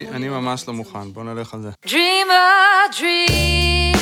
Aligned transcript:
אני 0.00 0.28
ממש 0.28 0.68
לא 0.68 0.74
מוכן, 0.74 1.12
בוא 1.12 1.24
נלך 1.24 1.54
על 1.54 1.62
זה. 1.62 1.70
Dream 1.86 2.28
a 2.30 2.92
dream. 2.98 3.96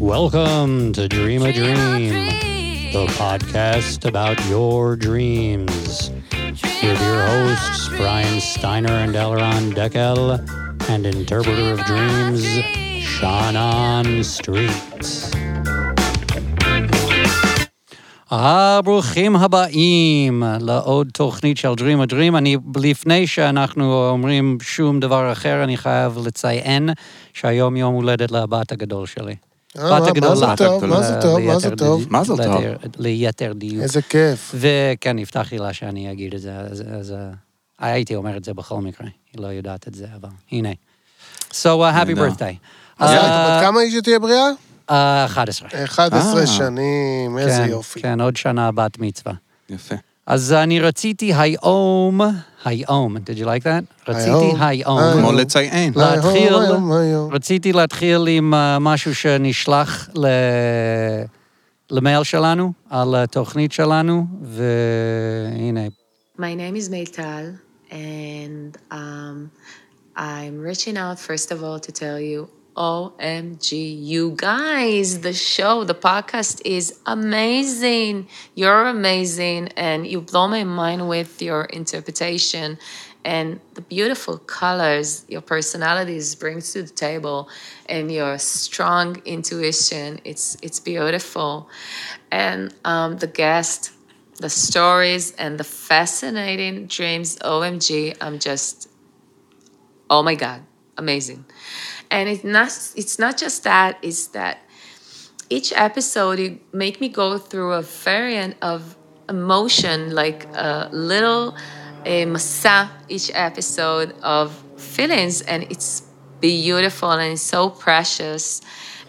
Welcome 0.00 0.92
to 0.92 1.08
Dream 1.08 1.42
a 1.42 1.52
Dream 1.52 1.52
a 1.52 1.52
Dream, 1.52 2.10
dream. 2.10 2.92
the 2.92 3.06
podcast 3.22 4.04
about 4.04 4.38
your 4.48 4.96
dreams. 4.96 6.10
With 6.82 7.00
your 7.08 7.20
hosts, 7.30 7.88
Brian 7.96 8.40
Steiner 8.40 8.92
and 9.04 9.14
Elron 9.14 9.64
Deckel, 9.78 10.20
and 10.90 11.06
interpreter 11.06 11.72
of 11.72 11.80
dreams, 11.90 12.44
Shannon 13.12 14.22
Street. 14.24 15.47
אה, 18.31 18.81
ברוכים 18.81 19.35
הבאים 19.35 20.43
לעוד 20.61 21.07
תוכנית 21.13 21.57
של 21.57 21.67
Dream 21.77 22.07
a 22.07 22.11
Dream. 22.11 22.37
אני, 22.37 22.57
לפני 22.75 23.27
שאנחנו 23.27 24.09
אומרים 24.09 24.57
שום 24.61 24.99
דבר 24.99 25.31
אחר, 25.31 25.63
אני 25.63 25.77
חייב 25.77 26.17
לציין 26.25 26.89
שהיום 27.33 27.77
יום 27.77 27.93
הולדת 27.95 28.31
לבת 28.31 28.71
הגדול 28.71 29.05
שלי. 29.07 29.35
אה, 29.77 29.83
בת 29.95 30.01
מה- 30.01 30.07
הגדולה. 30.07 30.47
מה 30.47 30.55
זה 30.55 30.65
טוב, 30.65 30.85
מה 30.85 31.01
זה 31.01 31.15
טוב, 31.21 31.39
מה 31.39 31.59
זה 31.59 31.69
ליתר 31.69 31.85
טוב? 31.85 32.03
די- 32.03 32.09
מה 32.09 32.23
זה 32.23 32.33
טוב? 32.43 32.63
ליתר- 32.99 33.53
דיוק. 33.53 33.83
איזה 33.83 34.01
כיף. 34.01 34.55
וכן, 34.55 35.19
הבטחתי 35.19 35.57
לה 35.57 35.73
שאני 35.73 36.11
אגיד 36.11 36.33
את 36.35 36.41
זה, 36.41 36.57
אז, 36.57 36.83
uh, 37.11 37.35
הייתי 37.79 38.15
אומר 38.15 38.37
את 38.37 38.43
זה 38.45 38.53
בכל 38.53 38.81
מקרה, 38.81 39.07
היא 39.33 39.41
לא 39.41 39.47
יודעת 39.47 39.87
את 39.87 39.93
זה, 39.95 40.05
אבל 40.21 40.29
הנה. 40.51 40.69
So, 41.51 41.53
uh, 41.65 42.03
happy 42.03 42.15
birthday. 42.17 42.55
אז 42.99 43.09
אה, 43.11 43.57
בת 43.59 43.65
כמה 43.65 43.79
היא 43.79 43.91
שתהיה 43.99 44.19
בריאה? 44.19 44.45
אה, 44.91 45.25
11. 45.25 45.69
11 45.83 46.41
אה. 46.41 46.47
שנים, 46.47 47.37
איזה 47.37 47.51
כן, 47.63 47.69
יופי. 47.69 48.01
כן, 48.01 48.21
עוד 48.21 48.35
שנה 48.35 48.71
בת 48.71 48.99
מצווה. 48.99 49.33
יפה. 49.69 49.95
אז 50.27 50.53
אני 50.53 50.79
רציתי 50.79 51.33
היום, 51.33 52.21
היום, 52.65 53.17
did 53.17 53.37
you 53.39 53.43
like 53.43 53.63
that? 53.63 54.07
רציתי 54.07 54.29
היום. 54.29 54.61
היום. 54.61 54.99
היום. 54.99 55.19
כמו 55.19 55.31
לציין. 55.31 55.93
לא. 55.95 56.03
להתחיל- 56.15 56.53
היום, 56.53 56.61
היום, 56.63 56.91
היום. 56.91 57.33
רציתי 57.33 57.73
להתחיל 57.73 58.27
עם 58.27 58.53
uh, 58.53 58.57
משהו 58.79 59.15
שנשלח 59.15 60.09
ל... 60.15 60.27
למייל 61.91 62.23
שלנו, 62.23 62.71
על 62.89 63.15
התוכנית 63.15 63.71
שלנו, 63.71 64.25
והנה, 64.41 65.87
My 66.37 66.41
name 66.55 66.75
is 66.75 66.89
Meital, 66.89 67.57
and 67.91 68.77
um, 68.91 69.49
I'm 70.15 70.61
reaching 70.69 70.95
out 70.97 71.19
first 71.19 71.51
of 71.51 71.63
all 71.63 71.79
to 71.79 71.91
tell 71.91 72.19
you 72.19 72.47
OMG, 72.79 73.71
you 74.01 74.31
guys, 74.37 75.19
the 75.19 75.33
show, 75.33 75.83
the 75.83 75.93
podcast 75.93 76.61
is 76.63 76.97
amazing. 77.05 78.29
You're 78.55 78.87
amazing, 78.87 79.67
and 79.75 80.07
you 80.07 80.21
blow 80.21 80.47
my 80.47 80.63
mind 80.63 81.09
with 81.09 81.41
your 81.41 81.65
interpretation 81.65 82.79
and 83.25 83.59
the 83.73 83.81
beautiful 83.81 84.37
colors 84.37 85.25
your 85.27 85.41
personalities 85.41 86.35
brings 86.35 86.71
to 86.71 86.83
the 86.83 86.89
table 86.89 87.49
and 87.87 88.09
your 88.09 88.37
strong 88.37 89.21
intuition. 89.25 90.21
It's, 90.23 90.55
it's 90.61 90.79
beautiful. 90.79 91.67
And 92.31 92.73
um, 92.85 93.17
the 93.17 93.27
guest, 93.27 93.91
the 94.37 94.49
stories 94.49 95.33
and 95.33 95.59
the 95.59 95.65
fascinating 95.65 96.87
dreams. 96.87 97.37
OMG, 97.39 98.15
I'm 98.21 98.39
just, 98.39 98.87
oh 100.09 100.23
my 100.23 100.35
God, 100.35 100.61
amazing. 100.97 101.43
And 102.11 102.27
it's 102.29 102.43
not, 102.43 102.67
it's 102.95 103.19
not 103.19 103.37
just 103.37 103.63
that, 103.63 103.97
it's 104.01 104.27
that 104.27 104.59
each 105.49 105.73
episode 105.75 106.39
you 106.39 106.59
make 106.71 107.01
me 107.01 107.09
go 107.09 107.37
through 107.37 107.73
a 107.73 107.81
variant 107.81 108.55
of 108.61 108.97
emotion, 109.27 110.11
like 110.11 110.47
a 110.55 110.89
little 110.91 111.49
um, 111.49 111.55
a 112.05 112.25
masa 112.25 112.89
each 113.09 113.31
episode 113.33 114.15
of 114.23 114.63
feelings, 114.77 115.41
and 115.41 115.63
it's 115.69 116.03
beautiful 116.39 117.11
and 117.11 117.33
it's 117.33 117.41
so 117.41 117.69
precious. 117.69 118.61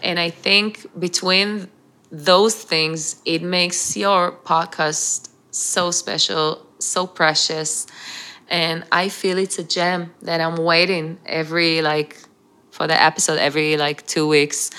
And 0.03 0.19
I 0.19 0.29
think 0.29 0.87
between 0.99 1.69
those 2.11 2.55
things, 2.55 3.21
it 3.25 3.41
makes 3.41 3.95
your 3.95 4.31
podcast 4.31 5.29
so 5.51 5.91
special, 5.91 6.65
so 6.79 7.07
precious. 7.07 7.87
And 8.49 8.83
I 8.91 9.07
feel 9.09 9.37
it's 9.37 9.57
a 9.59 9.63
gem 9.63 10.13
that 10.21 10.41
I'm 10.41 10.57
waiting 10.57 11.19
every 11.25 11.81
like 11.81 12.20
for 12.80 12.86
the 12.86 12.98
episode 13.10 13.38
every 13.38 13.76
like 13.76 14.06
two 14.06 14.26
weeks. 14.28 14.70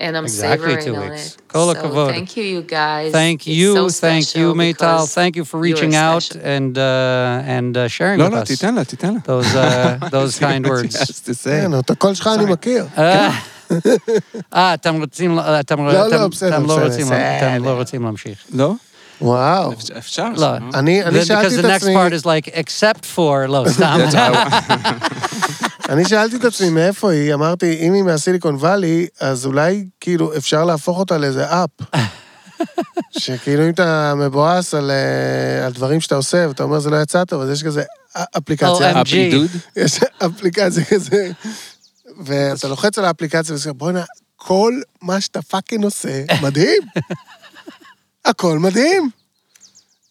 And 0.00 0.16
I'm 0.16 0.24
Exactly 0.24 0.74
savoring 0.74 0.84
two 0.86 0.96
on 0.96 1.10
weeks. 1.10 1.26
it. 1.36 1.42
Kol 1.52 1.72
so 1.72 1.74
hakavod. 1.74 2.08
thank 2.14 2.36
you, 2.36 2.42
you 2.54 2.62
guys. 2.62 3.12
Thank 3.12 3.38
It's 3.46 3.56
you, 3.60 3.68
so 3.76 3.88
thank 4.06 4.22
you, 4.34 4.46
special 4.50 4.54
Meital. 4.54 4.72
because 4.74 5.14
Thank 5.14 5.36
you 5.36 5.44
for 5.44 5.58
you 5.58 5.62
are 5.62 5.76
reaching 5.76 5.94
out 5.94 6.22
special. 6.24 6.42
and 6.54 6.76
uh, 6.76 7.54
and 7.56 7.76
uh, 7.76 7.86
sharing 7.96 8.18
לא, 8.18 8.24
with 8.26 8.32
לא, 8.34 8.42
us 8.42 8.46
תיתן 8.46 8.74
לה, 8.74 8.84
תיתן 8.84 9.14
לה. 9.14 9.20
those 9.24 9.54
uh, 9.54 10.08
those 10.10 10.34
kind 10.40 10.66
words. 10.66 10.94
Yes, 10.96 11.20
תסיים. 11.24 11.70
כן, 11.70 11.78
את 11.78 11.90
הקול 11.90 12.14
שלך 12.14 12.26
אני 12.34 12.44
מכיר. 12.52 12.86
אה, 12.98 13.30
אה, 14.54 14.74
אתם 14.74 15.00
רוצים, 15.00 15.38
אתם 15.60 15.86
לא, 15.86 16.06
אתם- 16.08 16.30
בסדר, 16.30 16.56
אתם 16.56 16.66
לא 16.66 16.76
בסדר, 16.76 16.84
רוצים, 16.86 17.06
אתם 17.06 17.64
לא 17.64 17.70
רוצים 17.70 18.02
להמשיך. 18.04 18.38
לא? 18.52 18.72
וואו. 19.21 19.73
אפשר-. 19.97 20.29
לא. 20.35 20.47
אני 20.73 21.03
אני 21.03 21.21
Because 21.21 21.25
שאלתי 21.25 21.55
the 21.55 21.59
את 21.59 21.65
next 21.65 21.69
עצמי, 21.69 21.95
part 21.95 22.21
is 22.21 22.25
like, 22.25 22.53
except 22.53 23.05
for, 23.15 23.47
לא, 23.47 23.65
סתם. 23.67 23.99
אני 25.89 26.05
שאלתי 26.05 26.35
את 26.35 26.45
עצמי 26.45 26.69
מאיפה 26.69 27.11
היא, 27.11 27.33
אמרתי, 27.33 27.77
אם 27.79 27.93
היא 27.93 28.03
מה 28.03 28.15
Silicon 28.15 28.55
Valley, 28.55 29.07
אז 29.19 29.45
אולי 29.45 29.85
כאילו 29.99 30.37
אפשר 30.37 30.65
להפוך 30.65 30.99
אותה 30.99 31.17
לאיזה 31.17 31.45
app. 31.45 31.69
שכאילו 33.19 33.65
אם 33.65 33.69
אתה 33.69 34.13
מבואס 34.15 34.73
על, 34.73 34.91
אה, 34.91 35.65
על 35.65 35.71
דברים 35.71 36.01
שאתה 36.01 36.15
עושה, 36.15 36.45
ואתה 36.47 36.63
אומר 36.63 36.79
זה 36.79 36.89
לא 36.89 37.01
יצא 37.01 37.25
טוב, 37.25 37.41
אז 37.41 37.49
יש 37.49 37.63
כזה 37.63 37.83
אפליקציה. 38.37 39.01
OMG. 39.01 39.15
יש 39.75 39.99
אפליקציה 40.25 40.85
כזה, 40.85 41.31
ואתה 42.25 42.67
לוחץ 42.67 42.97
על 42.97 43.05
האפליקציה 43.05 43.55
ואתה 43.55 43.69
אומר, 43.69 43.73
בואנה, 43.73 44.03
כל 44.35 44.73
מה 45.01 45.21
שאתה 45.21 45.41
fucking 45.41 45.83
עושה, 45.83 46.23
מדהים. 46.41 46.81
הכל 48.29 48.59
מדהים. 48.59 49.09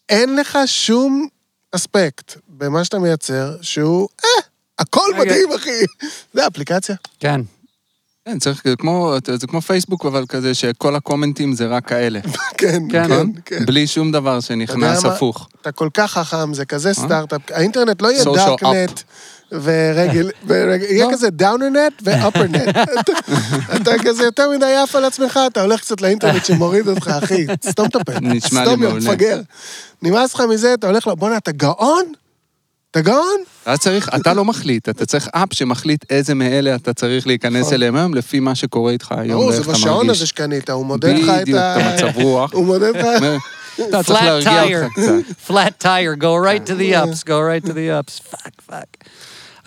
אין 0.09 0.35
לך 0.35 0.57
שום 0.65 1.27
אספקט 1.71 2.37
במה 2.47 2.83
שאתה 2.83 2.99
מייצר 2.99 3.55
שהוא, 3.61 4.09
אה, 4.23 4.43
הכל 4.79 5.01
רגע. 5.13 5.21
מדהים, 5.21 5.51
אחי. 5.55 5.85
זה 6.33 6.47
אפליקציה. 6.47 6.95
כן. 7.19 7.41
כן, 8.25 8.39
צריך, 8.39 8.61
זה 8.65 8.75
כמו, 8.75 9.15
זה 9.35 9.47
כמו 9.47 9.61
פייסבוק, 9.61 10.05
אבל 10.05 10.25
כזה 10.29 10.53
שכל 10.53 10.95
הקומנטים 10.95 11.53
זה 11.53 11.67
רק 11.67 11.87
כאלה. 11.87 12.19
כן, 12.57 12.83
כן. 12.91 13.07
כן, 13.07 13.27
כן. 13.45 13.65
בלי 13.65 13.87
שום 13.87 14.11
דבר 14.11 14.39
שנכנס? 14.39 15.05
הפוך. 15.05 15.49
אתה 15.61 15.71
כל 15.71 15.89
כך 15.93 16.11
חכם, 16.11 16.53
זה 16.53 16.65
כזה 16.65 16.93
סטארט-אפ. 16.93 17.41
האינטרנט 17.51 18.01
לא 18.01 18.11
יהיה 18.11 18.23
דארקנט 18.23 19.01
ורגל, 19.51 20.29
ורגל- 20.47 20.85
יהיה 20.89 21.05
לא. 21.05 21.11
כזה 21.13 21.29
דאונרנט 21.29 21.93
ואפרנט. 22.01 22.77
אתה 23.75 23.91
כזה 24.05 24.23
יותר 24.23 24.49
מדי 24.49 24.75
עף 24.83 24.95
על 24.95 25.05
עצמך, 25.05 25.39
אתה 25.47 25.61
הולך 25.61 25.79
קצת 25.81 26.01
לאינטרנט 26.01 26.45
שמוריד 26.45 26.87
אותך, 26.87 27.07
אחי, 27.23 27.45
סתום 27.65 27.85
את 27.87 27.95
הפה. 27.95 28.11
נשמע 28.21 28.59
לי 28.61 28.65
סתום, 28.67 28.79
מעולה. 28.79 28.99
מפגר. 28.99 29.41
נמאס 30.01 30.33
לך 30.35 30.41
מזה, 30.49 30.73
אתה 30.73 30.87
הולך, 30.87 31.07
ל- 31.07 31.15
בואנה, 31.15 31.37
אתה 31.37 31.51
גאון? 31.51 32.03
אתה 32.91 33.01
גאון? 33.01 33.37
אתה 33.63 33.77
צריך, 33.77 34.09
אתה 34.15 34.33
לא 34.33 34.45
מחליט, 34.45 34.89
אתה 34.89 35.05
צריך 35.05 35.27
אפ 35.31 35.47
שמחליט 35.53 36.05
איזה 36.09 36.33
מאלה 36.35 36.75
אתה 36.75 36.93
צריך 36.93 37.27
להיכנס 37.27 37.73
אליהם 37.73 37.95
היום, 37.95 38.13
לפי 38.13 38.39
מה 38.39 38.55
שקורה 38.55 38.91
איתך 38.91 39.11
היום, 39.11 39.23
נכון. 39.23 39.35
ברור, 39.37 39.51
זה 39.51 39.57
ואיך 39.57 39.69
אתה 39.69 39.77
בשעון 39.77 40.05
מרגיש. 40.05 40.17
הזה 40.21 40.27
שקנית, 40.27 40.69
הוא 40.69 40.85
מודד 40.85 41.09
לך 41.17 41.29
את 41.29 41.41
בדיוק, 41.41 41.59
ה... 41.59 41.95
את 41.95 42.01
המצב 42.01 42.17
רוח. 42.21 42.53
הוא 42.53 42.65
מודד 42.65 42.95
לך... 42.95 43.05
אתה 43.89 44.03
צריך 44.03 44.19
Flat 44.19 44.23
להרגיע 44.23 44.63
tire. 44.63 44.83
אותך 44.83 44.93
קצת. 44.93 45.47
flat 45.49 45.83
tire, 45.83 46.21
go 46.21 46.35
right 46.45 46.69
to 46.69 46.73
the 46.73 46.95
ups, 46.95 47.23
go 47.23 47.39
right 47.39 47.69
to 47.69 47.73
the 47.73 47.89
ups. 48.01 48.21
fuck, 48.31 48.71
fuck. 48.71 49.07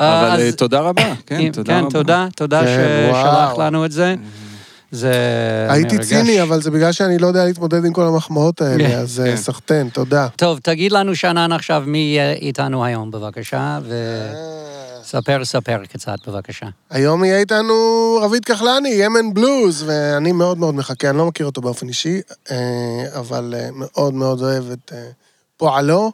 אה, 0.00 0.20
אבל 0.20 0.30
אז- 0.30 0.40
אה, 0.40 0.52
תודה 0.52 0.80
רבה, 0.80 1.02
כן, 1.26 1.38
כן, 1.38 1.52
תודה 1.52 1.78
רבה. 1.80 1.90
תודה, 1.90 2.26
תודה 2.36 2.60
כן, 2.64 3.10
ששלח. 3.12 3.58
לנו 3.58 3.84
את 3.84 3.92
זה. 3.92 4.14
זה 4.90 5.12
הייתי 5.68 5.96
מרגש. 5.96 6.08
ציני, 6.08 6.42
אבל 6.42 6.62
זה 6.62 6.70
בגלל 6.70 6.92
שאני 6.92 7.18
לא 7.18 7.26
יודע 7.26 7.44
להתמודד 7.44 7.84
עם 7.84 7.92
כל 7.92 8.06
המחמאות 8.06 8.58
כן, 8.58 8.64
האלה, 8.64 8.88
אז 8.88 9.20
אה, 9.20 9.30
כן. 9.30 9.36
סחטיין, 9.36 9.88
תודה. 9.88 10.28
טוב, 10.36 10.58
תגיד 10.58 10.92
לנו, 10.92 11.14
שנן, 11.14 11.52
עכשיו 11.52 11.82
מי 11.86 11.98
יהיה 11.98 12.32
איתנו 12.32 12.84
היום, 12.84 13.10
בבקשה, 13.10 13.78
וספר, 15.02 15.44
ספר 15.44 15.78
קצת, 15.92 16.16
בבקשה. 16.26 16.66
היום 16.90 17.24
יהיה 17.24 17.38
איתנו 17.38 17.74
רביד 18.22 18.44
כחלני, 18.44 18.88
ימן 18.88 19.34
בלוז, 19.34 19.84
ואני 19.86 20.32
מאוד 20.32 20.58
מאוד 20.58 20.74
מחכה, 20.74 21.10
אני 21.10 21.18
לא 21.18 21.26
מכיר 21.26 21.46
אותו 21.46 21.60
באופן 21.60 21.88
אישי, 21.88 22.20
אה, 22.50 22.56
אבל 23.18 23.54
אה, 23.56 23.68
מאוד 23.72 24.14
מאוד 24.14 24.40
אוהב 24.42 24.64
את 24.70 24.92
אה, 24.94 24.98
פועלו. 25.56 26.12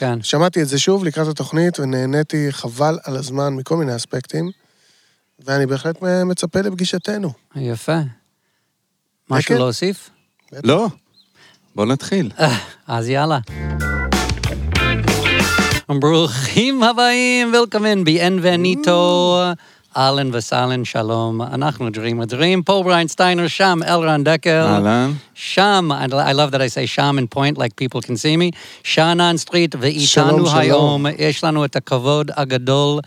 כן. 0.00 0.22
שמעתי 0.22 0.62
את 0.62 0.68
זה 0.68 0.78
שוב 0.78 1.04
לקראת 1.04 1.28
התוכנית, 1.28 1.80
ונהניתי 1.80 2.46
חבל 2.52 2.98
על 3.04 3.16
הזמן 3.16 3.54
מכל 3.54 3.76
מיני 3.76 3.96
אספקטים, 3.96 4.50
ואני 5.38 5.66
בהחלט 5.66 6.02
מצפה 6.02 6.60
לפגישתנו. 6.60 7.32
יפה. 7.56 7.98
משהו 9.30 9.48
כן. 9.48 9.60
להוסיף? 9.60 10.10
לא, 10.64 10.88
בוא 11.74 11.86
נתחיל. 11.86 12.30
אז 12.86 13.08
יאללה. 13.08 13.38
ברוכים 15.88 16.82
הבאים, 16.82 17.52
welcome 17.54 17.84
in, 17.84 18.06
bienvenido 18.06 18.90
אהלן 19.96 20.30
וסהלן, 20.32 20.84
שלום. 20.84 21.42
אנחנו 21.42 21.88
Dream 21.88 22.28
a 22.28 22.32
Dream, 22.32 22.62
פול 22.64 22.84
בריין 22.84 23.08
סטיינר, 23.08 23.48
שם 23.48 23.78
אלרן 23.88 24.24
דקל. 24.24 24.50
אהלן. 24.50 25.12
שם, 25.34 25.88
I 25.92 26.32
love 26.32 26.52
that 26.52 26.60
I 26.60 26.68
say 26.68 26.86
שם 26.86 27.16
and 27.18 27.36
point, 27.36 27.58
like 27.58 27.76
people 27.76 28.00
can 28.00 28.16
see 28.16 28.36
me. 28.36 28.56
שאנן 28.84 29.36
סטריט, 29.36 29.72
שלום, 29.72 29.82
ואיתנו 29.82 30.46
שלום. 30.46 30.58
היום, 30.58 31.06
יש 31.18 31.44
לנו 31.44 31.64
את 31.64 31.76
הכבוד 31.76 32.30
הגדול 32.36 33.00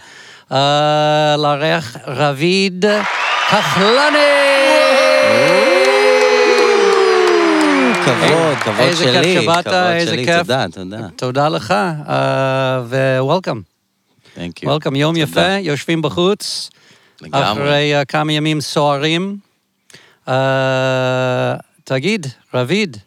אה, 0.52 1.36
לארח 1.38 1.98
רביד 2.08 2.86
כחלני. 3.50 4.18
כבוד, 8.06 8.58
כבוד 8.62 8.96
שלי, 8.96 9.38
כבוד 9.42 9.74
שלי. 10.06 10.26
תודה, 10.26 10.66
תודה. 10.72 11.08
תודה 11.16 11.50
לך, 11.50 11.72
אה, 11.72 12.82
ו-welcome. 12.86 13.73
Thank 14.36 14.64
you. 14.64 14.68
וולקאם, 14.68 14.96
יום 14.96 15.16
תודה. 15.16 15.24
יפה, 15.24 15.58
יושבים 15.62 16.02
בחוץ, 16.02 16.70
לגמרי. 17.22 17.52
אחרי 17.52 18.02
uh, 18.02 18.06
כמה 18.06 18.34
ימים 18.34 18.62
סוערים. 18.62 19.38
Uh, 20.28 20.32
תגיד, 21.84 22.28
רביד, 22.54 22.98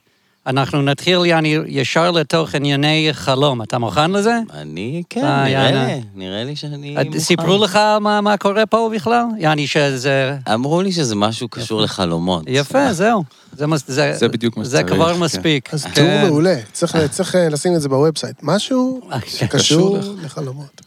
אנחנו 0.46 0.82
נתחיל 0.82 1.26
יעני, 1.26 1.56
ישר 1.66 2.10
לתוך 2.10 2.54
ענייני 2.54 3.08
חלום. 3.12 3.62
אתה 3.62 3.78
מוכן 3.78 4.10
לזה? 4.10 4.38
אני, 4.54 5.02
כן, 5.10 5.24
אה, 5.24 5.44
נראה. 5.44 5.86
לי, 5.86 6.02
נראה 6.14 6.44
לי 6.44 6.56
שאני 6.56 6.96
מוכן. 7.04 7.18
סיפרו 7.18 7.64
לך 7.64 7.76
מה, 8.00 8.20
מה 8.20 8.36
קורה 8.36 8.66
פה 8.66 8.90
בכלל? 8.94 9.24
יעני 9.38 9.66
שזה... 9.66 10.36
אמרו 10.54 10.82
לי 10.82 10.92
שזה 10.92 11.14
משהו 11.14 11.48
קשור 11.48 11.80
לחלומות. 11.82 12.44
יפה, 12.46 12.92
זהו. 13.02 13.24
זה, 13.52 13.66
מס- 13.66 13.84
זה, 13.88 14.12
זה 14.16 14.28
בדיוק 14.28 14.56
מה 14.56 14.64
זה 14.64 14.78
שצריך, 14.78 14.92
כבר 14.94 15.14
כן. 15.14 15.20
מספיק. 15.20 15.74
אז 15.74 15.84
כן. 15.84 15.90
תיאור 15.90 16.28
מעולה. 16.28 16.56
צריך 16.72 16.96
צריך, 17.10 17.34
אה, 17.34 17.48
לשים 17.48 17.74
את 17.74 17.80
זה 17.80 17.88
ב 17.88 17.93
website. 17.93 18.36
משהו 18.42 19.00
אה, 19.12 19.20
כן. 19.20 19.26
שקשור 19.28 19.98
קשור 19.98 20.14
לחלומות. 20.22 20.80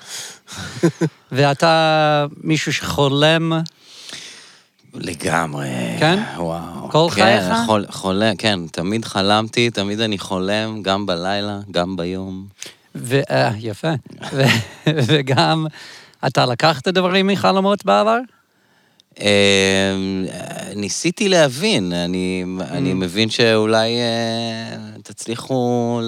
ואתה 1.32 2.26
מישהו 2.44 2.74
שחולם, 2.74 3.54
לגמרי. 4.94 5.68
כן? 6.00 6.24
וואו. 6.38 6.90
כל 6.92 7.08
כן, 7.10 7.16
חייך? 7.16 7.46
חול, 7.66 7.86
חולם, 7.90 8.36
כן, 8.36 8.60
תמיד 8.72 9.06
חלמתי, 9.06 9.70
תמיד 9.70 10.00
אני 10.00 10.18
חולם, 10.18 10.82
גם 10.82 11.06
בלילה, 11.06 11.60
גם 11.72 11.96
ביום. 11.96 12.46
ו... 12.96 13.20
אה, 13.30 13.52
יפה. 13.60 13.92
ו... 14.34 14.44
וגם, 15.08 15.68
אתה 16.28 16.46
לקחת 16.46 16.88
דברים 16.88 17.28
מחלומות 17.28 17.86
בעבר? 17.86 18.20
אה, 19.22 19.96
ניסיתי 20.76 21.30
להבין, 21.30 21.94
אני, 21.94 22.44
אני 22.72 22.92
Mm. 22.92 22.96
מבין 22.96 23.30
שאולי 23.30 23.90
אה, 23.98 24.76
תצליחו 25.04 26.00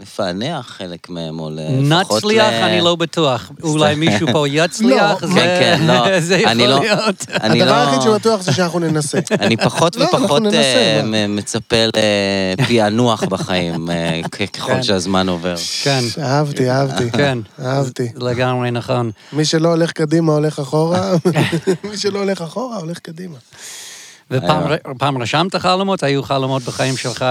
לפענח 0.00 0.66
חלק 0.78 1.08
מהם, 1.10 1.40
או 1.40 1.50
לפחות... 1.52 2.16
נצליח, 2.24 2.46
ל- 2.52 2.62
אני 2.62 2.80
לא 2.80 2.96
בטוח. 2.96 3.50
אולי 3.62 3.94
מישהו 3.94 4.28
פה 4.32 4.48
יצליח, 4.48 5.22
לא, 5.22 5.28
זה 5.28 5.34
כן, 5.40 5.76
כן, 5.78 5.86
לא. 5.86 6.20
זה 6.28 6.36
יכול 6.36 6.50
אני 6.50 6.66
לא- 6.66 6.80
להיות. 6.80 7.26
אני 7.42 7.62
הדבר 7.62 7.72
לא... 7.76 7.86
היחיד 7.86 8.00
שבטוח 8.02 8.40
זה 8.42 8.52
שאנחנו 8.52 8.78
ננסה. 8.78 9.18
אני 9.40 9.56
פחות 9.56 9.96
לא, 9.96 10.04
ופחות 10.04 10.42
ננסה, 10.42 11.00
אה, 11.14 11.26
מצפה 11.28 11.76
לפענוח 12.58 13.22
בחיים, 13.24 13.90
אה, 13.90 14.20
כן. 14.32 14.46
ככל 14.46 14.82
שהזמן 14.82 15.28
עובר. 15.28 15.54
כן, 15.82 16.00
אהבתי, 16.22 16.70
אהבתי. 16.70 17.10
כן. 17.10 17.38
אהבתי. 17.64 18.08
לגמרי 18.16 18.70
נכון. 18.70 19.10
מי 19.32 19.44
שלא 19.44 19.68
הולך 19.68 19.92
קדימה 19.92 20.32
הולך 20.32 20.58
אחורה, 20.58 21.12
מי 21.90 21.96
שלא 21.96 22.18
הולך 22.18 22.37
אחורה 22.42 22.76
הולך 22.76 22.98
קדימה. 22.98 23.36
ופעם 24.30 24.62
פעם 24.98 25.22
רשמת 25.22 25.56
חלומות? 25.56 26.02
היו 26.02 26.22
חלומות 26.22 26.62
בחיים 26.62 26.96
שלך? 26.96 27.24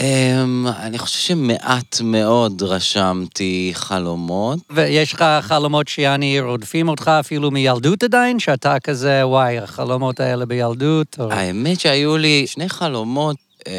אמ, 0.00 0.66
אני 0.80 0.98
חושב 0.98 1.18
שמעט 1.18 2.00
מאוד 2.04 2.62
רשמתי 2.62 3.70
חלומות. 3.74 4.58
ויש 4.70 5.12
לך 5.14 5.24
חלומות 5.40 5.88
שיעני 5.88 6.40
רודפים 6.40 6.88
אותך 6.88 7.08
אפילו 7.20 7.50
מילדות 7.50 8.02
עדיין? 8.02 8.38
שאתה 8.38 8.80
כזה, 8.80 9.26
וואי, 9.26 9.58
החלומות 9.58 10.20
האלה 10.20 10.46
בילדות? 10.46 11.16
או- 11.20 11.32
האמת 11.32 11.80
שהיו 11.80 12.16
לי 12.16 12.46
שני 12.46 12.68
חלומות 12.68 13.36
אה, 13.66 13.72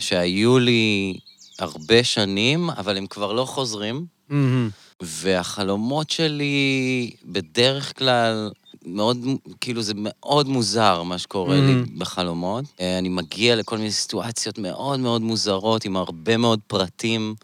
שהיו 0.00 0.58
לי 0.58 1.14
הרבה 1.58 2.04
שנים, 2.04 2.70
אבל 2.70 2.96
הם 2.96 3.06
כבר 3.06 3.32
לא 3.32 3.44
חוזרים. 3.44 4.04
והחלומות 5.02 6.10
שלי 6.10 7.10
בדרך 7.24 7.98
כלל 7.98 8.50
מאוד, 8.88 9.18
כאילו 9.60 9.82
זה 9.82 9.92
מאוד 9.96 10.48
מוזר 10.48 11.02
מה 11.02 11.18
שקורה 11.18 11.56
לי 11.60 11.72
Mhm. 11.84 11.98
בחלומות. 11.98 12.64
אה, 12.80 12.98
אני 12.98 13.08
מגיע 13.08 13.56
לכל 13.56 13.78
מיני 13.78 13.90
סיטואציות 13.92 14.58
מאוד 14.58 15.00
מאוד 15.00 15.22
מוזרות, 15.22 15.84
עם 15.84 15.96
הרבה 15.96 16.36
מאוד 16.36 16.60
פרטים. 16.66 17.34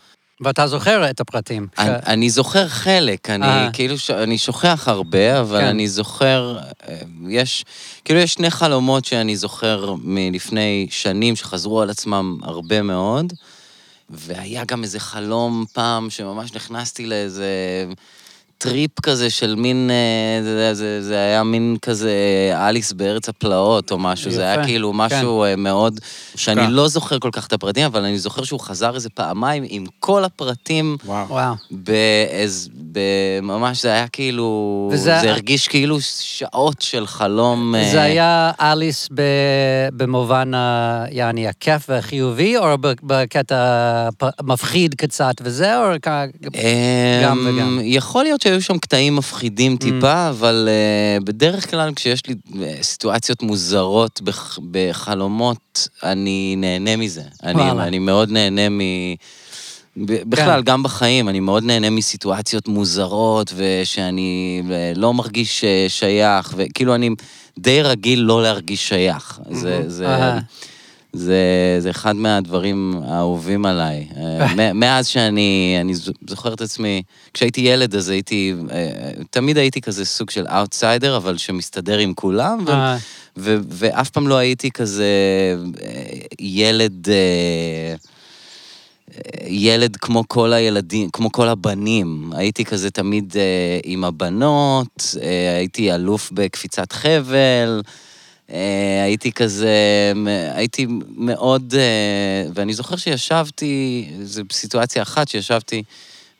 ואתה 0.40 0.66
זוכר 0.66 1.10
את 1.10 1.20
הפרטים. 1.20 1.66
ש- 1.76 1.78
אני, 1.80 1.96
אני 2.06 2.30
זוכר 2.30 2.68
חלק, 2.68 3.30
אני 3.30 3.46
אה. 3.46 3.70
כאילו, 3.72 3.98
ש... 3.98 4.10
אני 4.10 4.38
שוכח 4.38 4.84
הרבה, 4.88 5.40
אבל 5.40 5.60
כן. 5.60 5.66
אני 5.66 5.88
זוכר, 5.88 6.58
אה, 6.88 6.96
יש, 7.28 7.64
כאילו 8.04 8.20
יש 8.20 8.32
שני 8.32 8.50
חלומות 8.50 9.04
שאני 9.04 9.36
זוכר 9.36 9.94
מלפני 10.02 10.86
שנים 10.90 11.36
שחזרו 11.36 11.80
על 11.82 11.90
עצמם 11.90 12.38
הרבה 12.42 12.82
מאוד, 12.82 13.32
והיה 14.10 14.64
גם 14.64 14.82
איזה 14.82 15.00
חלום 15.00 15.64
פעם 15.72 16.10
שממש 16.10 16.52
נכנסתי 16.52 17.06
לאיזה 17.06 17.46
טריפ 18.58 19.00
כזה 19.00 19.30
של 19.30 19.54
מין, 19.54 19.90
אה, 19.90 20.42
זה, 20.42 20.74
זה, 20.74 21.02
זה 21.02 21.14
היה 21.16 21.42
מין 21.42 21.76
כזה 21.82 22.12
אליס 22.54 22.92
בארץ 22.92 23.28
הפלאות 23.28 23.90
או 23.92 23.98
משהו, 23.98 24.30
זה 24.30 24.42
יפה, 24.42 24.50
היה 24.50 24.64
כאילו 24.64 24.90
כן. 24.90 24.96
משהו 24.96 25.44
אה, 25.44 25.56
מאוד, 25.56 26.00
שאני 26.36 26.60
מושקע. 26.60 26.72
לא 26.76 26.88
זוכר 26.88 27.18
כל 27.18 27.28
כך 27.32 27.46
את 27.46 27.52
הפרטים, 27.52 27.84
אבל 27.84 28.04
אני 28.04 28.18
זוכר 28.18 28.44
שהוא 28.44 28.60
חזר 28.60 28.94
איזה 28.94 29.10
פעמיים 29.10 29.64
עם 29.68 29.84
כל 30.00 30.24
הפרטים. 30.24 30.96
וואו. 31.06 31.54
באיז... 31.70 32.68
ממש 33.42 33.82
זה 33.82 33.92
היה 33.92 34.08
כאילו... 34.08 34.88
וזה- 34.92 35.18
זה 35.20 35.30
הרגיש 35.30 35.68
כאילו 35.68 35.96
שעות 36.00 36.82
של 36.82 37.06
חלום... 37.06 37.74
זה 37.92 37.98
אה, 37.98 38.02
היה 38.02 38.50
אליס 38.60 39.08
ב- 39.14 39.20
במובן, 39.96 40.54
ה- 40.54 41.04
יעני, 41.10 41.48
הכיף 41.48 41.86
והחיובי, 41.88 42.56
או 42.56 42.78
ב- 42.80 42.92
בקטע 43.02 44.08
מפחיד 44.42 44.94
קצת 44.94 45.34
וזה, 45.42 45.78
או 45.78 45.94
כ- 46.02 46.08
גם 47.24 47.38
אמ, 47.38 47.46
וגם. 47.56 47.78
יכול 47.82 48.24
להיות 48.24 48.40
שהיו 48.54 48.76
שם 48.76 48.78
קטעים 48.78 49.14
Mm. 49.14 49.18
מפחידים 49.18 49.76
טיפה, 49.76 50.28
אבל 50.28 50.68
אה, 50.70 51.20
בדרך 51.24 51.70
כלל 51.70 51.92
כשיש 51.96 52.26
לי 52.26 52.34
אה, 52.62 52.76
סיטואציות 52.82 53.42
מוזרות 53.42 54.20
בח- 54.22 54.58
בחלומות, 54.70 55.88
אני 56.02 56.54
נהנה 56.58 56.96
מזה. 56.96 57.22
אני. 57.42 57.70
אני 57.70 57.98
מאוד 57.98 58.30
נהנה 58.30 58.68
מ... 58.68 58.80
בכלל, 59.96 60.60
כן. 60.60 60.64
גם 60.64 60.82
בחיים, 60.82 61.28
אני 61.28 61.40
מאוד 61.40 61.64
נהנה 61.64 61.90
מסיטואציות 61.90 62.68
מוזרות, 62.68 63.52
ושאני 63.56 64.62
אה, 64.70 64.92
לא 64.96 65.14
מרגיש 65.14 65.64
שייך, 65.88 66.54
וכאילו 66.56 66.94
אני 66.94 67.10
די 67.58 67.82
רגיל 67.82 68.20
לא 68.20 68.42
להרגיש 68.42 68.88
שייך. 68.88 69.40
זה, 69.50 69.82
זה, 69.86 70.06
אהה. 70.08 70.38
זה, 71.14 71.76
זה 71.78 71.90
אחד 71.90 72.16
מהדברים 72.16 73.00
האהובים 73.06 73.66
עליי. 73.66 74.08
אה, 74.16 74.72
מאז 74.74 75.06
שאני, 75.06 75.78
אני 75.80 75.94
זוכר 76.28 76.52
את 76.52 76.60
עצמי, 76.60 77.02
כשהייתי 77.34 77.60
ילד 77.60 77.94
אז 77.94 78.08
הייתי, 78.08 78.54
אה, 78.70 79.10
תמיד 79.30 79.58
הייתי 79.58 79.80
כזה 79.80 80.04
סוג 80.04 80.30
של 80.30 80.46
אאוטסיידר, 80.46 81.16
אבל 81.16 81.36
שמסתדר 81.36 81.98
עם 81.98 82.14
כולם, 82.14 82.64
ו- 82.66 82.70
אה, 82.70 82.96
ו- 83.36 83.58
ואף 83.68 84.10
פעם 84.10 84.28
לא 84.28 84.34
הייתי 84.36 84.70
כזה 84.70 85.06
ילד... 86.40 87.08
ילד 89.46 89.96
כמו 89.96 90.24
כל 90.28 90.52
הילדים, 90.52 91.10
כמו 91.12 91.32
כל 91.32 91.48
הבנים. 91.48 92.32
הייתי 92.36 92.64
כזה 92.64 92.90
תמיד 92.90 93.34
אה, 93.36 93.78
עם 93.84 94.04
הבנות, 94.04 95.14
אה, 95.22 95.56
הייתי 95.56 95.94
אלוף 95.94 96.30
בקפיצת 96.32 96.92
חבל, 96.92 97.82
אה, 97.86 97.90
הייתי 98.48 99.32
כזה, 99.32 100.12
הייתי 100.54 100.86
מאוד... 101.16 101.74
אה, 101.74 102.50
ואני 102.54 102.74
זוכר 102.74 102.96
שישבתי, 102.96 104.08
זו 104.22 104.42
סיטואציה 104.52 105.02
אחת 105.02 105.28
שישבתי, 105.28 105.82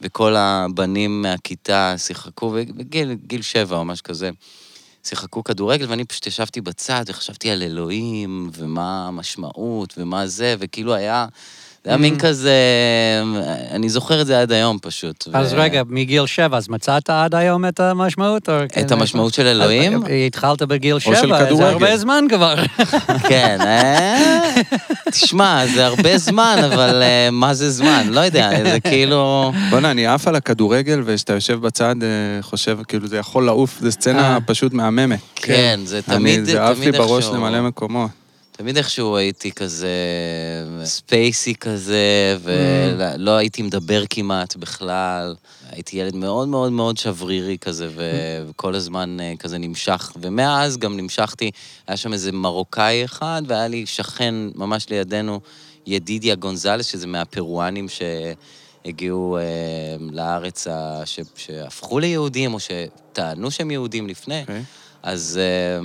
וכל 0.01 0.35
הבנים 0.37 1.23
מהכיתה 1.23 1.95
שיחקו, 1.99 2.51
בגיל 2.51 3.17
גיל 3.27 3.43
שבע 3.43 3.77
או 3.77 3.85
משהו 3.85 4.05
כזה. 4.05 4.31
שיחקו 5.05 5.45
כדורגל, 5.45 5.87
ואני 5.89 6.05
פשוט 6.05 6.27
ישבתי 6.27 6.61
בצד 6.61 7.05
וחשבתי 7.07 7.51
על 7.51 7.63
אלוהים, 7.63 8.51
ומה 8.53 9.09
המשמעות, 9.09 9.95
ומה 9.99 10.27
זה, 10.27 10.55
וכאילו 10.59 10.95
היה... 10.95 11.27
זה 11.85 11.91
היה 11.91 11.97
מין 11.99 12.19
כזה, 12.19 12.53
אני 13.71 13.89
זוכר 13.89 14.21
את 14.21 14.27
זה 14.27 14.41
עד 14.41 14.53
היום 14.53 14.79
פשוט. 14.83 15.29
אז 15.33 15.53
ו- 15.53 15.57
רגע, 15.57 15.83
מגיל 15.89 16.27
שבע, 16.27 16.57
אז 16.57 16.69
מצאת 16.69 17.11
עד 17.11 17.35
היום 17.35 17.67
את 17.67 17.81
המשמעות? 17.81 18.49
או- 18.49 18.55
את 18.81 18.93
המשמעות 18.93 19.35
של 19.35 19.47
אלוהים? 19.47 19.97
אז 19.97 20.11
התחלת 20.27 20.63
בגיל 20.63 20.99
של 20.99 21.15
שבע, 21.15 21.55
זה. 21.55 21.69
הרבה 21.69 21.97
זמן 21.97 22.25
כבר. 22.29 22.55
כן, 23.29 23.59
אה? 23.61 24.41
תשמע, 25.11 25.67
זה 25.75 25.87
הרבה 25.87 26.19
זמן, 26.19 26.57
אבל 26.73 27.03
אה, 27.03 27.29
מה 27.33 27.55
זה 27.55 27.71
זמן? 27.71 28.07
לא 28.11 28.21
יודע, 28.21 28.51
זה 28.65 28.81
כאילו... 28.81 29.53
בוא'נה, 29.71 29.91
אני 29.91 30.07
עף 30.07 30.29
על 30.29 30.37
הכדורגל, 30.37 31.03
וכשאתה 31.05 31.33
יושב 31.33 31.61
בצד, 31.61 31.95
אה, 32.03 32.09
חושב, 32.43 32.79
כאילו, 32.89 33.07
זה 33.09 33.17
יכול 33.17 33.45
לעוף, 33.47 33.79
זו 33.81 33.93
סצנה 33.93 34.35
אה. 34.35 34.39
פשוט 34.47 34.73
מהממת. 34.73 35.19
כן, 35.37 35.81
זה 35.85 36.01
אני- 36.09 36.17
תמיד, 36.17 36.45
זה 36.45 36.65
עף 36.65 36.79
לי 36.79 36.85
תמיד 36.85 36.97
בראש 36.97 37.25
איכשהו- 37.25 37.35
למלא 37.35 37.61
מקומות. 37.63 38.11
תמיד 38.57 38.77
איכשהו 38.77 39.17
הייתי 39.17 39.53
כזה 39.53 39.89
ספייסי 40.85 41.55
כזה, 41.55 42.37
ולא 42.43 43.31
הייתי 43.37 43.63
מדבר 43.63 44.03
כמעט 44.11 44.57
בכלל. 44.57 45.35
הייתי 45.71 45.97
ילד 45.97 46.15
מאוד 46.15 46.49
מאוד 46.49 46.73
מאוד 46.73 46.97
שברירי 46.99 47.59
כזה, 47.61 47.89
ו- 47.95 48.45
וכל 48.49 48.75
הזמן 48.75 49.17
אה, 49.21 49.33
כזה 49.39 49.59
נמשך. 49.59 50.13
ומאז 50.21 50.77
גם 50.77 50.97
נמשכתי, 50.97 51.51
היה 51.87 51.97
שם 51.97 52.13
איזה 52.13 52.33
מרוקאי 52.33 53.05
אחד, 53.05 53.43
והיה 53.47 53.69
לי 53.69 53.87
שכן 53.87 54.35
ממש 54.55 54.89
לידינו, 54.91 55.41
ידידיה 55.87 56.35
גונזלס, 56.35 56.87
שזה 56.87 57.07
מהפרואנים 57.07 57.87
שהגיעו 57.89 59.39
אה, 59.39 59.43
לארץ, 60.13 60.67
ה- 60.67 61.03
ש- 61.05 61.21
שהפכו 61.37 61.99
ליהודים, 61.99 62.55
או 62.55 62.59
שטענו 62.61 63.51
שהם 63.51 63.71
יהודים 63.71 64.07
לפני. 64.09 64.41
אוקיי. 64.41 64.63
אז, 65.07 65.41
אה, 65.43 65.81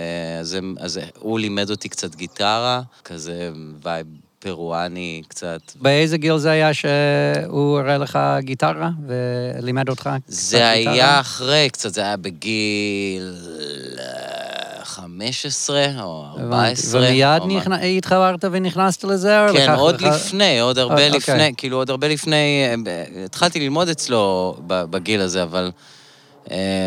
אה, 0.00 0.40
אז, 0.40 0.56
אז 0.80 1.00
הוא 1.18 1.38
לימד 1.38 1.70
אותי 1.70 1.88
קצת 1.88 2.14
גיטרה, 2.14 2.82
כזה 3.04 3.50
vibe 3.84 4.06
פרואני 4.38 5.22
קצת. 5.28 5.60
באיזה 5.80 6.16
גיל 6.18 6.38
זה 6.38 6.50
היה 6.50 6.74
שהוא 6.74 7.78
הראה 7.78 7.98
לך 7.98 8.18
גיטרה 8.40 8.90
ולימד 9.06 9.88
אותך? 9.88 10.02
קצת 10.02 10.32
זה 10.32 10.72
גיטרה? 10.76 10.92
היה 10.94 11.20
אחרי, 11.20 11.68
קצת 11.72 11.94
זה 11.94 12.00
היה 12.00 12.16
בגיל 12.16 13.34
אה, 13.98 14.84
15 14.84 15.86
או 16.02 16.24
הבנתי. 16.34 16.44
14. 16.44 17.00
ומיד 17.00 17.40
או. 17.40 17.60
נכנ- 17.60 17.84
התחברת 17.98 18.44
ונכנסת 18.52 19.04
לזה? 19.04 19.48
או 19.48 19.52
כן, 19.54 19.62
לקח 19.62 19.78
עוד 19.78 20.00
לך- 20.00 20.14
לפני, 20.14 20.60
עוד 20.60 20.78
הרבה 20.78 20.94
אוקיי. 20.94 21.10
לפני, 21.10 21.52
כאילו 21.56 21.76
עוד 21.76 21.90
הרבה 21.90 22.08
לפני, 22.08 22.64
אה, 22.86 23.04
התחלתי 23.24 23.60
ללמוד 23.60 23.88
אצלו 23.88 24.56
בגיל 24.66 25.20
הזה, 25.20 25.42
אבל 25.42 25.64
אה, 25.64 25.70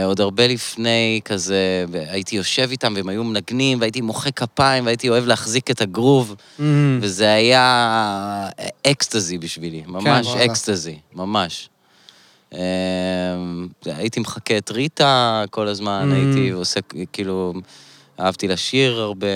עוד 0.06 0.22
הרבה 0.22 0.48
לפני 0.48 1.20
כזה, 1.26 1.86
הייתי 2.10 2.36
יושב 2.36 2.68
איתם 2.72 2.94
והם 2.96 3.10
היו 3.10 3.24
מנגנים, 3.24 3.80
והייתי 3.80 4.02
מוחא 4.02 4.30
כפיים, 4.32 4.86
והייתי 4.86 5.10
אוהב 5.10 5.26
להחזיק 5.26 5.72
את 5.72 5.82
הגרוב, 5.82 6.36
מהמם. 6.60 7.00
וזה 7.02 7.34
היה 7.34 7.62
אה, 8.60 8.68
אקסטזי 8.92 9.38
בשבילי, 9.38 9.84
ממש 9.88 10.28
וואלה. 10.28 10.46
אקסטזי, 10.46 10.98
ממש. 11.16 11.70
אה, 12.54 12.60
הייתי 13.86 14.20
מחקה 14.20 14.58
את 14.58 14.72
ריטה 14.72 15.44
כל 15.50 15.68
הזמן, 15.68 16.10
Mm. 16.12 16.16
הייתי 16.16 16.50
עושה, 16.50 16.80
כאילו, 17.14 17.54
אהבתי 18.20 18.48
לשיר 18.48 19.00
הרבה. 19.00 19.28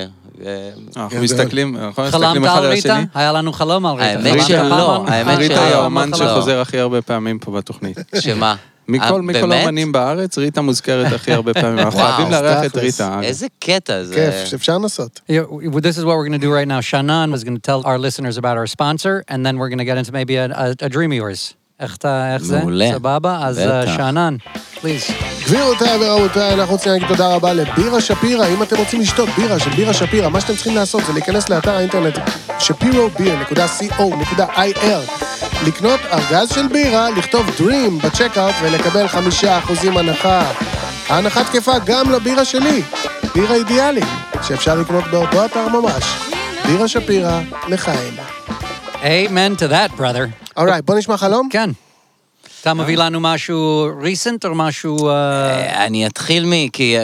אנחנו 0.96 1.10
גדול. 1.10 1.24
מסתכלים, 1.24 1.78
אנחנו 1.78 2.04
מסתכלים 2.04 2.24
חלמת 2.32 2.48
אחד 2.48 2.58
על 2.58 2.66
על 2.66 2.72
ריטה? 2.72 2.94
השני. 2.94 3.06
היה 3.14 3.32
לנו 3.32 3.54
חלום 3.54 3.86
על 3.86 3.96
ריטה. 3.96 4.06
האמת 4.10 4.24
חלמת 4.42 4.48
שלא, 4.48 5.06
האמת 5.08 5.38
ריטה 5.38 5.54
שלא. 5.56 5.64
היא 5.64 5.72
חלמת 5.72 5.82
האומן? 5.82 6.10
שחוזר 6.18 6.62
הכי 6.62 6.80
הרבה 6.80 7.02
פעמים 7.02 7.40
פה 7.40 7.52
בתוכנית. 7.52 7.98
שמה? 8.20 8.56
מכל 8.90 9.04
אה, 9.04 9.22
מכל 9.22 9.40
באמת? 9.42 9.54
האומנים 9.54 9.92
בארץ, 9.92 10.38
ריטה 10.38 10.62
מוזכרת 10.62 11.14
הכי 11.14 11.32
הרבה 11.34 11.54
פעמים. 11.54 11.80
אנחנו 11.80 12.00
חייבים 12.00 12.32
לארח 12.32 12.66
את. 12.66 12.78
ריטה. 12.78 13.20
איזה 13.24 13.48
קטע 13.60 14.04
זה. 14.04 14.16
כיף, 14.16 14.46
שאפשר 14.46 14.78
לנסות. 14.78 15.22
This 15.30 15.98
is 15.98 16.04
what 16.04 16.16
we're 16.18 16.28
going 16.28 16.40
to 16.42 16.46
do 16.48 16.52
right 16.52 16.68
now. 16.68 16.82
Shannon 16.82 17.34
is 17.34 17.44
going 17.44 17.56
to 17.56 17.62
tell 17.62 17.82
our 17.86 17.98
listeners 17.98 18.38
about 18.38 18.58
our 18.58 18.68
sponsor, 18.68 19.24
and 19.28 19.46
then 19.46 19.58
we're 19.60 19.70
going 19.70 19.84
to 19.86 19.90
get 19.92 19.98
into 19.98 20.12
maybe 20.12 20.36
a, 20.36 20.46
a, 20.46 20.76
a 20.88 20.90
dream 20.90 21.12
of 21.12 21.18
yours. 21.18 21.56
איך 21.80 21.96
אתה, 21.96 22.34
איך 22.34 22.44
זה? 22.44 22.60
מעולה. 22.60 22.90
סבבה? 22.94 23.40
אז 23.44 23.60
בטח. 23.60 23.98
שאנן, 23.98 24.36
please. 24.76 25.12
גבירותיי 25.46 25.98
ורבותיי, 26.02 26.54
אנחנו 26.54 26.74
רוצים 26.74 26.92
להגיד 26.92 27.08
תודה 27.08 27.28
רבה 27.28 27.54
לבירה 27.54 28.02
שפירא. 28.02 28.48
אם 28.48 28.64
אתם 28.64 28.76
רוצים 28.76 29.02
לשתות 29.02 29.30
בירה 29.38 29.60
של 29.60 29.70
בירה 29.70 29.94
שפירא, 29.94 30.30
מה 30.30 30.42
שאתם 30.42 30.56
צריכים 30.56 30.76
לעשות 30.76 31.06
זה 31.06 31.14
להיכנס 31.14 31.50
לאתר 31.50 31.76
האינטרנט 31.76 32.18
שפירוביר.co.il, 32.60 35.12
לקנות 35.68 36.00
ארגז 36.14 36.50
של 36.50 36.68
בירה, 36.68 37.10
לכתוב 37.10 37.50
Dream 37.58 38.06
בצ'קאוט 38.06 38.56
ולקבל 38.62 39.08
חמישה 39.08 39.58
אחוזים 39.58 39.98
הנחה. 39.98 40.52
ההנחה 41.10 41.44
תקפה 41.44 41.80
גם 41.86 42.12
לבירה 42.12 42.46
שלי, 42.46 42.82
בירה 43.36 43.56
אידיאלית, 43.56 44.06
שאפשר 44.48 44.76
לקנות 44.76 45.04
באותו 45.12 45.46
אתר 45.46 45.68
ממש. 45.68 46.04
בירה 46.66 46.88
שפירא, 46.88 47.42
לחיים. 47.68 48.14
Amen 49.02 49.56
to 49.62 49.68
that, 49.68 49.92
brother. 49.98 50.49
אורייט, 50.60 50.86
בוא 50.86 50.96
נשמע 50.96 51.18
חלום? 51.18 51.50
כן. 51.52 51.70
אתה 52.62 52.74
מביא 52.74 52.98
לנו 52.98 53.20
משהו 53.20 53.90
recent 54.02 54.48
או 54.48 54.56
משהו... 54.56 55.10
אה, 55.10 55.14
אה, 55.14 55.86
אני 55.86 56.08
אתחיל 56.08 56.46
מ... 56.46 56.70
כי 56.70 56.96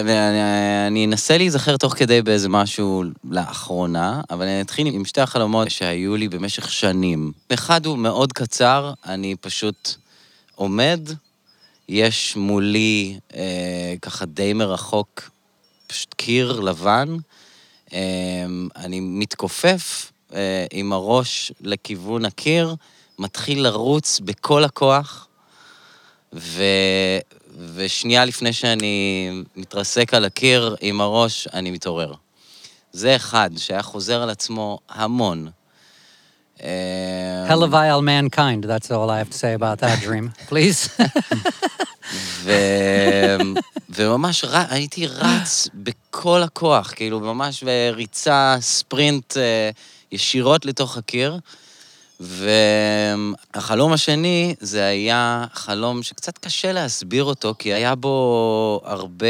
אני- 0.88 1.06
אנסה 1.06 1.38
להיזכר 1.38 1.78
תוך 1.78 1.94
כדי 1.94 2.22
באיזה 2.22 2.50
משהו 2.50 3.04
לאחרונה, 3.30 4.22
אבל 4.30 4.46
אני 4.46 4.62
אתחיל 4.62 4.88
עם 4.88 5.06
שתי 5.06 5.22
החלומות 5.22 5.72
שהיו 5.72 6.16
לי 6.16 6.28
במשך 6.28 6.72
שנים. 6.72 7.32
אחד 7.54 7.86
הוא 7.86 7.98
מאוד 7.98 8.34
קצר, 8.34 8.94
אני 9.06 9.36
פשוט 9.42 9.96
עומד, 10.56 11.00
יש 11.90 12.36
מולי 12.36 13.20
אה, 13.36 13.94
ככה 14.02 14.26
די 14.26 14.54
מרחוק, 14.54 15.30
פשוט 15.88 16.14
קיר 16.14 16.60
לבן, 16.60 17.16
אה, 17.94 18.00
אני 18.76 19.00
מתכופף 19.00 20.12
אה, 20.34 20.66
עם 20.72 20.94
הראש 20.94 21.52
לכיוון 21.62 22.26
הקיר, 22.26 22.76
מתחיל 23.20 23.64
לרוץ 23.64 24.20
בכל 24.20 24.64
הכוח, 24.64 25.28
ו... 26.34 26.64
ושנייה 27.76 28.26
לפני 28.26 28.54
שאני 28.54 29.30
מתרסק 29.56 30.14
על 30.14 30.26
הקיר 30.26 30.76
עם 30.82 31.02
הראש, 31.02 31.48
אני 31.54 31.72
מתעורר. 31.72 32.14
זה 32.92 33.16
אחד 33.16 33.50
שהיה 33.58 33.82
חוזר 33.82 34.22
על 34.22 34.30
עצמו 34.30 34.80
המון. 34.90 35.50
אה, 36.64 37.48
Hellavile 37.50 38.02
mankind, 38.02 38.66
that's 38.66 38.90
all 38.90 39.10
I 39.10 39.20
have 39.20 39.30
to 39.30 39.38
say 39.38 39.54
about 39.54 39.80
that 39.80 40.00
dream. 40.06 40.30
Please. 40.52 41.04
ו... 42.14 42.52
וממש 43.90 44.46
ר... 44.46 44.58
הייתי 44.70 45.08
רץ 45.08 45.68
בכל 45.74 46.44
הכוח, 46.44 46.94
כאילו 46.96 47.20
ממש 47.20 47.64
בריצה, 47.64 48.58
ספרינט 48.60 49.38
אה, 49.38 49.70
ישירות 50.12 50.66
לתוך 50.66 50.98
הקיר. 50.98 51.40
והחלום 52.20 53.94
השני, 53.94 54.56
זה 54.60 54.86
היה 54.86 55.46
חלום 55.54 56.04
שקצת 56.04 56.38
קשה 56.38 56.72
להסביר 56.72 57.24
אותו, 57.24 57.56
כי 57.60 57.74
היה 57.74 57.96
בו 57.96 58.82
הרבה 58.84 59.28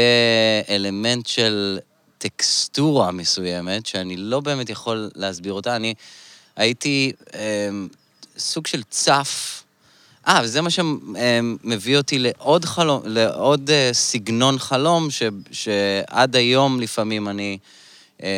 אלמנט 0.68 1.26
של 1.26 1.78
טקסטורה 2.18 3.10
מסוימת, 3.10 3.86
שאני 3.86 4.16
לא 4.16 4.40
באמת 4.40 4.70
יכול 4.70 5.10
להסביר 5.14 5.52
אותה. 5.52 5.76
אני 5.76 5.94
הייתי 6.56 7.12
אה, 7.34 7.68
סוג 8.38 8.66
של 8.66 8.82
צף. 8.82 9.62
אה, 10.28 10.40
וזה 10.44 10.60
מה 10.60 10.70
שמביא 10.70 11.96
אותי 11.96 12.18
לעוד 12.18 12.64
חלום, 12.64 13.02
לעוד 13.04 13.70
אה, 13.70 13.90
סגנון 13.92 14.58
חלום, 14.58 15.10
ש, 15.10 15.22
שעד 15.52 16.36
היום 16.36 16.80
לפעמים 16.80 17.28
אני, 17.28 17.58
אה, 18.22 18.28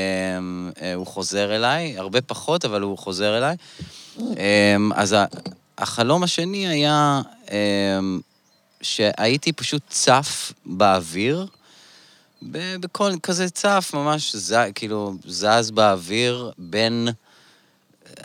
אה, 0.83 0.95
הוא 0.95 1.07
חוזר 1.07 1.57
אליי, 1.57 1.99
הרבה 1.99 2.21
פחות, 2.21 2.65
אבל 2.65 2.83
הוא 2.83 2.99
חוזר 2.99 3.39
אליי. 3.39 3.57
אה, 4.39 4.77
אז 4.95 5.17
החלום 5.79 6.23
השני 6.23 6.69
היה 6.69 7.21
אה, 7.51 7.99
שהייתי 8.83 9.53
פשוט 9.53 9.83
צף 9.89 10.53
באוויר, 10.67 11.47
בכל 12.53 13.13
כזה 13.23 13.51
צף, 13.51 13.91
ממש 13.95 14.37
ז, 14.37 14.55
כאילו 14.75 15.15
זז 15.27 15.71
באוויר 15.71 16.51
בין 16.59 17.09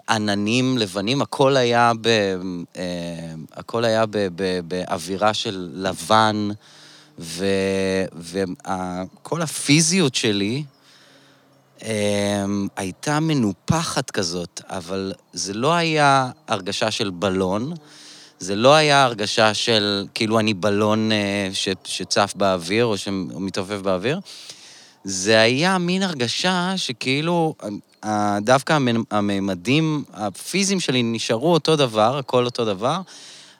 עננים 0.10 0.78
לבנים, 0.78 1.22
הכל 1.22 1.58
היה, 1.58 1.92
ב, 2.02 2.08
אה, 2.78 3.34
הכל 3.54 3.86
היה 3.86 4.06
ב, 4.06 4.28
ב, 4.36 4.60
באווירה 4.68 5.34
של 5.34 5.70
לבן, 5.74 6.50
וכל 8.16 9.42
הפיזיות 9.42 10.16
שלי 10.16 10.64
הייתה 12.76 13.20
מנופחת 13.20 14.12
כזאת, 14.12 14.62
אבל 14.70 15.14
זה 15.34 15.54
לא 15.54 15.74
היה 15.74 16.30
הרגשה 16.48 16.92
של 16.92 17.10
בלון, 17.10 17.74
זה 18.40 18.56
לא 18.56 18.74
היה 18.74 19.04
הרגשה 19.04 19.54
של 19.54 20.06
כאילו 20.14 20.40
אני 20.40 20.54
בלון 20.54 21.12
אה, 21.12 21.50
ש, 21.54 21.70
שצף 21.86 22.34
באוויר 22.36 22.86
או 22.86 22.98
שמתעופף 22.98 23.80
באוויר. 23.82 24.20
זה 25.04 25.40
היה 25.40 25.78
מין 25.78 26.04
הרגשה 26.04 26.74
שכאילו, 26.78 27.56
אה, 28.04 28.38
דווקא 28.42 28.74
המ- 28.74 29.04
הממדים 29.12 30.04
הפיזיים 30.14 30.80
שלי 30.80 31.04
נשארו 31.04 31.54
אותו 31.54 31.76
דבר, 31.76 32.18
הכל 32.18 32.46
אותו 32.46 32.66
דבר, 32.66 32.98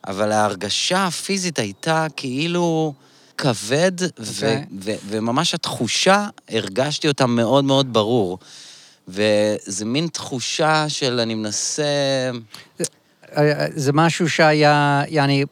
אבל 0.08 0.32
ההרגשה 0.32 1.06
הפיזית 1.06 1.60
הייתה 1.60 2.08
כאילו 2.16 2.94
כבד, 3.38 3.92
ו- 4.02 4.06
אוקיי. 4.20 4.66
ו- 4.82 4.96
וממש 5.08 5.54
התחושה, 5.54 6.28
הרגשתי 6.50 7.08
אותה 7.08 7.26
מאוד 7.26 7.66
מאוד 7.66 7.94
ברור. 7.94 8.40
וזה 9.08 9.86
מין 9.86 10.08
תחושה 10.08 10.86
של 10.88 11.20
אני 11.20 11.36
מנסה... 11.36 11.84
אה, 13.38 13.66
זה 13.76 13.94
משהו 13.94 14.30
שהיה, 14.30 15.04
יעני, 15.08 15.46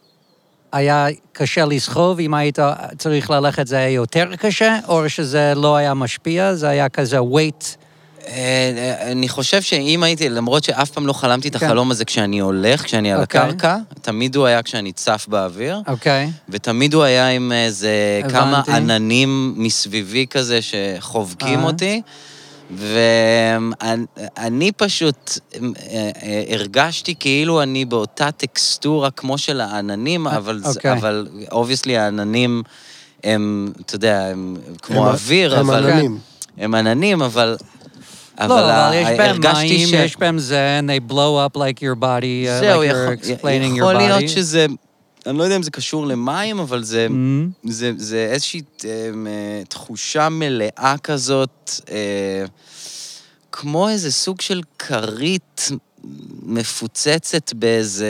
היה 0.72 1.06
קשה 1.32 1.64
לסחוב, 1.64 2.20
אם 2.20 2.34
היית 2.34 2.58
צריך 2.98 3.30
ללכת 3.30 3.66
זה 3.66 3.76
היה 3.76 3.88
יותר 3.88 4.36
קשה, 4.36 4.78
או 4.88 5.08
שזה 5.08 5.52
לא 5.56 5.76
היה 5.76 5.94
משפיע, 5.94 6.54
זה 6.54 6.68
היה 6.68 6.88
כזה 6.88 7.18
weight. 7.18 7.81
אה, 8.28 9.12
אני 9.12 9.28
חושב 9.28 9.62
שאם 9.62 10.02
הייתי, 10.02 10.28
למרות 10.28 10.64
שאף 10.64 10.90
פעם 10.90 11.06
לא 11.06 11.12
חלמתי 11.12 11.48
את 11.48 11.56
כן. 11.56 11.66
החלום 11.66 11.90
הזה 11.90 12.04
כשאני 12.04 12.40
הולך, 12.40 12.84
כשאני 12.84 13.12
על 13.12 13.20
אוקיי. 13.20 13.40
הקרקע, 13.40 13.76
תמיד 14.02 14.36
הוא 14.36 14.46
היה 14.46 14.62
כשאני 14.62 14.92
צף 14.92 15.26
באוויר. 15.28 15.80
אוקיי. 15.86 16.30
ותמיד 16.48 16.94
הוא 16.94 17.02
היה 17.02 17.28
עם 17.28 17.52
איזה 17.52 18.20
כמה. 18.30 18.62
עננים 18.68 19.54
מסביבי 19.56 20.26
כזה 20.30 20.58
שחובקים 20.62 21.58
אה. 21.58 21.64
אותי, 21.64 22.02
ואני 22.70 24.02
פשוט 24.72 25.38
אה, 25.54 26.10
הרגשתי 26.48 27.14
כאילו 27.20 27.62
אני 27.62 27.84
באותה 27.84 28.30
טקסטורה 28.30 29.10
כמו 29.10 29.38
של 29.38 29.60
העננים, 29.60 30.26
אבל, 30.26 31.26
obviously 31.52 31.98
העננים 31.98 32.62
הם, 33.24 33.72
אתה 33.86 33.94
יודע, 33.94 34.26
הם 34.26 34.56
כמו 34.82 35.06
הם- 35.06 35.12
אוויר, 35.12 35.58
הם 35.58 35.70
אבל... 35.70 35.90
עננים. 35.90 36.18
הם 36.58 36.74
עננים, 36.74 37.22
אבל... 37.22 37.56
לא, 38.40 38.44
אבל 38.44 38.70
ה- 38.70 38.90
יש 38.94 39.18
בהם 39.18 39.36
מים, 39.54 39.86
ש- 39.88 39.92
יש 39.92 40.16
בהם 40.16 40.38
זה, 40.38 40.80
and 40.80 40.88
they 40.90 41.12
blow 41.12 41.14
up 41.46 41.56
like 41.58 41.78
your 41.80 42.00
body, 42.00 42.46
uh, 42.46 42.60
זהו, 42.60 42.82
like 42.82 42.86
you're 42.86 43.24
explaining 43.24 43.74
your 43.74 43.78
יכול 43.78 43.92
להיות 43.94 44.22
body. 44.22 44.28
שזה... 44.28 44.66
אני 45.26 45.38
לא 45.38 45.42
יודע 45.42 45.56
אם 45.56 45.62
זה 45.62 45.70
קשור 45.70 46.06
למים, 46.06 46.58
אבל 46.58 46.82
זה, 46.84 47.06
Mm. 47.10 47.70
זה, 47.70 47.92
זה 47.96 48.28
איזושהי 48.32 48.60
אה, 48.84 48.90
אה, 48.90 49.10
תחושה 49.68 50.28
מלאה 50.28 50.94
כזאת, 51.02 51.70
אה, 51.90 52.44
כמו 53.52 53.88
איזה 53.88 54.12
סוג 54.12 54.40
של 54.40 54.60
כרית 54.78 55.70
מפוצצת 56.42 57.52
באיזה... 57.52 58.08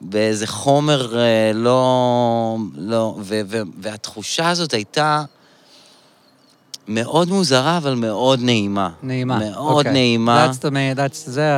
באיזה 0.00 0.46
חומר 0.46 1.18
אה, 1.18 1.50
לא... 1.54 2.56
לא 2.76 3.16
ו, 3.20 3.40
ו, 3.46 3.60
והתחושה 3.80 4.50
הזאת 4.50 4.74
הייתה 4.74 5.24
מאוד 6.88 7.28
מוזרה, 7.28 7.76
אבל 7.76 7.94
מאוד 7.94 8.40
נעימה. 8.42 8.88
נעימה. 9.02 9.38
מאוד 9.38 9.76
אוקיי. 9.78 9.92
נעימה. 9.92 10.46
That's 10.50 10.64
the 10.64 10.70
main, 10.70 10.98
that's, 10.98 11.30
זה 11.30 11.50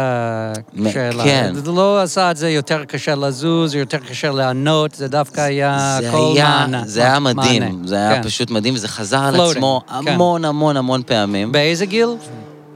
השאלה. 0.87 1.25
כן. 1.25 1.53
זה 1.55 1.73
לא 1.73 2.03
עשה 2.03 2.31
את 2.31 2.37
זה 2.37 2.51
יותר 2.51 2.85
קשה 2.85 3.15
לזוז, 3.15 3.75
יותר 3.75 3.99
קשה 3.99 4.31
לענות, 4.31 4.95
זה 4.95 5.09
דווקא 5.09 5.41
היה 5.41 5.99
זה 6.01 6.09
הכל 6.09 6.33
היה, 6.35 6.49
מענה. 6.49 6.83
זה 6.87 7.01
היה 7.01 7.19
מענה. 7.19 7.43
מדהים, 7.43 7.87
זה 7.87 7.97
היה 7.97 8.15
כן. 8.15 8.23
פשוט 8.23 8.51
מדהים, 8.51 8.75
וזה 8.75 8.89
חזר 8.89 9.21
על 9.21 9.37
Floating, 9.37 9.51
עצמו 9.51 9.81
כן. 9.89 10.13
המון 10.13 10.45
המון 10.45 10.77
המון 10.77 11.03
פעמים. 11.07 11.53
באיזה 11.53 11.87
גיל? 11.87 12.09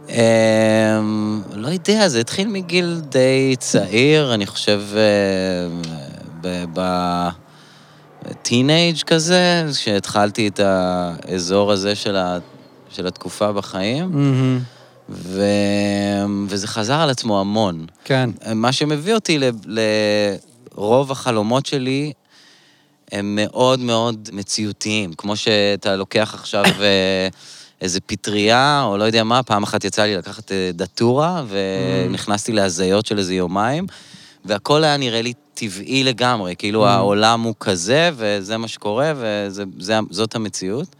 אמ, 0.09 0.15
לא 1.55 1.69
יודע, 1.69 2.09
זה 2.09 2.21
התחיל 2.21 2.49
מגיל 2.49 3.01
די 3.09 3.57
צעיר, 3.59 4.35
אני 4.35 4.47
חושב 4.47 4.83
בטינג' 8.31 9.03
כזה, 9.07 9.65
כשהתחלתי 9.73 10.49
את 10.49 10.61
האזור 10.63 11.73
הזה 11.73 11.95
של, 11.95 12.17
ה, 12.17 12.39
של 12.91 13.07
התקופה 13.07 13.53
בחיים, 13.53 14.11
מהמם. 14.13 14.61
ו, 15.11 15.43
וזה 16.49 16.67
חזר 16.67 16.95
על 17.01 17.11
עצמו 17.11 17.41
המון. 17.41 17.87
כן. 18.05 18.31
מה 18.55 18.73
שמביא 18.73 19.15
אותי 19.15 19.39
ל- 19.39 19.51
לרוב 20.75 21.13
החלומות 21.13 21.67
שלי, 21.67 22.13
הם 23.13 23.39
מאוד 23.43 23.81
מאוד 23.81 24.29
מציאותיים. 24.33 25.13
כמו 25.13 25.37
שאתה 25.37 25.97
לוקח 25.97 26.35
עכשיו 26.35 26.65
אה, 26.81 27.29
איזה 27.81 28.01
פטריה, 28.01 28.83
או 28.85 28.97
לא 28.97 29.05
יודע 29.05 29.25
מה, 29.25 29.43
פעם 29.43 29.63
אחת 29.63 29.85
יצא 29.85 30.03
לי 30.03 30.17
לקחת 30.17 30.53
אה, 30.53 30.71
דטורה, 30.75 31.43
ונכנסתי 31.49 32.53
להזיות 32.53 33.07
של 33.07 33.19
איזה 33.19 33.35
יומיים, 33.35 33.87
והכל 34.45 34.85
היה 34.85 34.97
נראה 34.97 35.23
לי 35.23 35.33
טבעי 35.55 36.05
לגמרי, 36.05 36.55
כאילו 36.59 36.87
העולם 36.87 37.43
הוא 37.43 37.55
כזה, 37.61 38.11
וזה 38.17 38.57
מה 38.57 38.69
שקורה, 38.69 39.13
וזאת 39.17 40.35
המציאות. 40.35 40.97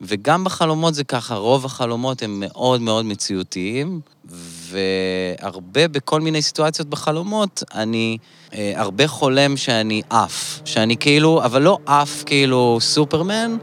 וגם 0.00 0.44
בחלומות 0.44 0.94
זה 0.94 1.04
ככה, 1.04 1.34
רוב 1.34 1.64
החלומות 1.64 2.22
הם 2.22 2.40
מאוד 2.40 2.80
מאוד 2.80 3.04
מציאותיים, 3.04 4.00
והרבה 4.24 5.88
בכל 5.88 6.20
מיני 6.20 6.42
סיטואציות 6.42 6.88
בחלומות, 6.88 7.62
אני 7.74 8.16
אה, 8.54 8.72
הרבה 8.76 9.08
חולם 9.08 9.56
שאני 9.56 10.02
עף, 10.10 10.60
שאני 10.64 10.96
כאילו, 10.96 11.44
אבל 11.44 11.62
לא 11.62 11.78
עף 11.86 12.22
כאילו 12.26 12.78
סופרמן, 12.80 13.56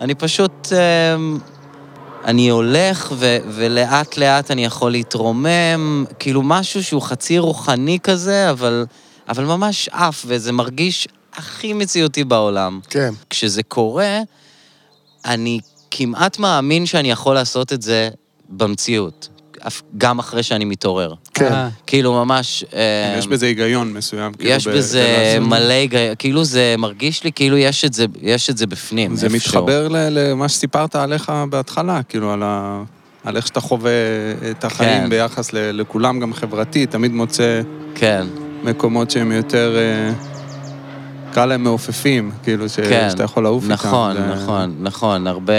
אני 0.00 0.14
פשוט, 0.14 0.72
אה, 0.72 1.16
אני 2.28 2.48
הולך 2.48 3.12
ו, 3.16 3.38
ולאט 3.48 4.16
לאט 4.16 4.50
אני 4.50 4.64
יכול 4.64 4.90
להתרומם, 4.90 6.04
כאילו 6.18 6.42
משהו 6.42 6.84
שהוא 6.84 7.02
חצי 7.02 7.38
רוחני 7.38 7.98
כזה, 8.02 8.50
אבל, 8.50 8.86
אבל 9.28 9.44
ממש 9.44 9.88
עף, 9.92 10.24
וזה 10.28 10.52
מרגיש 10.52 11.08
הכי 11.32 11.72
מציאותי 11.72 12.24
בעולם. 12.24 12.80
כן. 12.90 13.14
כשזה 13.30 13.62
קורה, 13.62 14.20
אני 15.24 15.60
כמעט 15.90 16.38
מאמין 16.38 16.86
שאני 16.86 17.10
יכול 17.10 17.34
לעשות 17.34 17.72
את 17.72 17.82
זה 17.82 18.08
במציאות, 18.48 19.28
גם 19.98 20.18
אחרי 20.18 20.42
שאני 20.42 20.64
מתעורר. 20.64 21.14
כן. 21.34 21.52
אה, 21.52 21.68
כאילו 21.86 22.12
ממש... 22.12 22.64
יש 23.18 23.26
בזה 23.26 23.46
היגיון 23.46 23.92
מסוים. 23.92 24.32
כאילו, 24.32 24.50
יש 24.50 24.66
בזה. 24.68 25.38
מלא 25.40 25.72
היגיון, 25.72 26.14
כאילו 26.18 26.44
זה 26.44 26.74
מרגיש 26.78 27.24
לי 27.24 27.32
כאילו 27.32 27.56
יש 27.58 27.84
את 27.84 27.92
זה, 27.94 28.06
יש 28.22 28.50
את 28.50 28.58
זה 28.58 28.66
בפנים. 28.66 29.16
זה 29.16 29.26
איפשהו. 29.26 29.50
מתחבר 29.50 29.88
ל- 29.88 29.96
למה 30.10 30.48
שסיפרת 30.48 30.96
עליך 30.96 31.32
בהתחלה, 31.50 32.02
כאילו, 32.02 32.32
על, 32.32 32.42
ה... 32.44 32.82
על 33.24 33.36
איך 33.36 33.46
שאתה 33.46 33.60
חווה 33.60 33.90
את 34.50 34.64
החיים 34.64 35.02
כן. 35.02 35.10
ביחס 35.10 35.52
ל... 35.52 35.56
לכולם, 35.80 36.20
גם 36.20 36.34
חברתי, 36.34 36.86
תמיד 36.86 37.12
מוצא 37.12 37.60
כן, 37.94 38.26
מקומות 38.64 39.10
שהם 39.10 39.32
יותר... 39.32 39.76
אה, 39.78 40.12
קרא 41.32 41.46
להם 41.46 41.62
מעופפים, 41.62 42.30
כאילו, 42.42 42.68
ש... 42.68 42.80
כן. 42.80 43.06
שאתה 43.10 43.22
יכול 43.22 43.42
לעוף 43.42 43.62
איתם. 43.62 43.72
נכון, 43.72 44.14
זה- 44.16 44.20
נכון, 44.42 44.76
נכון, 44.80 45.26
הרבה... 45.26 45.52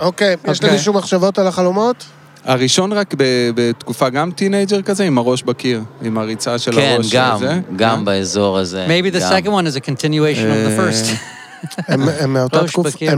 אוקיי, 0.00 0.36
יש 0.44 0.56
אוקיי. 0.58 0.70
למישהו 0.70 0.92
מחשבות 0.94 1.38
על 1.38 1.46
החלומות? 1.46 2.04
הראשון 2.52 2.92
רק 2.92 3.14
ב- 3.18 3.22
בתקופה 3.54 4.08
גם 4.08 4.30
teenager 4.30 4.82
כזה, 4.82 5.04
עם 5.04 5.18
הראש 5.18 5.42
בקיר, 5.42 5.80
עם 6.02 6.18
הריצה 6.18 6.58
של 6.58 6.72
כן, 6.72 6.92
הראש. 6.94 7.14
גם, 7.14 7.34
הזה. 7.36 7.60
גם 7.76 7.98
כן? 7.98 8.04
באזור 8.04 8.58
הזה. 8.58 8.86
Maybe 8.86 9.14
the 9.14 9.20
גם. 9.20 9.30
second 9.32 9.48
one 9.48 9.74
is 9.74 9.76
a 9.76 9.80
continuation 9.80 10.48
of 10.48 10.68
the 10.68 10.80
אה, 10.80 10.90
first. 10.90 11.06
הם- 11.88 12.08
הם 12.20 12.32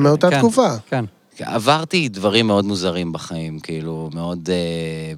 מאותה 0.02 0.30
כן. 0.30 0.38
תקופה. 0.38 0.68
כן. 0.90 1.04
עברתי 1.42 2.08
דברים 2.08 2.46
מאוד 2.46 2.64
מוזרים 2.64 3.12
בחיים, 3.12 3.60
כאילו, 3.60 4.10
מאוד 4.14 4.48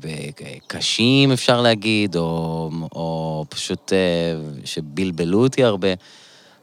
אה, 0.05 0.29
קשים, 0.67 1.33
אפשר 1.33 1.61
להגיד, 1.63 2.17
או, 2.17 2.71
או 2.93 3.45
פשוט 3.49 3.93
אה, 3.93 3.99
שבלבלו 4.65 5.43
אותי 5.43 5.65
הרבה, 5.65 5.89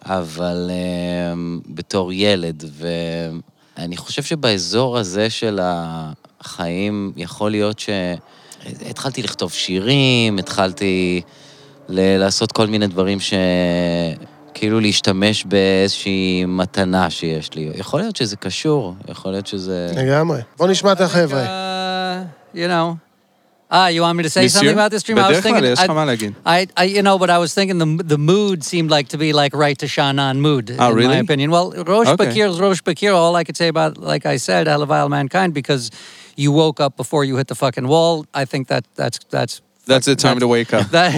אבל 0.06 0.70
אה, 0.70 1.34
בתור 1.68 2.14
ילד, 2.14 2.64
ואני 3.78 3.98
חושב 3.98 4.24
שבאזור 4.24 4.98
הזה 4.98 5.30
של 5.30 5.60
החיים, 6.42 7.12
יכול 7.18 7.52
להיות 7.52 7.80
שהתחלתי 7.80 9.24
לכתוב 9.24 9.52
שירים, 9.52 10.38
התחלתי 10.40 11.22
ל- 11.90 12.18
לעשות 12.18 12.52
כל 12.52 12.68
מיני 12.68 12.88
דברים 12.88 13.20
ש... 13.20 13.34
כאילו 14.54 14.80
להשתמש 14.80 15.44
באיזושהי 15.46 16.46
מתנה 16.48 17.10
שיש 17.10 17.54
לי. 17.54 17.70
יכול 17.76 18.00
להיות 18.00 18.16
שזה 18.16 18.36
קשור, 18.36 18.96
יכול 19.08 19.32
להיות 19.32 19.48
שזה... 19.48 19.92
לגמרי. 19.96 20.42
בוא 20.58 20.68
נשמע 20.68 20.92
את 20.92 21.02
החבר'ה. 21.02 21.46
Uh, 21.46 22.58
you 22.58 22.68
know. 22.68 22.98
Ah, 23.72 23.88
you 23.90 24.02
want 24.02 24.18
me 24.18 24.24
to 24.24 24.30
say 24.30 24.42
מיסיו? 24.42 24.62
something 24.62 24.74
about 24.74 24.92
this 24.92 25.04
dream? 25.04 25.20
I 25.20 25.30
was 25.30 25.42
thinking. 25.42 26.36
I-. 26.44 26.58
I, 26.58 26.68
I, 26.76 26.84
you 26.86 27.04
know, 27.04 27.20
but 27.20 27.30
I 27.30 27.38
was 27.38 27.54
thinking 27.54 27.78
the 27.78 28.04
the 28.14 28.18
mood 28.32 28.58
seemed 28.72 28.90
like 28.98 29.08
to 29.14 29.18
be 29.24 29.30
like 29.42 29.54
right 29.66 29.78
to 29.84 29.88
Shannon 29.96 30.38
mood, 30.48 30.66
Oh, 30.72 30.74
in 30.74 30.78
my 30.80 30.90
really? 31.02 31.20
opinion. 31.20 31.48
Well, 31.56 31.68
Rosh 31.94 32.08
Okay. 32.14 32.20
Bakir 32.24 32.48
is 32.54 32.58
Rosh 32.66 32.82
Bakir. 32.90 33.12
All 33.22 33.36
I 33.42 33.44
could 33.48 33.58
say 33.62 33.68
about, 33.76 33.92
like 34.12 34.26
I 34.34 34.38
said, 34.48 34.64
Elavile 34.76 35.10
mankind, 35.18 35.50
because 35.62 35.84
you 36.39 36.51
woke 36.53 36.81
up 36.81 36.97
before 36.97 37.25
you 37.25 37.37
hit 37.37 37.49
the 37.49 37.55
fucking 37.55 37.87
wall. 37.89 38.27
I 38.35 38.45
think 38.45 38.69
that 38.69 38.85
that's 38.97 39.19
that's. 39.31 39.61
That's 39.87 40.07
the 40.07 40.17
time 40.17 40.39
to 40.41 40.49
wake 40.49 40.73
up. 40.73 40.87
That 40.91 41.13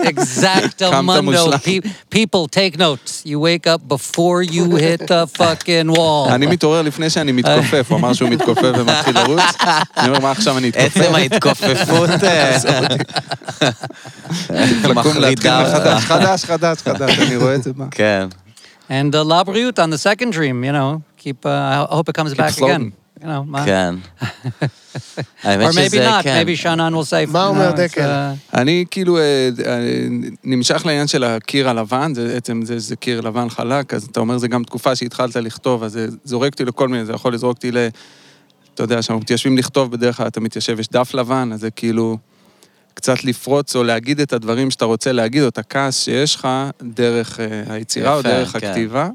exactamundo. 0.11 1.21
מושלם. 1.23 1.59
Pe- 1.63 1.89
people 2.09 2.47
take 2.49 2.77
notes. 2.77 3.23
You 3.25 3.39
wake 3.39 3.65
up 3.65 3.81
before 3.87 4.43
you 4.43 4.75
hit 4.75 4.99
the 5.07 5.25
fucking 5.39 5.89
wall. 5.89 6.29
אני 6.31 6.45
מתעורר 6.47 6.81
לפני 6.81 7.09
שאני 7.09 7.31
מתכופף, 7.31 7.85
הוא 7.89 7.97
אמר 7.99 8.13
שהוא 8.13 8.29
מתכופף 8.29 8.71
ומתחיל 8.77 9.15
לרוץ. 9.19 9.41
אני 9.97 10.07
אומר, 10.07 10.19
מה 10.19 10.31
עכשיו 10.31 10.57
אני 10.57 10.69
אתכופף? 10.69 10.97
עצם 10.97 11.15
ההתכופפות 11.15 12.09
אה, 12.23 12.57
לקום 14.83 15.17
להתחיל 15.17 15.51
מחרידה. 15.51 15.63
מחדש, 15.63 16.03
חדש, 16.03 16.45
חדש, 16.45 16.77
חדש, 16.81 17.19
אני 17.19 17.35
רואה 17.35 17.55
את 17.55 17.63
זה. 17.63 17.71
מה? 17.75 17.85
כן. 17.91 18.27
And 18.89 19.15
uh, 19.15 19.23
La 19.23 19.43
Briut 19.43 19.79
on 19.79 19.89
the 19.89 19.97
second 19.97 20.33
dream, 20.33 20.63
you 20.63 20.71
know, 20.71 21.01
keep. 21.17 21.45
Uh, 21.45 21.87
I 21.89 21.95
hope 21.95 22.09
it 22.09 22.15
comes 22.15 22.33
back 22.33 22.51
floating. 22.51 22.91
again. 22.91 22.93
You 23.20 23.24
know, 23.24 23.54
ma- 23.54 23.64
כן. 23.64 23.94
האמת 25.42 25.68
or 25.68 25.72
maybe 25.72 25.86
שזה, 25.86 26.08
not. 26.08 26.22
כן. 26.22 26.44
Maybe 26.46 26.62
Shannon 26.62 26.94
will 26.94 27.10
say. 27.10 27.32
מה 27.32 27.46
אומר 27.46 27.70
דקל? 27.76 28.02
uh, 28.02 28.56
אני 28.58 28.84
כאילו 28.90 29.18
אה, 29.18 29.22
אה, 29.66 29.78
נמשך 30.44 30.86
לעניין 30.86 31.06
של 31.06 31.24
הקיר 31.24 31.68
הלבן, 31.68 32.14
זה 32.14 32.36
עצם 32.36 32.60
זה 32.64 32.74
שזה 32.74 32.96
קיר 32.96 33.20
לבן 33.20 33.48
חלק, 33.48 33.94
אז 33.94 34.04
אתה 34.04 34.20
אומר, 34.20 34.38
זה 34.38 34.48
גם 34.48 34.64
תקופה 34.64 34.96
שהתחלת 34.96 35.36
לכתוב, 35.36 35.82
אז 35.82 35.92
זה 35.92 36.06
זורק 36.24 36.52
אותי 36.52 36.64
לכל 36.64 36.88
מיני, 36.88 37.04
זה 37.04 37.12
יכול 37.12 37.34
לזרוק 37.34 37.56
אותי 37.56 37.72
ל... 37.72 37.78
אתה 38.74 38.82
יודע, 38.82 39.00
כשאנחנו 39.00 39.20
מתיישבים 39.20 39.58
לכתוב, 39.58 39.92
בדרך 39.92 40.16
כלל 40.16 40.26
אתה 40.26 40.40
מתיישב, 40.40 40.80
יש 40.80 40.88
דף 40.88 41.14
לבן, 41.14 41.50
אז 41.52 41.60
זה 41.60 41.70
כאילו 41.70 42.18
קצת 42.94 43.24
לפרוץ 43.24 43.76
או 43.76 43.84
להגיד 43.84 44.20
את 44.20 44.32
הדברים 44.32 44.70
שאתה 44.70 44.84
רוצה 44.84 45.12
להגיד, 45.12 45.42
או 45.42 45.48
את 45.48 45.58
הכעס 45.58 46.04
שיש 46.04 46.34
לך, 46.34 46.48
דרך 46.82 47.40
אה, 47.40 47.62
היצירה 47.68 48.14
או 48.14 48.20
יפה, 48.20 48.28
דרך 48.28 48.52
כן. 48.52 48.68
הכתיבה. 48.68 49.08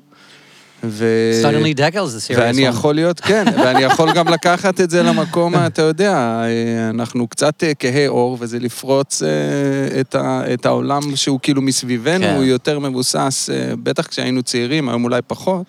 ו... 0.84 1.06
Suddenly 1.44 1.78
Dekel's 1.78 2.14
the 2.14 2.32
serious 2.32 2.40
ואני 2.40 2.68
one. 2.68 2.70
יכול 2.70 2.96
להיות, 2.96 3.20
כן, 3.20 3.46
ואני 3.66 3.84
יכול 3.84 4.14
גם 4.14 4.28
לקחת 4.28 4.82
את 4.82 4.90
זה 4.90 5.04
למקום, 5.04 5.56
אתה 5.56 5.82
יודע, 5.82 6.16
אה, 6.16 6.90
אנחנו 6.90 7.28
קצת 7.28 7.64
אה, 7.64 7.74
כהי 7.74 8.06
עור, 8.06 8.38
וזה 8.40 8.60
לפרוץ 8.60 9.24
אה, 9.24 10.00
את, 10.02 10.16
ה, 10.16 10.54
את 10.54 10.66
העולם 10.66 11.16
שהוא 11.16 11.40
כאילו 11.42 11.62
מסביבנו, 11.62 12.24
כן. 12.24 12.36
הוא 12.36 12.44
יותר 12.44 12.80
מבוסס, 12.80 13.50
בטח 13.84 14.08
כשהיינו 14.08 14.44
צעירים, 14.44 14.90
היום 14.90 15.04
אולי 15.04 15.22
פחות, 15.28 15.66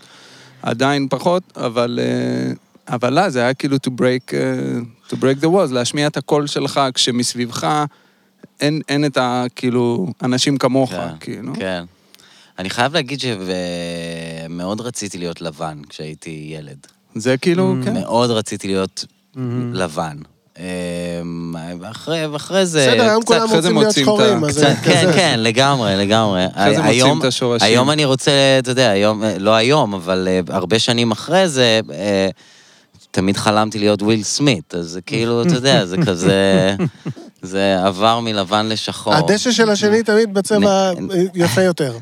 עדיין 0.62 1.06
פחות, 1.10 1.42
אבל 1.56 2.00
אבל 2.88 3.12
לא, 3.12 3.28
זה 3.28 3.40
היה 3.40 3.54
כאילו 3.54 3.76
to 3.76 3.90
break, 3.90 4.30
uh, 4.30 5.12
to 5.12 5.14
break 5.14 5.42
the 5.42 5.46
walls, 5.46 5.72
להשמיע 5.72 6.06
את 6.06 6.16
הקול 6.16 6.46
שלך 6.46 6.80
כשמסביבך 6.94 7.84
אין, 8.60 8.80
אין 8.88 9.04
את 9.04 9.16
ה... 9.16 9.44
כאילו, 9.56 10.06
אנשים 10.22 10.56
כמוך, 10.56 10.90
כן, 10.90 11.08
כאילו. 11.20 11.52
כן. 11.54 11.84
אני 12.58 12.70
חייב 12.70 12.94
להגיד 12.94 13.20
שמאוד 13.20 14.80
רציתי 14.80 15.18
להיות 15.18 15.40
לבן 15.40 15.78
כשהייתי 15.88 16.54
ילד. 16.58 16.86
זה 17.14 17.36
כאילו, 17.36 17.74
כן. 17.84 17.94
מאוד 17.94 18.30
רציתי 18.30 18.66
להיות 18.66 19.04
לבן. 19.72 20.16
אמ, 20.58 20.64
ואחרי, 21.80 22.26
ואחרי 22.26 22.66
זה... 22.66 22.86
בסדר, 22.90 23.02
היום 23.10 23.22
קצת- 23.22 23.28
כולם 23.34 23.44
אחרי 23.44 23.62
זה 23.62 23.68
רוצים 23.68 23.76
להיות 23.78 23.86
מוצאים 23.86 24.04
את 24.08 24.20
ה- 24.20 24.22
שחורים, 24.24 24.44
אז 24.44 24.50
קצת, 24.50 24.60
זה 24.60 24.74
כן, 24.84 25.02
כזה. 25.02 25.12
כן, 25.12 25.40
לגמרי, 25.40 25.96
לגמרי. 25.96 26.46
אחרי 26.54 26.74
זה 26.76 26.82
מוצאים 26.82 27.18
את 27.18 27.24
השורשים. 27.24 27.66
היום 27.68 27.90
אני 27.90 28.04
רוצה, 28.04 28.30
אתה 28.58 28.70
יודע, 28.70 28.90
היום, 28.90 29.22
לא 29.38 29.54
היום, 29.54 29.94
אבל 29.94 30.28
אה, 30.30 30.40
הרבה 30.48 30.78
שנים 30.78 31.10
אחרי 31.10 31.48
זה, 31.48 31.80
אה, 31.92 32.28
תמיד 33.10 33.36
חלמתי 33.36 33.78
להיות 33.78 34.02
וויל 34.02 34.22
סמית, 34.22 34.74
אז 34.74 34.98
כאילו, 35.06 35.42
אתה 35.42 35.54
יודע, 35.54 35.86
זה 35.86 35.96
כזה, 36.06 36.74
זה 37.44 37.76
עבר 37.84 38.20
מלבן 38.20 38.66
לשחור. 38.66 39.14
הדשא 39.14 39.52
של 39.52 39.70
השני 39.70 40.02
תמיד 40.02 40.34
בצבע 40.34 40.92
יפה 41.34 41.62
יותר. 41.62 41.98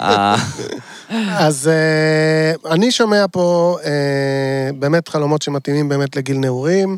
אה, 0.00 0.36
אז 1.38 1.68
אה, 1.68 2.72
אני 2.72 2.90
שומע 2.90 3.24
פה 3.32 3.76
אה, 3.84 4.70
באמת 4.78 5.08
חלומות 5.08 5.42
שמתאימים 5.42 5.88
באמת 5.88 6.16
לגיל 6.16 6.38
נעורים, 6.38 6.96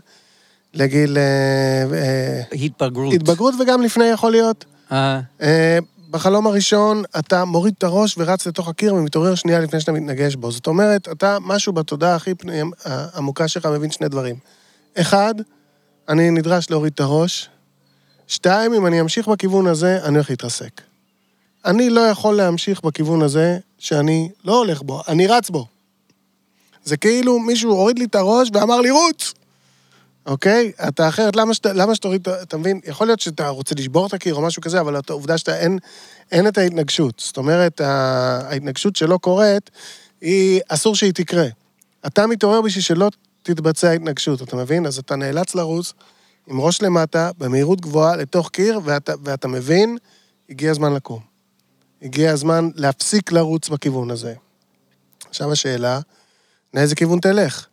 לגיל 0.74 1.18
התבגרות. 2.52 3.14
התבגרות 3.14 3.54
וגם 3.60 3.82
לפני 3.82 4.04
יכול 4.04 4.32
להיות. 4.32 4.64
בחלום 6.10 6.46
הראשון 6.46 7.02
אתה 7.18 7.44
מוריד 7.44 7.74
את 7.78 7.84
הראש 7.84 8.14
ורץ 8.18 8.46
לתוך 8.46 8.68
הקיר 8.68 8.94
ומתעורר 8.94 9.34
שנייה 9.34 9.60
לפני 9.60 9.80
שאתה 9.80 9.92
מתנגש 9.92 10.34
בו. 10.34 10.50
זאת 10.50 10.66
אומרת, 10.66 11.08
אתה, 11.12 11.36
משהו 11.40 11.72
בתודעה 11.72 12.14
הכי 12.14 12.34
פנים, 12.34 12.70
העמוקה 12.84 13.48
שלך 13.48 13.66
מבין 13.66 13.90
שני 13.90 14.08
דברים. 14.08 14.36
אחד, 14.98 15.34
אני 16.09 16.31
נדרש 16.31 16.71
להוריד 16.71 16.92
את 16.94 17.01
הראש. 17.01 17.49
שתיים, 18.27 18.75
אם 18.75 18.87
אני 18.87 19.01
אמשיך 19.01 19.29
בכיוון 19.29 19.66
הזה, 19.66 19.99
אני 20.05 20.14
הולך 20.14 20.31
להתרסק. 20.31 20.81
אני 21.64 21.90
לא 21.90 22.01
יכול 22.01 22.37
להמשיך 22.37 22.81
בכיוון 22.85 23.23
הזה 23.23 23.59
שאני 23.79 24.29
לא 24.44 24.59
הולך 24.59 24.83
בו, 24.83 25.03
אני 25.09 25.27
רץ 25.27 25.51
בו. 25.51 25.66
זה 26.85 26.97
כאילו 26.97 27.38
מישהו 27.38 27.71
הוריד 27.71 27.99
לי 27.99 28.05
את 28.05 28.14
הראש 28.14 28.49
ואמר 28.53 28.81
לי, 28.81 28.90
רוץ! 28.90 29.35
אוקיי? 30.27 30.73
אתה 30.88 31.09
אחרת, 31.09 31.37
למה, 31.37 31.55
שת, 31.55 31.66
למה 31.66 31.94
שתוריד, 31.94 32.29
את- 32.29 32.42
אתה 32.42 32.57
מבין? 32.57 32.81
יכול 32.85 33.07
להיות 33.07 33.21
שאתה 33.21 33.49
רוצה 33.49 33.75
לשבור 33.79 34.07
את 34.07 34.14
הקיר 34.14 34.35
או 34.35 34.42
משהו 34.42 34.62
כזה, 34.62 34.81
אבל 34.81 34.97
העובדה 35.09 35.38
שאתה 35.38 35.59
אין, 35.59 35.79
אין 36.33 36.47
את 36.49 36.59
ההתנגשות. 36.59 37.23
זאת 37.27 37.37
אומרת, 37.37 37.81
ההתנגשות 37.81 38.97
שלא 38.97 39.16
קורית, 39.18 39.71
היא, 40.21 40.61
אסור 40.68 40.94
שהיא 40.97 41.12
תקרה. 41.12 41.47
אתה 42.07 42.27
מתעורר 42.27 42.61
בשביל 42.61 42.83
שלא 42.83 43.09
תתבצע 43.54 43.90
התנגשות, 43.90 44.42
אתה 44.42 44.56
מבין? 44.56 44.87
אז 44.87 44.98
אתה 44.98 45.16
נאלץ 45.16 45.54
לרוץ 45.54 45.92
עם 46.46 46.61
ראש 46.61 46.82
למטה, 46.82 47.30
במהירות 47.38 47.80
גבוהה, 47.80 48.16
לתוך 48.16 48.50
קיר, 48.50 48.80
ואתה, 48.84 49.12
ואתה 49.24 49.48
מבין, 49.48 49.98
הגיע 50.50 50.70
הזמן 50.70 50.94
לקום. 50.94 51.20
הגיע 52.02 52.32
הזמן 52.32 52.70
להפסיק 52.74 53.32
לרוץ 53.32 53.68
בכיוון 53.68 54.11
הזה. 54.11 54.34
עכשיו 55.28 55.52
השאלה, 55.52 56.00
לאיזה 56.74 56.94
כיוון 56.94 57.20
תלך? 57.20 57.66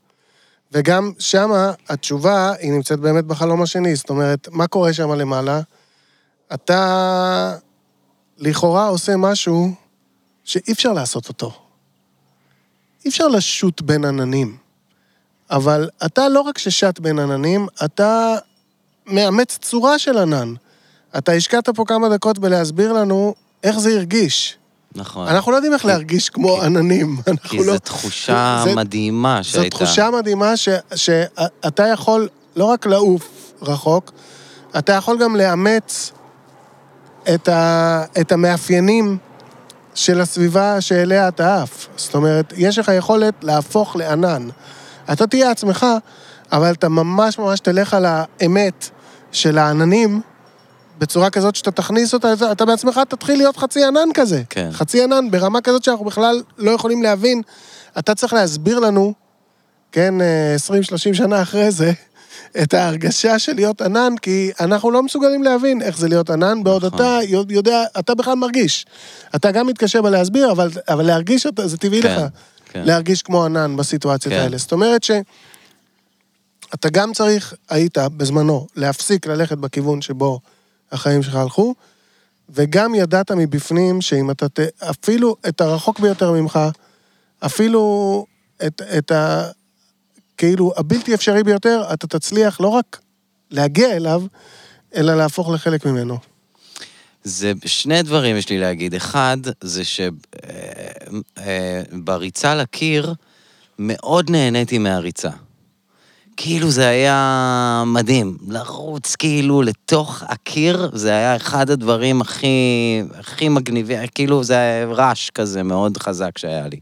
וגם 0.71 1.11
שמה 1.19 1.71
התשובה 1.89 2.53
היא 2.59 2.71
נמצאת 2.71 2.99
באמת 2.99 3.25
בחלום 3.25 3.61
השני, 3.61 3.95
זאת 3.95 4.09
אומרת, 4.09 4.47
מה 4.51 4.67
קורה 4.67 4.93
שם 4.93 5.11
למעלה? 5.11 5.61
אתה 6.53 7.57
לכאורה 8.37 8.87
עושה 8.87 9.17
משהו 9.17 9.73
שאי 10.43 10.73
אפשר 10.73 10.93
לעשות 10.93 11.27
אותו. 11.29 11.53
אי 13.05 13.09
אפשר 13.09 13.27
לשוט 13.27 13.81
בין 13.81 14.05
עננים. 14.05 14.64
אבל 15.51 15.89
אתה 16.05 16.29
לא 16.29 16.41
רק 16.41 16.57
ששט 16.57 16.99
בין 16.99 17.19
עננים, 17.19 17.67
אתה 17.85 18.35
מאמץ 19.05 19.57
צורה 19.61 19.99
של 19.99 20.17
ענן. 20.17 20.53
אתה 21.17 21.31
השקעת 21.31 21.69
פה 21.69 21.83
כמה 21.87 22.09
דקות 22.09 22.39
בלהסביר 22.39 22.93
לנו 22.93 23.33
איך 23.63 23.79
זה 23.79 23.89
הרגיש. 23.89 24.57
נכון. 24.95 25.27
אנחנו 25.27 25.51
לא 25.51 25.55
יודעים 25.57 25.73
איך 25.73 25.85
להרגיש 25.85 26.29
כמו 26.29 26.61
עננים. 26.61 27.17
כי 27.25 27.31
אנחנו 27.31 27.63
לא... 27.63 27.73
זו 27.73 27.79
תחושה 27.79 28.61
זה- 28.63 28.75
מדהימה 28.75 29.39
זו 29.43 29.49
שהייתה. 29.49 29.77
תחושה 29.77 30.09
מדהימה 30.11 30.57
ש, 30.57 30.69
שאתה 30.95 31.87
יכול 31.87 32.27
לא 32.55 32.65
רק 32.65 32.85
לעוף 32.85 33.53
רחוק, 33.61 34.11
אתה 34.77 34.93
יכול 34.93 35.17
גם 35.19 35.35
לאמץ 35.35 36.11
את, 37.33 37.47
ה, 37.49 38.03
את 38.21 38.31
המאפיינים 38.31 39.17
של 39.95 40.21
הסביבה 40.21 40.81
שאליה 40.81 41.27
אתה 41.27 41.61
עף. 41.61 41.87
זאת 41.97 42.15
אומרת, 42.15 42.53
יש 42.57 42.79
לך 42.79 42.91
יכולת 42.97 43.33
להפוך 43.43 43.95
לענן. 43.95 44.47
אתה 45.13 45.27
תהיה 45.27 45.51
עצמך, 45.51 45.85
אבל 46.51 46.71
אתה 46.71 46.89
ממש 46.89 47.39
ממש 47.39 47.59
תלך 47.59 47.93
על 47.93 48.05
האמת 48.07 48.89
של 49.31 49.57
העננים 49.57 50.21
בצורה 50.99 51.29
כזאת 51.29 51.55
שאתה 51.55 51.71
תכניס 51.71 52.13
אותה, 52.13 52.33
אתה- 52.33 52.51
אתה 52.51 52.65
בעצמך 52.65 52.99
תתחיל 53.09 53.37
להיות 53.37 53.57
חצי 53.57 53.83
ענן 53.83 54.09
כזה. 54.13 54.41
כן. 54.49 54.69
חצי 54.71 55.03
ענן, 55.03 55.31
ברמה 55.31 55.61
כזאת 55.61 55.83
שאנחנו 55.83 56.05
בכלל 56.05 56.41
לא 56.57 56.71
יכולים 56.71 57.03
להבין. 57.03 57.41
אתה 57.99 58.15
צריך 58.15 58.33
להסביר 58.33 58.79
לנו, 58.79 59.13
כן, 59.91 60.21
אה, 60.21 60.55
20-30 60.55 61.13
שנה 61.13 61.41
אחרי 61.41 61.71
זה, 61.71 61.91
את 62.63 62.73
ההרגשה 62.73 63.39
של 63.39 63.53
להיות 63.55 63.81
ענן, 63.81 64.13
כי 64.21 64.51
אנחנו 64.59 64.91
לא 64.91 65.03
מסוגלים 65.03 65.43
להבין 65.43 65.81
איך 65.81 65.97
זה 65.97 66.07
להיות 66.07 66.29
ענן, 66.29 66.63
בעוד 66.63 66.85
נכון. 66.85 66.99
אתה 66.99 67.19
יודע, 67.49 67.83
אתה 67.99 68.15
בכלל 68.15 68.33
מרגיש. 68.35 68.85
אתה 69.35 69.51
גם 69.51 69.67
מתקשה 69.67 70.01
בלהסביר, 70.01 70.51
אבל, 70.51 70.69
אבל 70.89 71.05
להרגיש 71.05 71.45
אותה, 71.45 71.67
זה 71.67 71.77
טבעי 71.77 72.01
כן, 72.01 72.15
לך. 72.15 72.21
כן. 72.75 72.83
להרגיש 72.85 73.21
כמו 73.21 73.45
ענן 73.45 73.77
בסיטואציות 73.77 74.33
כן. 74.33 74.39
האלה. 74.39 74.57
זאת 74.57 74.71
אומרת 74.71 75.03
ש... 75.03 75.11
אתה 76.73 76.89
גם 76.89 77.13
צריך, 77.13 77.53
היית 77.69 77.97
בזמנו, 77.97 78.67
להפסיק 78.75 79.27
ללכת 79.27 79.57
בכיוון 79.57 80.01
שבו 80.01 80.39
החיים 80.91 81.23
שלך 81.23 81.35
הלכו, 81.35 81.75
וגם 82.49 82.95
ידעת 82.95 83.31
מבפנים 83.31 84.01
שאם 84.01 84.31
אתה 84.31 84.49
ת... 84.49 84.59
אפילו 84.89 85.35
את 85.47 85.61
הרחוק 85.61 85.99
ביותר 85.99 86.31
ממך, 86.31 86.59
אפילו 87.39 88.25
את, 88.65 88.81
את 88.97 89.11
ה... 89.11 89.49
כאילו, 90.37 90.73
הבלתי 90.77 91.13
אפשרי 91.13 91.43
ביותר, 91.43 91.83
אתה 91.93 92.07
תצליח 92.07 92.61
לא 92.61 92.67
רק 92.67 92.99
להגיע 93.51 93.95
אליו, 93.95 94.23
אלא 94.95 95.15
להפוך 95.15 95.49
לחלק 95.49 95.85
ממנו. 95.85 96.17
זה 97.25 97.51
שני 97.65 98.03
דברים 98.03 98.37
יש 98.37 98.49
לי 98.49 98.57
להגיד. 98.57 98.95
אחד, 98.95 99.37
זה 99.61 99.81
שבריצה 101.93 102.55
לקיר, 102.55 103.13
מאוד 103.79 104.29
נהניתי 104.29 104.77
מהריצה. 104.77 105.29
כאילו 106.37 106.71
זה 106.71 106.87
היה 106.87 107.83
מדהים, 107.85 108.37
לרוץ 108.47 109.15
כאילו 109.15 109.61
לתוך 109.61 110.23
הקיר, 110.27 110.89
זה 110.93 111.09
היה 111.09 111.35
אחד 111.35 111.69
הדברים 111.69 112.21
הכי, 112.21 113.01
הכי 113.13 113.49
מגניבים, 113.49 113.99
כאילו 114.15 114.43
זה 114.43 114.53
היה 114.53 114.85
רעש 114.85 115.29
כזה 115.29 115.63
מאוד 115.63 115.97
חזק 115.97 116.37
שהיה 116.37 116.67
לי. 116.67 116.79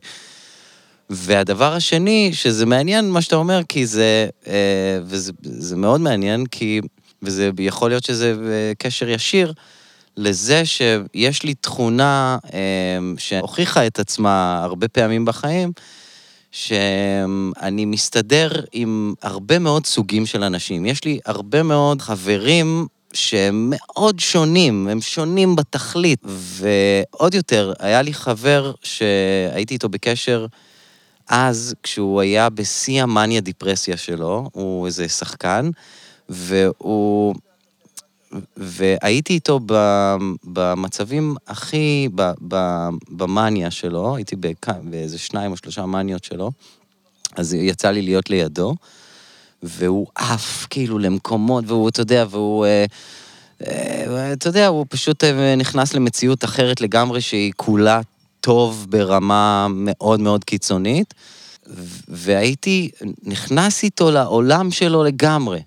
והדבר 1.09 1.73
השני, 1.73 2.29
שזה 2.33 2.65
מעניין 2.65 3.09
מה 3.09 3.21
שאתה 3.21 3.35
אומר, 3.35 3.61
כי 3.69 3.85
זה, 3.85 4.27
אה, 4.47 4.99
וזה 5.03 5.31
זה 5.43 5.75
מאוד 5.75 6.01
מעניין, 6.01 6.45
כי, 6.45 6.81
וזה 7.21 7.49
יכול 7.59 7.89
להיות 7.89 8.03
שזה 8.03 8.35
אה, 8.45 8.71
קשר 8.77 9.09
ישיר, 9.09 9.53
לזה 10.17 10.65
שיש 10.65 11.43
לי 11.43 11.53
תכונה 11.53 12.37
אה, 12.53 12.59
שהוכיחה 13.17 13.87
את 13.87 13.99
עצמה 13.99 14.63
הרבה 14.63 14.87
פעמים 14.87 15.25
בחיים, 15.25 15.71
שאני 16.51 17.85
מסתדר 17.85 18.49
עם 18.71 19.13
הרבה 19.21 19.59
מאוד 19.59 19.85
סוגים 19.85 20.25
של 20.25 20.43
אנשים. 20.43 20.85
יש 20.85 21.03
לי 21.03 21.19
הרבה 21.25 21.63
מאוד 21.63 22.01
חברים 22.01 22.87
שהם 23.13 23.73
מאוד 23.75 24.19
שונים, 24.19 24.87
הם 24.87 25.01
שונים 25.01 25.55
בתכלית. 25.55 26.19
ועוד 26.25 27.33
יותר, 27.33 27.73
היה 27.79 28.01
לי 28.01 28.13
חבר 28.13 28.71
שהייתי 28.83 29.73
איתו 29.73 29.89
בקשר 29.89 30.45
אז, 31.29 31.75
כשהוא 31.83 32.21
היה 32.21 32.49
בשיא 32.49 33.03
המאניה 33.03 33.41
דיפרסיה 33.41 33.97
שלו, 33.97 34.49
הוא 34.53 34.85
איזה 34.85 35.09
שחקן, 35.09 35.69
והוא... 36.29 37.35
והייתי 38.57 39.33
איתו 39.33 39.59
במצבים 40.43 41.35
הכי, 41.47 42.09
במאניה 43.09 43.71
שלו, 43.71 44.15
הייתי 44.15 44.35
באיזה 44.83 45.17
שניים 45.17 45.51
או 45.51 45.57
שלושה 45.57 45.85
מאניות 45.85 46.23
שלו, 46.23 46.51
אז 47.35 47.53
יצא 47.53 47.91
לי 47.91 48.01
להיות 48.01 48.29
לידו, 48.29 48.75
והוא 49.63 50.07
עף 50.15 50.67
כאילו 50.69 50.99
למקומות, 50.99 51.63
והוא, 51.67 51.89
אתה 51.89 52.01
יודע, 52.01 52.25
והוא... 52.29 52.65
אה, 52.65 52.85
אה, 53.67 54.33
אתה 54.33 54.49
יודע, 54.49 54.67
הוא 54.67 54.85
פשוט 54.89 55.23
אה, 55.23 55.55
נכנס 55.55 55.93
למציאות 55.93 56.43
אחרת 56.43 56.81
לגמרי, 56.81 57.21
שהיא 57.21 57.53
כולה 57.55 58.01
טוב 58.41 58.87
ברמה 58.89 59.67
מאוד 59.69 60.19
מאוד 60.19 60.43
קיצונית, 60.43 61.13
והייתי 62.07 62.91
נכנס 63.23 63.83
איתו 63.83 64.11
לעולם 64.11 64.71
שלו 64.71 65.03
לגמרי. 65.03 65.59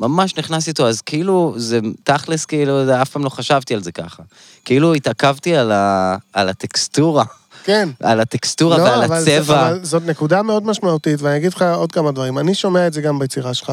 ממש 0.00 0.36
נכנס 0.36 0.68
איתו, 0.68 0.88
אז 0.88 1.00
כאילו, 1.02 1.54
זה 1.56 1.80
תכלס, 2.04 2.44
כאילו, 2.44 2.84
זה, 2.86 3.02
אף 3.02 3.10
פעם 3.10 3.24
לא 3.24 3.28
חשבתי 3.28 3.74
על 3.74 3.82
זה 3.82 3.92
ככה. 3.92 4.22
כאילו 4.64 4.94
התעכבתי 4.94 5.56
על, 5.56 5.72
ה, 5.72 6.16
על 6.32 6.48
הטקסטורה 6.48 7.24
כן. 7.64 7.88
על 8.02 8.20
הטקסטורה 8.20 8.78
לא, 8.78 8.82
ועל 8.82 9.02
אבל 9.04 9.20
זה- 9.20 9.38
הצבע. 9.38 9.68
אבל 9.68 9.84
זאת 9.84 10.02
נקודה 10.06 10.42
מאוד 10.42 10.66
משמעותית, 10.66 11.22
ואני 11.22 11.36
אגיד 11.36 11.52
לך 11.54 11.62
עוד 11.74 11.92
כמה 11.92 12.12
דברים. 12.12 12.38
אני 12.38 12.54
שומע 12.54 12.86
את 12.86 12.92
זה 12.92 13.00
גם 13.00 13.18
ביצירה 13.18 13.54
שלך, 13.54 13.72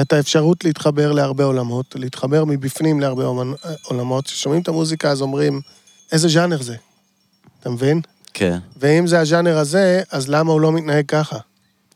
את 0.00 0.12
האפשרות 0.12 0.64
להתחבר 0.64 1.12
להרבה 1.12 1.44
עולמות, 1.44 1.94
להתחבר 1.98 2.44
מבפנים 2.44 3.00
להרבה 3.00 3.24
עולמות. 3.82 4.24
כששומעים 4.26 4.62
את 4.62 4.68
המוזיקה 4.68 5.10
אז 5.10 5.22
אומרים, 5.22 5.60
איזה 6.12 6.28
ז'אנר 6.28 6.62
זה? 6.62 6.76
אתה 7.60 7.70
מבין? 7.70 8.00
כן, 8.34 8.58
ואם 8.76 9.06
זה 9.06 9.20
הז'אנר 9.20 9.58
הזה, 9.58 10.02
אז 10.10 10.28
למה 10.28 10.52
הוא 10.52 10.60
לא 10.60 10.72
מתנהג 10.72 11.04
ככה? 11.08 11.36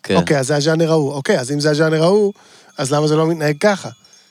כן. 0.03 0.17
אוקיי, 0.17 0.39
אז 0.39 0.47
זה 0.47 0.57
הז'אנר 0.57 0.91
ההוא. 0.91 1.13
אוקיי, 1.13 1.41
אז 1.41 1.53
אם 1.53 1.61
זה 1.61 1.71
הז'אנר 1.71 2.03
ההוא, 2.03 2.33
אז 2.79 2.93
למה 2.93 3.07
זה 3.07 3.17
לא 3.17 3.27
מתנהג 3.27 3.57
ככה? 3.61 3.89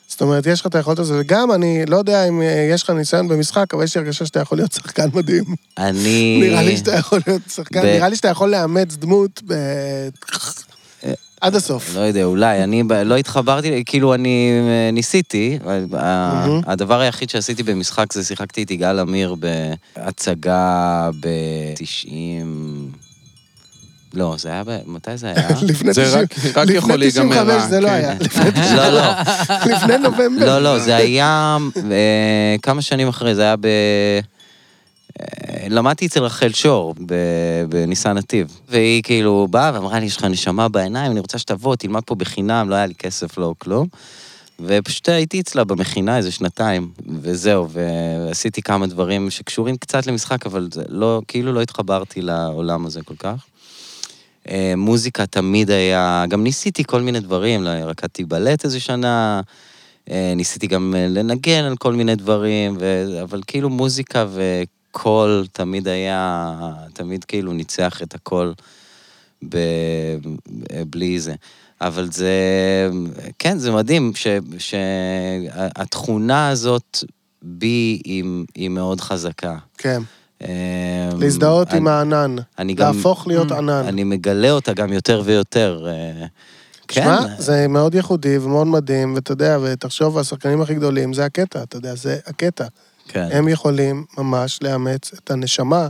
זאת 0.08 0.22
אומרת, 0.22 0.46
יש 0.46 0.62
לך 0.62 0.68
את 0.68 0.76
היכולת 0.76 1.00
הזו, 1.00 1.16
וגם 1.20 1.52
אני 1.52 1.86
לא 1.86 1.98
יודע 1.98 2.28
אם 2.28 2.42
אה, 2.42 2.70
יש 2.72 2.84
לך 2.84 2.90
ניסיון 2.90 3.28
במשחק, 3.28 3.74
אבל 3.74 3.84
יש 3.84 3.98
לי 3.98 4.02
הרגשה 4.02 4.26
שאתה 4.26 4.40
יכול 4.40 4.58
להיות 4.58 4.72
שחקן 4.72 5.10
מדהים. 5.14 5.44
אני... 5.78 6.40
נראה 6.44 6.64
לי 6.64 6.78
שאתה 6.78 6.96
יכול 6.96 7.20
להיות 7.28 7.42
שחקן, 7.50 7.82
ב- 7.82 7.86
נראה 7.86 8.10
לי 8.10 8.16
שאתה 8.16 8.28
יכול 8.28 8.50
לאמץ 8.50 8.96
דמות 8.96 9.42
ב... 9.48 9.54
עד 11.42 11.56
הסוף. 11.56 11.96
לא 11.96 12.00
יודע, 12.00 12.24
אולי, 12.24 12.64
אני 12.64 12.84
לא 13.06 13.18
התחברתי, 13.18 13.84
כאילו 13.86 14.14
אני 14.14 14.52
אה, 14.68 14.92
ניסיתי, 14.92 15.60
הדבר 16.66 17.00
היחיד 17.00 17.30
שעשיתי 17.30 17.64
במשחק 17.64 18.14
זה 18.14 18.24
שיחקתי 18.24 18.64
את 18.64 18.72
יגאל 18.72 19.00
עמיר 19.00 19.36
בהצגה 19.96 21.10
ב-90... 21.20 23.07
לא, 24.18 24.36
זה 24.38 24.50
היה 24.50 24.64
ב... 24.64 24.78
מתי 24.86 25.18
זה 25.18 25.28
היה? 25.36 25.48
לפני 25.68 25.94
זה 25.94 26.02
90 26.06 26.24
רק- 26.24 26.58
רק 26.58 26.70
יכול 26.70 26.96
להיגמר 26.96 27.26
לפני 27.44 27.54
רע, 27.54 27.58
95 27.58 27.70
זה 27.70 27.80
לא 27.80 27.88
כן. 27.88 27.94
היה. 27.94 28.14
לפני 28.22 28.52
90 28.52 28.76
לא, 28.76 28.90
לא. 28.90 29.12
לפני 29.76 29.98
נובמבר. 29.98 30.46
לא, 30.46 30.60
לא, 30.64 30.80
זה 30.80 30.96
היה 30.96 31.58
אה, 31.92 32.56
כמה 32.62 32.82
שנים 32.82 33.08
אחרי, 33.08 33.36
זה 33.36 33.42
היה 33.42 33.56
ב... 33.56 33.66
אה, 35.20 35.28
למדתי 35.70 36.06
אצל 36.06 36.24
רחל 36.24 36.50
שור 36.54 36.96
ב- 37.06 37.14
בניסן 37.70 38.18
נתיב, 38.18 38.60
והיא 38.70 39.04
כאילו 39.04 39.48
באה 39.52 39.72
ואמרה 39.74 40.00
לי, 40.00 40.06
יש 40.06 40.18
לך 40.18 40.24
נשמה 40.24 40.68
בעיניים, 40.70 41.12
אני 41.12 41.20
רוצה 41.20 41.38
שתבוא, 41.38 41.76
תלמד 41.76 42.02
פה 42.06 42.16
בחינם, 42.16 42.70
לא 42.70 42.76
היה 42.76 42.86
לי 42.86 42.96
כסף, 42.96 43.38
לא 43.38 43.54
כלום. 43.58 43.88
ופשוט 44.60 45.10
הייתי 45.10 45.40
אצלה 45.40 45.64
במכינה 45.64 46.18
איזה 46.18 46.32
שנתיים, 46.32 46.90
וזהו, 47.22 47.68
ועשיתי 47.70 48.62
כמה 48.62 48.88
דברים 48.88 49.30
שקשורים 49.30 49.78
קצת 49.78 50.08
למשחק, 50.08 50.46
אבל 50.46 50.70
זה 50.74 50.84
לא, 50.90 51.22
כאילו 51.28 51.54
לא 51.54 51.62
התחברתי 51.62 52.22
לעולם 52.22 52.86
הזה 52.86 53.02
כל 53.06 53.14
כך. 53.20 53.36
אה, 54.50 54.74
מוזיקה 54.78 55.26
תמיד 55.26 55.72
היה, 55.72 56.26
גם 56.30 56.44
ניסיתי 56.44 56.84
כל 56.84 57.02
מיני 57.02 57.20
דברים, 57.20 57.64
לא, 57.64 57.70
רקדתי 57.70 58.24
בלט 58.24 58.66
איזה 58.66 58.80
שנה, 58.80 59.42
אה, 60.10 60.34
ניסיתי 60.36 60.68
גם 60.68 60.94
אה, 60.98 61.08
לנגן 61.10 61.64
על 61.64 61.78
כל 61.78 61.94
מיני 61.94 62.16
דברים, 62.16 62.78
ו... 62.80 63.06
אבל 63.24 63.42
כאילו 63.48 63.70
מוזיקה 63.70 64.26
וקול 64.34 65.48
תמיד 65.52 65.88
היה, 65.88 66.54
תמיד 66.94 67.24
כאילו 67.24 67.54
ניצח 67.54 68.02
את 68.02 68.16
הכל 68.16 68.52
ב... 69.50 69.58
בלי 70.90 71.20
זה. 71.20 71.36
אבל 71.82 72.12
זה, 72.12 72.34
כן, 73.40 73.58
זה 73.58 73.72
מדהים 73.72 74.12
ש... 74.16 74.28
שהתכונה 74.58 76.50
הזאת 76.50 76.98
בי 77.42 78.02
היא, 78.06 78.24
היא 78.56 78.70
מאוד 78.70 79.02
חזקה. 79.02 79.58
כן, 79.78 80.02
להזדהות 81.19 81.67
אני- 81.69 81.78
עם 81.78 81.88
הענן. 81.88 82.36
אני 82.60 82.73
גם- 82.73 82.95
להפוך 82.95 83.28
להיות 83.28 83.52
ענן. 83.52 83.84
אני 83.88 84.04
מגלה 84.04 84.52
אותה 84.52 84.73
גם 84.73 84.93
יותר 84.93 85.21
ויותר. 85.26 85.88
אה, 85.88 86.26
כן. 86.88 87.02
שמע, 87.04 87.19
זה 87.38 87.67
מאוד 87.67 87.95
ייחודי 87.95 88.38
ומאוד 88.38 88.67
מדהים, 88.67 89.15
ואתה 89.15 89.32
יודע, 89.32 89.58
ותחשוב, 89.63 90.17
השחקנים 90.17 90.62
הכי 90.62 90.73
גדולים, 90.76 91.13
זה 91.13 91.26
הקטע, 91.26 91.63
אתה 91.63 91.78
יודע, 91.78 91.95
זה 91.95 92.17
הקטע. 92.28 92.65
כן. 93.08 93.28
הם 93.32 93.47
יכולים 93.47 94.06
ממש 94.17 94.60
לאמץ 94.62 95.12
את 95.23 95.32
הנשמה 95.32 95.88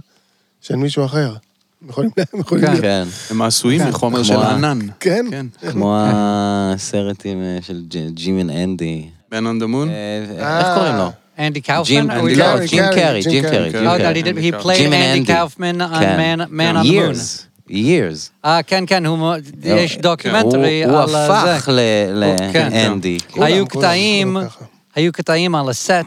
של 0.62 0.75
מישהו 0.75 1.05
אחר. 1.05 1.33
הם 1.81 1.89
יכולים, 1.89 2.10
הם 2.33 2.39
יכולים 2.39 2.65
כן. 2.65 2.71
להיות... 2.71 2.83
כן. 2.83 3.03
הם 3.29 3.41
עשויים 3.41 3.81
כן. 3.83 3.89
מחומר 3.89 4.23
של 4.23 4.36
הענן. 4.36 4.79
כן. 4.99 5.25
כן. 5.31 5.45
כמו 5.71 5.97
הסרט 6.01 7.21
עם, 7.25 7.41
אה, 7.41 7.57
של 7.62 7.81
J- 7.88 8.10
Jim 8.13 8.39
and 8.39 8.50
Andy. 8.52 9.10
Man 9.32 9.45
on 9.45 9.60
the 9.60 9.65
Moon? 9.67 9.89
איך 9.89 10.67
קוראים 10.75 10.95
לו? 10.95 11.12
Andy 11.38 11.61
Kaufman? 11.61 11.85
ג'ים, 11.87 12.11
Are 12.11 12.14
we 12.14 12.38
לא, 12.38 12.44
קרי, 12.44 12.66
ג'ים 12.66 12.83
קרי, 12.85 12.94
קרי, 13.03 13.20
ג'ים 13.22 13.31
ג'ים 13.33 13.42
קרי. 13.42 13.51
קרי, 13.51 13.70
ג'ים 13.72 13.87
Oh, 13.88 13.94
Oh, 13.94 13.98
that 13.98 14.14
קרי. 14.14 14.16
he 14.16 14.22
did. 14.22 14.37
He 14.37 14.51
Jim 14.51 14.61
played 14.62 14.87
and 14.87 14.94
Andy 14.94 15.20
Andy. 15.20 15.33
Kaufman 15.33 15.81
on 15.81 16.01
כן. 16.03 16.16
Man, 16.18 16.51
Man 16.51 16.77
on 16.77 16.85
the 16.87 16.92
Moon. 16.92 17.14
years, 17.14 17.46
years. 17.70 18.31
אה, 18.44 18.61
כן, 18.66 18.85
כן, 18.87 19.07
הוא 19.07 19.18
מאוד- 19.18 19.44
יש 19.64 19.94
הוא 19.94 20.03
דוקומנטרי 20.03 20.85
הוא 20.85 20.98
על 20.98 21.14
אה, 21.14 21.27
זה. 21.27 21.55
הפך 21.55 21.68
ל- 21.68 22.37
כן. 22.53 22.68
לאנדי. 22.72 23.18
כולם, 23.31 23.46
היו 23.46 23.68
כולם, 23.68 23.85
קטעים, 23.85 24.33
כולם 24.35 24.48
ככה. 24.48 24.64
היו 24.94 25.12
קטעים 25.12 25.55
על 25.55 25.68
הסט, 25.68 26.07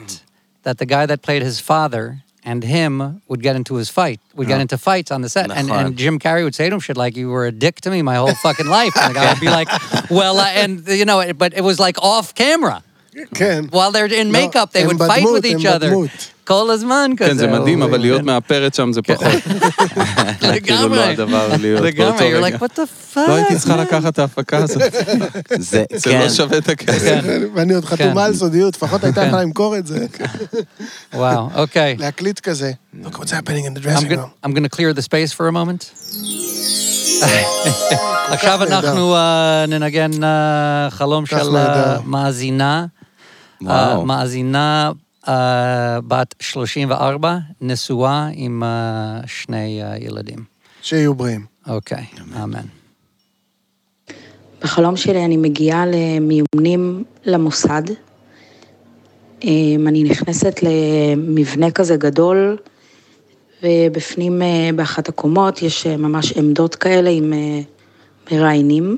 that 0.68 0.78
the 0.80 0.86
guy 0.86 1.06
that 1.08 1.22
played 1.28 1.42
his 1.44 1.60
father 1.60 2.06
and 2.46 2.64
him 2.64 3.02
would 3.30 3.42
get 3.42 3.56
into 3.56 3.74
his 3.82 3.90
fight, 3.90 4.20
would 4.38 4.48
get 4.48 4.60
into 4.66 4.78
fights 4.78 5.10
on 5.12 5.22
the 5.26 5.30
set. 5.30 5.50
And, 5.50 5.68
נכון. 5.68 5.86
and 5.86 5.96
Jim 5.98 6.20
Carrey 6.20 6.44
would 6.44 6.54
say 6.60 6.70
to 6.70 6.76
him 6.76 6.80
shit 6.80 6.96
like, 6.98 7.16
you 7.18 7.28
were 7.36 7.46
a 7.48 7.52
dick 7.52 7.76
to 7.82 7.90
me 7.90 8.00
my 8.12 8.16
whole 8.22 8.36
fucking 8.46 8.68
life. 8.80 8.94
And 9.02 9.10
the 9.16 9.20
guy 9.20 9.28
would 9.34 9.40
be 9.50 9.54
like, 9.60 9.70
well, 10.20 10.36
uh, 10.40 10.62
and, 10.62 10.72
you 11.02 11.06
know, 11.10 11.18
but 11.44 11.52
it 11.60 11.64
was 11.70 11.78
like 11.88 11.98
off 12.14 12.28
camera. 12.44 12.78
כן. 13.35 13.65
While 13.71 13.93
they're 13.93 14.13
in 14.13 14.33
לא, 14.33 14.39
makeup, 14.39 14.73
they 14.73 14.87
would 14.87 14.99
fight 14.99 15.25
with 15.25 15.45
each 15.45 15.67
הם 15.67 15.77
other. 15.77 15.87
בדמות. 15.87 16.11
כל 16.45 16.71
הזמן 16.71 17.11
כזה. 17.17 17.31
כן, 17.31 17.37
זה 17.37 17.47
מדהים, 17.47 17.83
אבל 17.83 18.01
להיות 18.01 18.21
כן. 18.21 18.27
מאפרת 18.27 18.75
שם 18.75 18.93
זה 18.93 19.03
פחות. 19.03 19.27
כאילו 20.41 20.53
לגמרי. 20.53 20.99
לא 20.99 21.05
הדבר 21.05 21.49
להיות 21.61 21.83
באותו 21.83 21.87
לגמרי, 21.87 22.19
you're 22.19 22.45
רגע. 22.45 22.57
like, 22.57 22.61
what 22.61 22.73
the 22.73 23.15
fuck? 23.15 23.29
לא 23.29 23.35
הייתי 23.35 23.57
צריכה 23.57 23.77
לקחת 23.77 24.13
את 24.13 24.19
ההפקה 24.19 24.57
הזאת. 24.57 24.83
זה, 25.59 25.85
זה 25.93 26.11
כן. 26.11 26.21
לא 26.21 26.29
שווה 26.29 26.59
את 26.59 26.69
הכסף. 26.69 27.21
ואני 27.55 27.75
עוד 27.75 27.85
כן. 27.85 27.97
חתומה 27.97 28.25
על 28.25 28.35
סודיות, 28.35 28.75
לפחות 28.77 29.05
הייתה 29.05 29.25
יכולה 29.25 29.43
למכור 29.43 29.77
את 29.77 29.87
זה. 29.87 30.07
וואו, 31.15 31.49
אוקיי. 31.55 31.97
להקליט 31.99 32.41
כזה. 32.41 32.73
Look 33.05 33.15
what's 33.15 33.31
happening 33.31 33.67
in 33.67 33.79
the 33.79 33.87
dressing 33.87 34.09
room. 34.09 34.31
I'm 34.47 34.53
gonna 34.53 34.69
clear 34.77 34.93
the 34.93 35.03
space 35.03 35.33
for 35.33 35.49
a 35.49 35.53
moment. 35.53 35.91
עכשיו. 38.33 38.63
אנחנו 38.63 39.17
אה, 39.17 39.65
ננגן 39.69 40.25
אה, 40.25 40.89
חלום 40.91 41.27
של. 41.27 41.57
אה, 41.57 41.97
מאזינה. 42.05 42.87
וואו. 43.63 44.07
מאזינה 44.07 44.93
אה, 45.29 46.01
בת 46.09 46.35
34, 46.41 47.39
נשואה 47.61 48.29
עם 48.33 48.63
אה, 48.63 49.21
שני 49.27 49.83
אה, 49.83 49.97
ילדים. 49.99 50.39
שיהיו 50.83 51.15
בריאים. 51.15 51.45
אוקיי, 51.69 52.05
אמן. 52.43 52.67
בחלום 54.63 54.97
שלי 54.97 55.25
אני 55.25 55.37
מגיעה 55.37 55.85
למיונים 55.87 57.05
למוסד. 57.25 57.83
אמ, 59.45 59.85
אני 59.89 60.05
נכנסת 60.05 60.61
למבנה 60.63 61.71
כזה 61.71 61.97
גדול, 61.97 62.57
ובפנים 63.63 64.43
באחת 64.77 65.09
הקומות 65.09 65.63
יש 65.63 65.87
ממש 65.87 66.33
עמדות 66.33 66.75
כאלה 66.75 67.11
עם 67.11 67.33
מראיינים. 68.33 68.97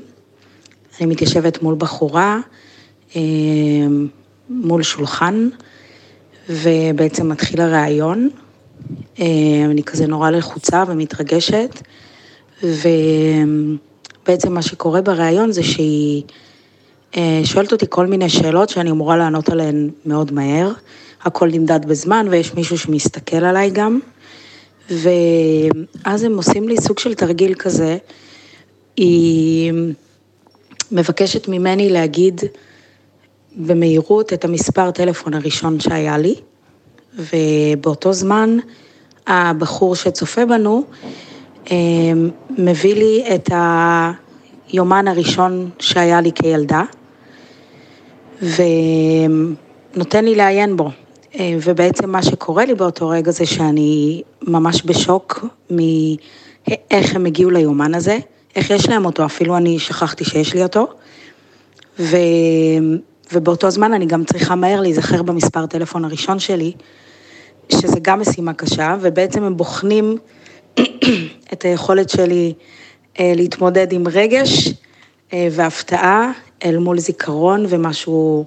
אני 0.99 1.05
מתיישבת 1.07 1.61
מול 1.61 1.75
בחורה, 1.77 2.39
אמ, 3.15 4.07
מול 4.53 4.83
שולחן, 4.83 5.49
ובעצם 6.49 7.29
מתחיל 7.29 7.61
הראיון. 7.61 8.29
אמ, 9.19 9.25
אני 9.71 9.83
כזה 9.83 10.07
נורא 10.07 10.29
לחוצה 10.29 10.83
ומתרגשת, 10.87 11.81
ובעצם 12.63 14.53
מה 14.53 14.61
שקורה 14.61 15.01
בריאיון 15.01 15.51
זה 15.51 15.63
שהיא 15.63 16.23
אה, 17.17 17.41
שואלת 17.43 17.71
אותי 17.71 17.85
כל 17.89 18.07
מיני 18.07 18.29
שאלות 18.29 18.69
שאני 18.69 18.91
אמורה 18.91 19.17
לענות 19.17 19.49
עליהן 19.49 19.89
מאוד 20.05 20.31
מהר. 20.31 20.71
הכל 21.23 21.49
נמדד 21.51 21.85
בזמן 21.85 22.25
ויש 22.29 22.53
מישהו 22.53 22.77
שמסתכל 22.77 23.45
עליי 23.45 23.69
גם. 23.69 23.99
ואז 24.89 26.23
הם 26.23 26.37
עושים 26.37 26.69
לי 26.69 26.77
סוג 26.77 26.99
של 26.99 27.13
תרגיל 27.13 27.53
כזה. 27.53 27.97
היא 28.97 29.73
מבקשת 30.91 31.47
ממני 31.47 31.89
להגיד 31.89 32.41
במהירות 33.57 34.33
את 34.33 34.45
המספר 34.45 34.91
טלפון 34.91 35.33
הראשון 35.33 35.79
שהיה 35.79 36.17
לי, 36.17 36.35
ובאותו 37.17 38.13
זמן 38.13 38.57
הבחור 39.27 39.95
שצופה 39.95 40.45
בנו 40.45 40.83
אה, 41.71 41.75
מביא 42.49 42.95
לי 42.95 43.23
את 43.35 43.49
היומן 44.69 45.07
הראשון 45.07 45.69
שהיה 45.79 46.21
לי 46.21 46.31
כילדה, 46.31 46.83
ונותן 49.95 50.25
לי 50.25 50.35
לעיין 50.35 50.77
בו. 50.77 50.89
אה, 51.39 51.55
ובעצם 51.63 52.09
מה 52.09 52.23
שקורה 52.23 52.65
לי 52.65 52.75
באותו 52.75 53.09
רגע 53.09 53.31
זה 53.31 53.45
שאני 53.45 54.21
ממש 54.41 54.83
בשוק 54.85 55.45
מאיך 55.69 57.15
הם 57.15 57.25
הגיעו 57.25 57.49
ליומן 57.49 57.95
הזה, 57.95 58.17
איך 58.55 58.69
יש 58.69 58.89
להם 58.89 59.05
אותו, 59.05 59.25
אפילו 59.25 59.57
אני 59.57 59.79
שכחתי 59.79 60.25
שיש 60.25 60.53
לי 60.53 60.63
אותו. 60.63 60.87
ו... 61.99 62.17
ובאותו 63.33 63.71
זמן 63.71 63.93
אני 63.93 64.05
גם 64.05 64.23
צריכה 64.23 64.55
מהר 64.55 64.81
להיזכר 64.81 65.21
במספר 65.23 65.65
טלפון 65.65 66.05
הראשון 66.05 66.39
שלי, 66.39 66.71
שזה 67.71 67.99
גם 68.01 68.19
משימה 68.19 68.53
קשה, 68.53 68.95
ובעצם 69.01 69.43
הם 69.43 69.57
בוחנים 69.57 70.17
את 71.53 71.63
היכולת 71.63 72.09
שלי 72.09 72.53
אה, 73.19 73.33
להתמודד 73.35 73.91
עם 73.91 74.07
רגש 74.07 74.73
אה, 75.33 75.47
והפתעה 75.51 76.31
אל 76.65 76.77
מול 76.77 76.99
זיכרון 76.99 77.65
ומשהו 77.69 78.45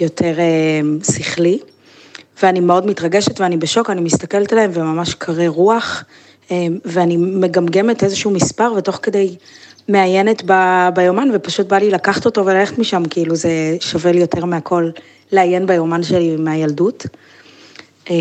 יותר 0.00 0.38
אה, 0.38 0.80
שכלי. 1.12 1.58
ואני 2.42 2.60
מאוד 2.60 2.86
מתרגשת 2.86 3.40
ואני 3.40 3.56
בשוק, 3.56 3.90
אני 3.90 4.00
מסתכלת 4.00 4.52
עליהם 4.52 4.70
וממש 4.74 5.14
קרי 5.14 5.48
רוח, 5.48 6.04
ואני 6.84 7.16
מגמגמת 7.16 8.04
איזשהו 8.04 8.30
מספר, 8.30 8.72
ותוך 8.76 8.98
כדי 9.02 9.36
מעיינת 9.88 10.42
ב- 10.46 10.88
ביומן, 10.94 11.28
ופשוט 11.34 11.68
בא 11.68 11.78
לי 11.78 11.90
לקחת 11.90 12.26
אותו 12.26 12.46
וללכת 12.46 12.78
משם, 12.78 13.02
כאילו 13.10 13.36
זה 13.36 13.76
שווה 13.80 14.12
לי 14.12 14.20
יותר 14.20 14.44
מהכל 14.44 14.90
לעיין 15.32 15.66
ביומן 15.66 16.02
שלי 16.02 16.36
מהילדות. 16.36 17.06
אה, 18.10 18.14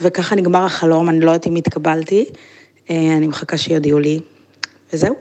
וככה 0.00 0.36
נגמר 0.36 0.64
החלום, 0.64 1.08
אני 1.08 1.20
לא 1.20 1.30
יודעת 1.30 1.46
אם 1.46 1.56
התקבלתי, 1.56 2.24
אה, 2.90 3.16
אני 3.16 3.26
מחכה 3.26 3.58
שיודיעו 3.58 3.98
לי, 3.98 4.20
וזהו. 4.92 5.14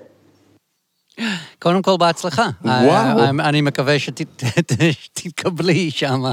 קודם 1.59 1.81
כל, 1.81 1.97
בהצלחה. 1.99 2.49
וואו. 2.63 3.19
אה, 3.19 3.29
אני 3.29 3.61
מקווה 3.61 3.99
שתתקבלי 3.99 5.91
שם. 5.91 6.23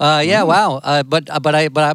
Yeah, 0.00 0.44
wow. 0.44 0.80
Uh, 0.82 1.02
but 1.02 1.24
but 1.44 1.54
I 1.54 1.68
but 1.68 1.84
I, 1.90 1.92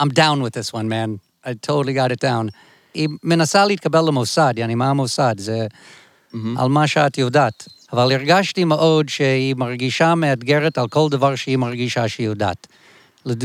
I'm 0.00 0.08
down 0.08 0.42
with 0.42 0.54
this 0.54 0.72
one, 0.72 0.88
man. 0.88 1.20
I 1.44 1.54
totally 1.54 1.94
got 1.94 2.10
it 2.10 2.20
down. 2.20 2.50
היא 2.96 3.08
מנסה 3.24 3.64
להתקבל 3.66 4.00
למוסד, 4.08 4.54
יעני, 4.56 4.74
מה 4.74 4.90
המוסד? 4.90 5.34
זה 5.38 5.66
על 6.56 6.68
מה 6.68 6.86
שאת 6.86 7.18
יודעת. 7.18 7.68
אבל 7.92 8.12
הרגשתי 8.12 8.64
מאוד 8.64 9.08
שהיא 9.08 9.54
מרגישה 9.56 10.14
מאתגרת 10.14 10.78
על 10.78 10.88
כל 10.88 11.08
דבר 11.10 11.34
שהיא 11.34 11.56
מרגישה 11.56 12.08
שהיא 12.08 12.26
יודעת. 12.26 12.66
לד- 13.26 13.44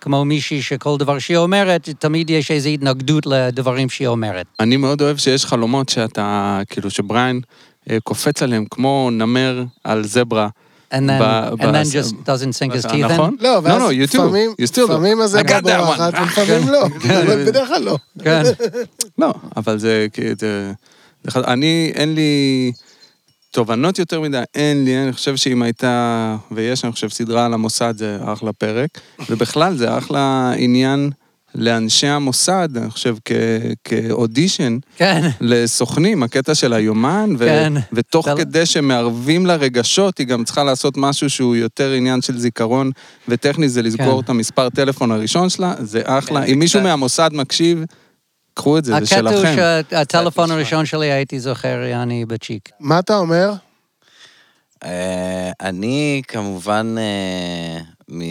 כמו 0.00 0.24
מישהי 0.24 0.62
שכל 0.62 0.96
דבר 0.98 1.18
שהיא 1.18 1.36
אומרת, 1.36 1.88
תמיד 1.98 2.30
יש 2.30 2.50
איזו 2.50 2.68
התנגדות 2.68 3.26
לדברים 3.26 3.88
שהיא 3.90 4.08
אומרת. 4.08 4.46
אני 4.60 4.76
מאוד 4.76 5.00
אוהב 5.02 5.16
שיש 5.16 5.46
חלומות 5.46 5.88
שאתה, 5.88 6.60
כאילו, 6.70 6.90
שבריין 6.90 7.40
אה, 7.90 7.96
קופץ 8.04 8.42
עליהם 8.42 8.64
כמו 8.70 9.08
נמר 9.12 9.64
על 9.84 10.04
זברה. 10.04 10.48
And 10.92 11.08
then, 11.08 11.20
ב- 11.22 11.60
and 11.62 11.74
then 11.74 11.84
just 11.84 12.12
doesn't 12.24 12.52
sink 12.52 12.72
his 12.74 12.84
teeth 12.92 13.04
נכון? 13.10 13.36
in. 13.40 13.42
לא, 13.44 13.60
ואז 13.62 13.82
no, 13.82 13.84
you 13.94 14.12
too. 14.12 14.18
לפעמים, 14.18 14.50
You 14.62 14.66
still 14.66 14.76
do. 14.88 14.90
לפעמים 14.92 15.20
I 15.20 15.22
הזברה 15.24 15.42
got 15.42 15.62
that 15.62 15.80
one. 15.80 15.84
בורחת, 15.86 16.12
ולפעמים 16.20 16.68
לא, 16.74 16.86
אבל 16.86 17.44
בדרך 17.46 17.68
כלל 17.68 17.82
לא. 17.82 17.98
כן. 18.24 18.42
לא, 19.18 19.32
אבל 19.56 19.78
זה 19.78 20.06
כאילו... 20.12 20.34
אני, 21.36 21.92
אין 21.94 22.14
לי 22.14 22.72
תובנות 23.50 23.98
יותר 23.98 24.20
מדי, 24.20 24.42
אין 24.54 24.84
לי, 24.84 25.02
אני 25.02 25.12
חושב 25.12 25.36
שאם 25.36 25.62
הייתה, 25.62 26.36
ויש, 26.50 26.84
אני 26.84 26.92
חושב, 26.92 27.08
סדרה 27.08 27.46
על 27.46 27.54
המוסד, 27.54 27.94
זה 27.96 28.18
אחלה 28.24 28.52
פרק, 28.52 28.88
ובכלל 29.30 29.76
זה 29.76 29.98
אחלה 29.98 30.52
עניין 30.56 31.10
לאנשי 31.54 32.06
המוסד, 32.06 32.68
אני 32.76 32.90
חושב, 32.90 33.16
כ- 33.24 33.32
כאודישן. 33.84 34.78
כן. 34.96 35.28
לסוכנים, 35.40 36.22
הקטע 36.22 36.54
של 36.54 36.72
היומן, 36.72 37.34
ו- 37.38 37.46
כן. 37.46 37.72
ותוך 37.92 38.28
אתה- 38.28 38.36
כדי 38.36 38.66
שמערבים 38.66 39.46
לה 39.46 39.54
רגשות, 39.56 40.18
היא 40.18 40.26
גם 40.26 40.44
צריכה 40.44 40.64
לעשות 40.64 40.94
משהו 40.96 41.30
שהוא 41.30 41.56
יותר 41.56 41.92
עניין 41.92 42.22
של 42.22 42.38
זיכרון, 42.38 42.90
וטכני 43.28 43.68
זה 43.68 43.82
לזכור 43.82 44.18
כן. 44.18 44.24
את 44.24 44.28
המספר 44.30 44.68
טלפון 44.70 45.10
הראשון 45.12 45.48
שלה, 45.48 45.74
זה 45.82 46.02
אחלה. 46.04 46.40
כן, 46.40 46.46
זה 46.46 46.52
אם 46.52 46.58
מישהו 46.58 46.80
קצת- 46.80 46.88
מהמוסד 46.88 47.30
מקשיב, 47.32 47.84
קחו 48.54 48.78
את 48.78 48.84
זה, 48.84 48.92
זה 48.92 48.98
הקטע 49.16 49.30
הוא 49.30 49.40
שלכם. 49.40 49.56
שהטלפון. 49.90 50.50
הראשון 50.50 50.86
שלי 50.86 51.12
הייתי 51.12 51.40
זוכר, 51.40 51.68
יעני, 51.90 52.24
בצ'יק. 52.24 52.68
מה 52.80 52.98
אתה 52.98 53.16
אומר? 53.16 53.52
אה, 54.84 55.50
אני 55.60 56.22
כמובן 56.28 56.94
אה, 56.98 57.80
מ- 58.14 58.22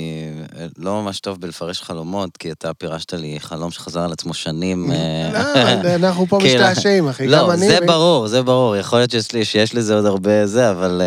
לא 0.77 1.01
ממש 1.01 1.19
טוב 1.19 1.41
בלפרש 1.41 1.81
חלומות, 1.81 2.37
כי 2.37 2.51
אתה 2.51 2.73
פירשת 2.73 3.13
לי 3.13 3.35
חלום 3.39 3.71
שחזר 3.71 3.99
על 4.01 4.11
עצמו 4.11 4.33
שנים. 4.33 4.91
אה, 4.91 5.29
לא, 5.33 5.95
אנחנו 5.95 6.27
פה 6.27 6.39
משתעשעים, 6.45 7.07
אחי, 7.07 7.23
גם 7.25 7.31
לא, 7.31 7.53
אני. 7.53 7.67
זה 7.67 7.77
ו- 7.83 7.87
ברור, 7.87 8.27
זה 8.27 8.41
ברור. 8.43 8.75
יכול 8.75 8.99
להיות 8.99 9.11
שיש, 9.11 9.31
לי, 9.33 9.45
שיש 9.45 9.75
לזה 9.75 9.95
עוד 9.95 10.05
הרבה 10.05 10.45
זה, 10.47 10.71
אבל 10.71 11.01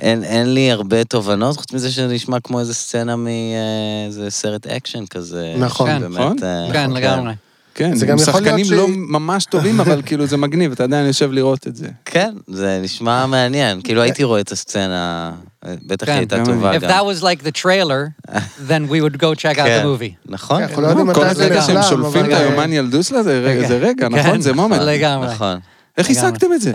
אין, 0.00 0.24
אין 0.24 0.54
לי 0.54 0.70
הרבה 0.72 1.04
תובנות, 1.04 1.56
חוץ 1.56 1.72
מזה 1.72 1.90
שזה 1.90 2.06
נשמע 2.06 2.40
כמו 2.40 2.60
איזה 2.60 2.74
סצנה 2.74 3.16
מאיזה 3.16 4.30
סרט 4.30 4.66
אקשן 4.66 5.06
כזה. 5.06 5.54
נכון. 5.58 5.90
שבאמת, 5.98 6.18
נכון? 6.18 6.36
אה, 6.42 6.68
כן, 6.72 6.90
לגמרי. 6.90 7.32
כן, 7.78 7.96
זה 7.96 8.06
גם 8.06 8.16
יכול 8.18 8.32
להיות 8.32 8.44
שחקנים 8.44 8.64
שהיא- 8.64 8.76
לא 8.78 8.86
ממש 8.88 9.44
טובים, 9.44 9.80
אבל 9.82 10.02
כאילו 10.06 10.26
זה 10.26 10.36
מגניב, 10.36 10.72
אתה 10.72 10.84
עדיין 10.84 11.06
יושב 11.06 11.32
לראות 11.32 11.66
את 11.66 11.76
זה. 11.76 11.88
כן, 12.04 12.34
זה 12.46 12.80
נשמע 12.82 13.26
מעניין. 13.26 13.80
כאילו 13.82 14.02
הייתי 14.02 14.24
רואה 14.24 14.40
את 14.40 14.52
הסצנה, 14.52 15.32
בטח 15.64 16.06
כן, 16.06 16.12
היא 16.12 16.18
הייתה 16.18 16.38
גם 16.38 16.44
טובה 16.44 16.76
If 16.76 16.80
גם. 16.80 16.90
that 16.90 17.16
was 17.16 17.22
like 17.22 17.42
the 17.42 17.60
trailer, 17.62 18.30
then 18.68 18.90
we 18.90 19.00
would 19.02 19.16
go 19.20 19.34
check 19.42 19.54
out 19.58 19.64
כן, 19.66 19.82
the 19.82 20.00
movie. 20.00 20.14
נכון, 20.32 20.62
אנחנו 20.62 20.82
לא 20.82 20.86
יודעים 20.86 21.12
כל 21.14 21.24
מתי 21.24 21.34
זה 21.34 21.44
רגע 21.44 21.62
שהם 21.62 21.82
שולפים 21.82 22.24
את 22.24 22.32
היומן 22.32 22.72
ילדות 22.72 23.04
שלה, 23.04 23.22
זה 23.22 23.40
רגע, 23.40 23.68
זה 23.68 23.78
רגע, 23.78 24.08
נכון? 24.08 24.22
כן, 24.32 24.40
זה 24.40 24.52
moment. 24.52 24.80
לגמרי. 24.82 25.26
נכון. 25.28 25.58
איך. 25.98 26.10
השגתם 26.10 26.46
את 26.54 26.60
זה? 26.60 26.72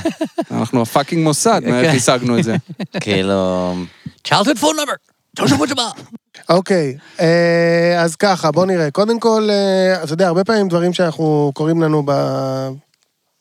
אנחנו 0.58 0.82
הפאקינג 0.82 1.24
מוסד, 1.24 1.60
איך 1.64 1.90
כן. 1.90 1.96
השגנו 1.96 2.38
את 2.38 2.44
זה? 2.44 2.56
כאילו, 3.00 3.74
childhood 4.28 4.58
phone 4.60 4.76
number, 4.78 4.96
ג'ושע 5.38 5.56
בוג'בה. 5.56 5.88
אוקיי, 6.48 6.96
אה, 7.20 8.02
אז 8.02 8.16
ככה, 8.16 8.50
בוא 8.50 8.66
נראה. 8.66 8.90
קודם 8.90 9.20
כל, 9.20 9.48
אה, 9.50 10.04
אתה 10.04 10.12
יודע, 10.12 10.28
הרבה 10.28 10.44
פעמים 10.44 10.68
דברים 10.68 10.92
שאנחנו 10.92 11.52
קוראים 11.54 11.82
לנו 11.82 12.02
ב... 12.06 12.12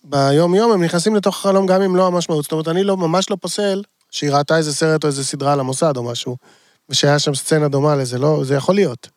ביום-יום, 0.03 0.71
הם 0.71 0.83
נכנסים 0.83 1.15
לתוך 1.15 1.35
החלום 1.37 1.65
גם 1.65 1.81
אם 1.81 1.95
לא 1.95 2.07
המשמעות. 2.07 2.43
זאת 2.43 2.51
אומרת, 2.51 2.67
אני 2.67 2.83
לא, 2.83 2.97
ממש 2.97 3.29
לא 3.29 3.37
פוסל 3.41 3.81
שהיא 4.11 4.31
ראתה 4.31 4.57
איזה 4.57 4.75
סרט 4.75 5.03
או 5.03 5.07
איזה 5.07 5.25
סדרה 5.25 5.53
על 5.53 5.59
המוסד 5.59 5.97
או 5.97 6.03
משהו, 6.03 6.37
ושהיה 6.89 7.19
שם 7.19 7.35
סצנה 7.35 7.67
דומה 7.67 7.95
לזה, 7.95 8.19
לא, 8.19 8.41
זה 8.43 8.55
יכול 8.55 8.75
להיות, 8.75 9.09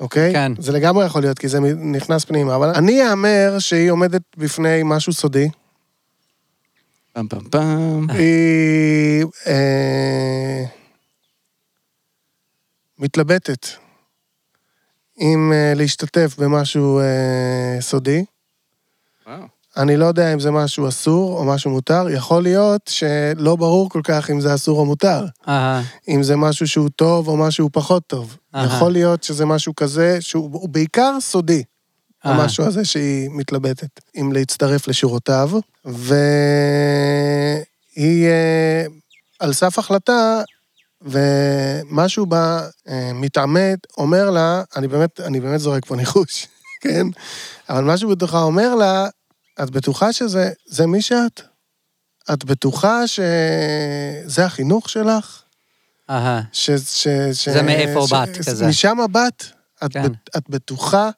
אוקיי? 0.00 0.32
כן. 0.32 0.52
זה 0.58 0.72
לגמרי 0.72 1.06
יכול 1.06 1.22
להיות, 1.22 1.38
כי 1.38 1.48
זה 1.48 1.60
נכנס 1.60 2.24
פנימה. 2.24 2.56
אבל 2.56 2.68
אני 2.68 3.10
אאמר 3.10 3.56
שהיא 3.58 3.90
עומדת 3.90 4.22
בפני 4.36 4.80
משהו 4.84 5.12
סודי. 5.12 5.48
פעם 7.12 7.28
פעם 7.28 7.44
פעם. 7.50 8.10
היא 8.10 9.24
אה, 9.46 10.64
מתלבטת 13.04 13.66
אם 15.20 15.52
אה, 15.54 15.72
להשתתף 15.76 16.34
במשהו 16.38 17.00
אה, 17.00 17.76
סודי. 17.80 18.24
וואו. 19.26 19.40
אני 19.76 19.96
לא 19.96 20.04
יודע 20.04 20.32
אם 20.32 20.40
זה 20.40 20.50
משהו 20.50 20.88
אסור 20.88 21.38
או 21.38 21.44
משהו 21.44 21.70
מותר. 21.70 22.06
יכול 22.10 22.42
להיות 22.42 22.80
שלא 22.86 23.56
ברור 23.56 23.90
כל 23.90 24.00
כך 24.04 24.30
אם 24.30 24.40
זה 24.40 24.54
אסור 24.54 24.78
או 24.80 24.84
מותר. 24.84 25.26
אהה, 25.48 25.82
אם 26.08 26.22
זה 26.22 26.36
משהו 26.36 26.68
שהוא 26.68 26.88
טוב 26.88 27.28
או 27.28 27.36
משהו 27.36 27.68
פחות 27.72 28.06
טוב. 28.06 28.36
אהה. 28.54 28.66
יכול 28.66 28.92
להיות 28.92 29.22
שזה 29.22 29.46
משהו 29.46 29.74
כזה 29.74 30.20
שהוא 30.20 30.50
הוא 30.52 30.68
בעיקר 30.68 31.16
סודי. 31.20 31.62
אהה. 32.26 32.42
המשהו 32.42 32.64
הזה 32.64 32.84
שהיא 32.84 33.30
מתלבטת, 33.32 34.00
אם 34.16 34.32
להצטרף 34.32 34.88
לשורותיו, 34.88 35.50
והיא 35.84 36.06
אה, 38.26 38.84
על 39.40 39.52
סף 39.52 39.78
החלטה, 39.78 40.42
ומשהו 41.04 42.26
בה 42.26 42.68
אה, 42.88 43.10
מתעמת, 43.14 43.78
אומר 43.96 44.30
לה, 44.30 44.62
אני 44.76 44.88
באמת, 44.88 45.20
אני 45.20 45.40
באמת 45.40 45.60
זורק 45.60 45.86
פה 45.86 45.96
ניחוש, 45.96 46.46
כן? 46.82 47.06
אבל 47.68 47.84
משהו 47.84 48.08
בתוכה 48.08 48.42
אומר 48.42 48.74
לה, 48.74 49.08
את 49.62 49.70
בטוחה 49.70 50.12
שזה 50.12 50.52
זה 50.66 50.86
מי 50.86 51.02
שאת? 51.02 51.40
את 52.32 52.44
בטוחה 52.44 53.06
שזה 53.06 54.44
החינוך 54.44 54.88
שלך? 54.88 55.42
אהה. 56.10 56.42
ש, 56.52 56.70
ש, 56.70 57.08
ש, 57.32 57.48
זה 57.48 57.62
מאיפה 57.62 58.04
ש, 58.08 58.12
באת, 58.12 58.34
ש, 58.34 58.48
כזה. 58.48 58.66
משם 58.66 58.98
באת? 59.12 59.44
את, 59.84 59.92
כן. 59.92 60.02
כן. 60.02 60.12
את 60.36 60.48
בטוחה 60.48 61.10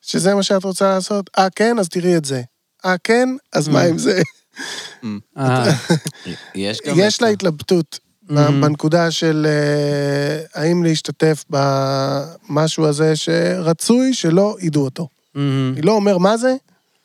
שזה 0.00 0.34
מה 0.34 0.42
שאת 0.42 0.64
רוצה 0.64 0.90
לעשות? 0.90 1.30
אה, 1.38 1.48
כן? 1.54 1.78
אז 1.78 1.88
תראי 1.88 2.16
את 2.16 2.24
זה. 2.24 2.42
אה, 2.84 2.94
כן? 3.04 3.28
אז 3.52 3.68
מה 3.68 3.82
עם 3.82 3.98
זה? 3.98 4.22
יש 6.54 6.80
גם... 6.86 6.94
יש 6.98 7.16
את 7.16 7.22
לה 7.22 7.28
התלבטות 7.28 7.98
Mhm. 8.30 8.62
בנקודה 8.62 9.10
של 9.10 9.46
אה, 9.48 10.62
האם 10.62 10.84
להשתתף 10.84 11.44
במשהו 11.50 12.86
הזה 12.86 13.16
שרצוי 13.16 14.14
שלא 14.14 14.56
ידעו 14.60 14.84
אותו. 14.84 15.08
מהמם. 15.34 15.72
אני 15.76 15.82
לא 15.82 15.92
אומר 15.92 16.18
מה 16.18 16.36
זה, 16.36 16.54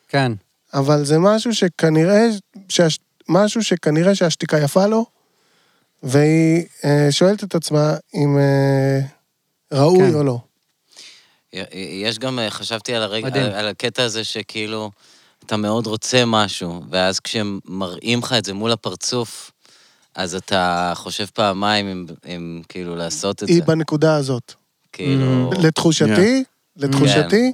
כן. 0.08 0.32
אבל 0.74 1.06
זה 1.06 1.20
משהו 1.20 1.56
שכנראה, 1.56 2.28
שהש... 2.70 3.00
משהו 3.30 3.64
שכנראה 3.64 4.16
שהשתיקה 4.16 4.60
יפה 4.60 4.86
לו, 4.86 5.06
והיא 6.04 6.66
אה, 6.86 7.08
שואלת 7.12 7.44
את 7.44 7.56
עצמה 7.56 7.96
אם 8.16 8.38
אה, 8.38 9.00
ראוי 9.72 10.00
כן. 10.00 10.16
או 10.16 10.24
לא. 10.24 10.40
יש 11.74 12.20
גם, 12.20 12.40
אה, 12.40 12.50
חשבתי 12.50 12.96
על 12.96 13.22
מדהים. 13.24 13.46
על, 13.46 13.52
על 13.52 13.68
הקטע 13.68 14.04
הזה 14.04 14.24
שכאילו, 14.24 14.92
אתה 15.46 15.58
מאוד 15.58 15.88
רוצה 15.88 16.24
משהו, 16.26 16.82
ואז 16.90 17.20
כשהם 17.20 17.60
מראים 17.66 18.20
לך 18.20 18.34
את 18.38 18.46
זה 18.46 18.54
מול 18.54 18.72
הפרצוף, 18.72 19.52
אז 20.16 20.36
אתה 20.36 20.94
חושב 20.96 21.26
פעמיים 21.34 21.88
אם, 21.88 22.06
אם 22.26 22.62
כאילו 22.70 22.96
לעשות 22.96 23.44
את 23.44 23.50
היא 23.50 23.60
זה. 23.60 23.66
בנקודה 23.66 24.16
הזאת. 24.16 24.54
כאילו... 24.94 25.52
לתחושתי, 25.62 26.44
לתחושתי, 26.78 27.52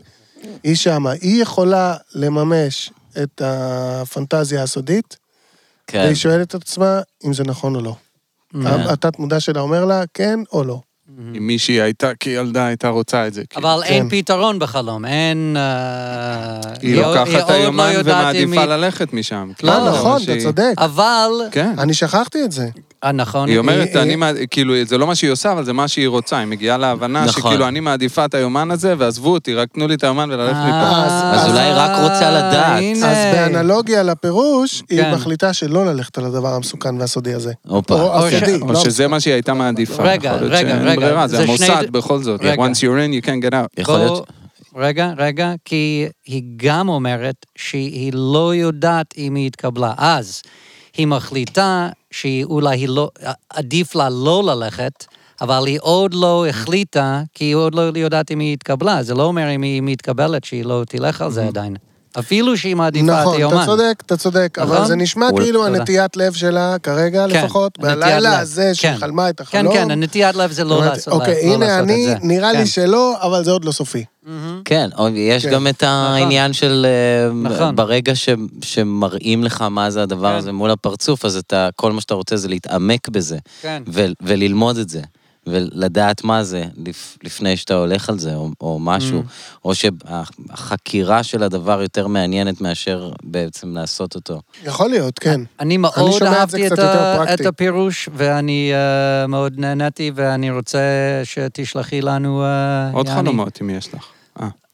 היא 0.63 0.75
שמה. 0.75 1.11
היא 1.11 1.41
יכולה 1.41 1.95
לממש 2.15 2.91
את 3.23 3.41
הפנטזיה 3.45 4.63
הסודית, 4.63 5.17
כן. 5.87 5.99
והיא 5.99 6.15
שואלת 6.15 6.55
את 6.55 6.61
עצמה 6.61 7.01
אם 7.25 7.33
זה 7.33 7.43
נכון 7.43 7.75
או 7.75 7.81
לא. 7.81 7.95
כן. 8.53 8.65
התת 8.65 9.19
מודע 9.19 9.39
שלה 9.39 9.61
אומר 9.61 9.85
לה 9.85 10.03
כן 10.13 10.39
או 10.51 10.63
לא. 10.63 10.81
אם 11.37 11.47
מישהי 11.47 11.81
הייתה, 11.81 12.11
כילדה 12.19 12.65
הייתה 12.65 12.89
רוצה 12.89 13.27
את 13.27 13.33
זה. 13.33 13.43
כאילו. 13.49 13.67
אבל 13.67 13.83
אין 13.83 14.09
כן. 14.09 14.17
פתרון 14.17 14.59
בחלום, 14.59 15.05
אין... 15.05 15.57
אה, 15.57 16.59
היא 16.81 16.95
לוקחת 16.95 17.49
לא 17.49 17.53
היומן 17.53 17.91
ומעדיפה 18.05 18.65
ללכת 18.65 19.13
משם. 19.13 19.49
לא, 19.49 19.53
כאילו, 19.57 19.89
נכון, 19.89 20.21
אתה 20.23 20.33
צודק. 20.43 20.73
אבל... 20.77 21.31
כן. 21.51 21.73
אני 21.79 21.93
שכחתי 21.93 22.43
את 22.43 22.51
זה. 22.51 22.69
אה, 23.03 23.11
נכון. 23.11 23.49
היא 23.49 23.57
אומרת, 23.57 23.87
היא- 23.93 24.01
אני, 24.01 24.15
מעד- 24.15 24.35
כאילו, 24.51 24.73
זה 24.85 24.97
לא 24.97 25.07
מה 25.07 25.15
שהיא 25.15 25.31
עושה, 25.31 25.51
אבל 25.51 25.63
זה 25.65 25.73
מה 25.73 25.87
שהיא 25.87 26.07
רוצה. 26.07 26.37
היא 26.37 26.47
מגיעה 26.47 26.77
להבנה 26.77 27.25
נכון. 27.25 27.41
שכאילו, 27.43 27.67
אני 27.67 27.79
מעדיפה 27.79 28.25
את 28.25 28.33
היומן 28.33 28.71
הזה, 28.71 28.93
ועזבו 28.97 29.33
אותי, 29.33 29.53
רק 29.53 29.67
תנו 29.73 29.87
לי 29.87 29.93
את 29.93 30.03
היומן 30.03 30.29
וללכת 30.31 30.57
מפה. 30.57 30.97
אז 31.35 31.49
אולי 31.49 31.59
היא 31.59 31.73
רק 31.75 31.91
רוצה 32.11 32.31
לדעת. 32.31 32.79
הנה. 32.81 33.11
אז 33.11 33.17
באנלוגיה 33.35 34.03
לפירוש, 34.03 34.83
היא 34.89 35.01
כן. 35.01 35.11
מחליטה 35.13 35.53
שלא 35.53 35.85
ללכת 35.85 36.17
על 36.17 36.25
הדבר 36.25 36.53
המסוכן 36.53 36.97
והסודי 37.01 37.33
הזה. 37.33 37.53
הופה. 37.67 37.93
או 37.93 38.19
או 38.23 38.29
ש- 38.29 38.33
הסודי, 38.33 38.61
או 38.61 38.71
לא 38.71 38.79
שזה 38.79 39.07
מה 39.07 39.19
שהיא 39.19 39.33
הייתה 39.33 39.53
מעדיפה. 39.53 40.03
רגע, 40.03 40.33
רגע, 40.35 40.77
רגע, 40.77 40.95
ברירה, 41.01 41.27
זה 41.27 41.37
זה 41.37 41.43
שני 41.43 41.51
המוסד 41.67 41.83
ד- 41.87 41.91
בכל 41.91 42.23
זאת. 42.23 42.39
רגע. 42.43 42.63
once 42.63 42.75
you're 42.75 42.81
in, 43.21 43.23
you 43.23 43.27
can't 43.27 43.45
get 43.49 43.53
out. 43.53 43.81
יכול 43.81 43.97
להיות... 43.97 44.27
רגע, 44.75 45.11
רגע, 45.17 45.53
כי 45.65 46.07
היא 46.25 46.43
גם 46.55 46.89
אומרת 46.89 47.35
שהיא 47.55 48.11
לא 48.15 48.55
יודעת 48.55 49.13
אם 49.17 49.35
היא 49.35 49.47
התקבלה. 49.47 49.93
אז 49.97 50.41
היא 50.97 51.07
מחליטה 51.07 51.89
שאולי 52.11 52.77
היא 52.77 52.89
לא, 52.89 53.09
עדיף 53.49 53.95
לה 53.95 54.09
לא 54.09 54.43
ללכת, 54.43 55.05
אבל 55.41 55.63
היא 55.67 55.79
עוד 55.81 56.13
לא 56.13 56.45
החליטה, 56.47 57.21
כי 57.33 57.45
היא 57.45 57.55
עוד 57.55 57.75
לא 57.75 57.81
יודעת 57.81 58.31
אם 58.31 58.39
היא 58.39 58.53
התקבלה. 58.53 59.03
זה 59.03 59.15
לא 59.15 59.23
אומר 59.23 59.49
אם 59.55 59.61
היא 59.61 59.81
מתקבלת 59.81 60.43
שהיא 60.43 60.65
לא 60.65 60.83
תלך 60.87 61.21
על 61.21 61.31
זה 61.31 61.47
עדיין. 61.47 61.75
אפילו 62.19 62.57
שהיא 62.57 62.75
מעדיפה 62.75 63.13
את 63.13 63.19
נכון, 63.21 63.35
היומן. 63.37 63.57
אתה 63.57 63.65
צודק, 63.65 64.03
אתה 64.05 64.17
צודק, 64.17 64.57
אבל 64.61 64.75
נכון? 64.75 64.87
זה 64.87 64.95
נשמע 64.95 65.27
אולי- 65.29 65.45
כאילו 65.45 65.65
תודה. 65.65 65.77
הנטיית 65.79 66.17
לב 66.17 66.33
שלה, 66.33 66.75
כרגע 66.83 67.25
כן, 67.29 67.43
לפחות, 67.43 67.79
בלילה 67.79 68.19
לב. 68.19 68.39
הזה 68.39 68.75
שהיא 68.75 68.91
כן. 68.91 68.97
חלמה 68.97 69.29
את 69.29 69.37
כן, 69.37 69.43
החלום. 69.43 69.73
כן, 69.73 69.91
הנטיית 69.91 70.35
לב 70.35 70.51
זה 70.51 70.63
לא 70.63 70.75
אומרת, 70.75 70.89
לעשות 70.93 71.13
אוקיי, 71.13 71.47
לא 71.47 71.53
הנה 71.53 71.65
לעשות 71.65 71.79
את 71.79 71.89
אני, 71.89 72.05
זה. 72.05 72.15
נראה 72.21 72.51
כן. 72.53 72.59
לי 72.59 72.65
שלא, 72.67 73.15
אבל 73.21 73.43
זה 73.43 73.51
עוד 73.51 73.65
לא 73.65 73.71
סופי. 73.71 74.03
כן, 74.65 74.89
או 74.97 75.07
יש 75.09 75.45
כן. 75.45 75.51
גם 75.51 75.67
את 75.67 75.83
העניין 75.83 76.53
של 76.53 76.85
אה, 76.89 77.33
נכון. 77.33 77.75
ברגע 77.75 78.15
ש- 78.15 78.29
שמראים 78.61 79.43
לך 79.43 79.61
מה 79.61 79.89
זה 79.89 80.03
הדבר 80.03 80.31
כן. 80.31 80.35
הזה 80.37 80.51
מול 80.51 80.71
הפרצוף, 80.71 81.25
אז 81.25 81.35
אתה, 81.35 81.69
כל 81.75 81.91
מה 81.91 82.01
שאתה 82.01 82.13
רוצה 82.13 82.37
זה 82.37 82.47
להתעמק 82.47 83.09
בזה, 83.09 83.37
כן. 83.61 83.83
ו- 83.93 84.05
וללמוד 84.21 84.77
את 84.77 84.89
זה, 84.89 85.01
ולדעת 85.47 86.23
מה 86.23 86.43
זה 86.43 86.63
לפ- 86.85 87.17
לפני 87.23 87.57
שאתה 87.57 87.73
הולך 87.73 88.09
על 88.09 88.19
זה, 88.19 88.35
או, 88.35 88.49
או 88.61 88.77
משהו, 88.81 89.19
Mm. 89.19 89.59
או 89.65 89.71
שהחקירה 89.75 91.23
של 91.23 91.43
הדבר 91.43 91.81
יותר 91.81 92.07
מעניינת 92.07 92.61
מאשר 92.61 93.11
בעצם 93.23 93.73
לעשות 93.77 94.15
אותו. 94.15 94.41
יכול 94.65 94.89
להיות, 94.89 95.19
כן. 95.19 95.41
אני 95.59 95.77
מאוד 95.77 96.11
זה 96.19 96.29
אהבתי 96.31 96.67
את, 96.67 96.79
ה-. 96.79 97.33
את 97.33 97.45
הפירוש, 97.45 98.09
ואני 98.13 98.71
uh, 98.73 99.27
מאוד 99.27 99.53
נהניתי, 99.57 100.11
ואני 100.15 100.51
רוצה 100.51 100.79
שתשלחי 101.23 102.01
לנו... 102.01 102.43
Uh, 102.91 102.95
עוד 102.95 103.09
חלומות, 103.09 103.59
אם 103.61 103.69
יש 103.69 103.93
לך. 103.93 104.05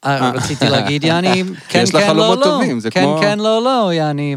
אה. 0.04 0.30
רציתי 0.34 0.68
להגיד, 0.68 1.04
יעני, 1.04 1.44
כן, 1.68 1.80
יש 1.82 1.94
לך 1.94 2.00
כן, 2.02 2.06
לא, 2.06 2.12
חלומות 2.22 2.38
לא. 2.38 2.44
טובים, 2.44 2.80
זה 2.80 2.90
כן, 2.90 3.02
כמו- 3.02 3.18
כן, 3.20 3.38
לא, 3.38 3.62
לא, 3.64 3.92
יעני. 3.92 4.36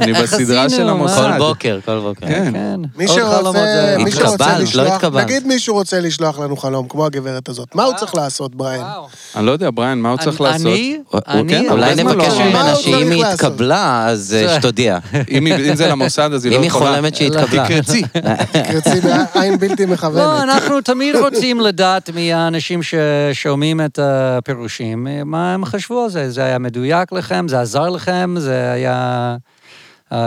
אני 0.00 0.12
בסדרה 0.12 0.68
של 0.70 0.88
המוסד. 0.88 1.16
כל 1.32 1.38
בוקר, 1.38 1.78
כל 1.84 1.98
בוקר. 2.00 2.26
כן. 2.26 2.52
כן. 2.52 2.80
מי 2.96 3.06
עוד 3.06 3.18
חלומות 3.18 3.54
שרוצה, 3.56 3.96
מי 4.04 4.12
שרוצה 4.12 4.52
לא 4.58 4.62
לשלוח. 4.64 5.04
נגיד 5.04 5.46
מישהו 5.46 5.74
רוצה 5.74 6.00
לשלוח 6.00 6.38
לנו 6.38 6.56
חלום, 6.56 6.88
כמו 6.88 7.06
הגברת 7.06 7.48
הזאת, 7.48 7.74
מה 7.74 7.82
הוא 7.84 7.94
צריך 7.94 8.14
לעשות, 8.14 8.54
בריין? 8.54 8.82
אני 9.36 9.46
לא 9.46 9.50
יודע, 9.52 9.70
בריין, 9.74 9.98
מה 10.02 10.10
הוא 10.10 10.18
צריך 10.18 10.40
אני- 10.40 10.48
לעשות? 10.50 10.66
אני, 10.66 10.98
אני, 11.28 11.48
כן, 11.48 11.70
אולי 11.70 11.94
זמן 11.96 12.12
נבקש 12.12 12.32
לא- 12.32 12.44
ממנה 12.44 12.74
שאם 12.74 13.10
היא? 13.10 13.24
התקבלה, 13.24 14.06
אז 14.06 14.36
אה, 14.40 14.58
שתודיע. 14.58 14.98
אם 15.30 15.46
היא- 15.46 15.70
אם 15.70 15.74
זה 15.74 15.86
למוסד, 15.88 16.30
אז 16.34 16.44
היא 16.44 16.52
אם 16.52 16.56
לא 16.56 16.62
היא 16.62 16.68
יכולה. 16.68 16.90
חולמת 16.90 17.14
שהתקבלה. 17.16 17.64
תקרצי. 17.64 18.02
קרצי 18.72 19.00
בעין 19.34 19.58
בלתי 19.58 19.86
לא, 19.86 19.92
מכוונת. 19.92 20.42
אנחנו 20.42 20.80
תמיד 20.80 21.16
רוצים 21.16 21.60
לדעת 21.60 22.10
מהאנשים 22.14 22.80
ששומעים 22.82 23.80
את 23.80 23.98
הפירושים, 24.02 25.06
מה 25.24 25.54
הם 25.54 25.64
חשבו 25.64 26.04
על 26.04 26.10
זה. 26.10 26.30
זה 26.30 26.44
היה 26.44 26.58
מדויק 26.58 27.12
לכם, 27.12 27.46
זה 27.48 27.60
עזר 27.60 27.88
לכם, 27.88 28.34
זה 28.38 28.72
היה... 28.72 29.36
אה, 30.12 30.18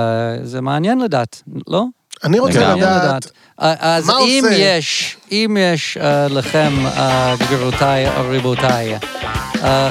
זה 0.43 0.61
מעניין 0.61 0.99
לדעת, 0.99 1.41
לא? 1.67 1.86
אני 2.23 2.39
רוצה 2.39 2.75
לדעת, 2.75 3.32
אה, 3.61 3.73
אז 3.79 4.09
אם? 4.09 4.43
יש, 4.51 5.17
אם 5.32 5.57
יש 5.59 5.97
אה, 5.97 6.27
לכם, 6.27 6.73
גבירותיי 7.39 8.07
או 8.07 8.23
רבותיי, 8.29 8.97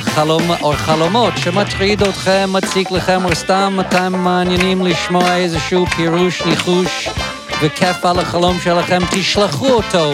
חלום 0.00 0.42
או 0.62 0.72
חלומות 0.72 1.32
שמטריד 1.36 2.02
אתכם, 2.02 2.50
מציק 2.52 2.90
לכם, 2.90 3.24
או 3.24 3.34
סתם 3.34 3.78
אתם 3.80 4.12
מעניינים 4.12 4.86
לשמוע 4.86 5.36
איזשהו 5.36 5.86
פירוש, 5.86 6.42
ניחוש 6.42 7.08
וכיף 7.62 8.04
על 8.04 8.18
החלום 8.18 8.58
שלכם, 8.60 8.98
תשלחו 9.10 9.68
אותו. 9.68 10.12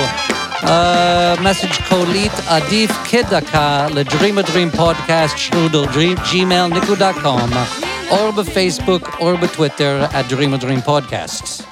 מסאג' 1.42 1.88
קולית 1.88 2.32
עדיף 2.46 2.90
כדקה 3.04 3.86
ל-Dream 3.94 4.44
a 4.44 4.48
Dream 4.48 4.78
Podcast 4.78 5.36
שטרודל 5.36 6.14
gmail.com 6.14 7.95
או 8.10 8.32
בפייסבוק 8.32 9.16
או 9.20 9.36
בטוויטר 9.36 10.06
at 10.10 10.32
Dream 10.32 10.60
a 10.60 10.62
Dream 10.62 10.88
Podcasts. 10.88 11.62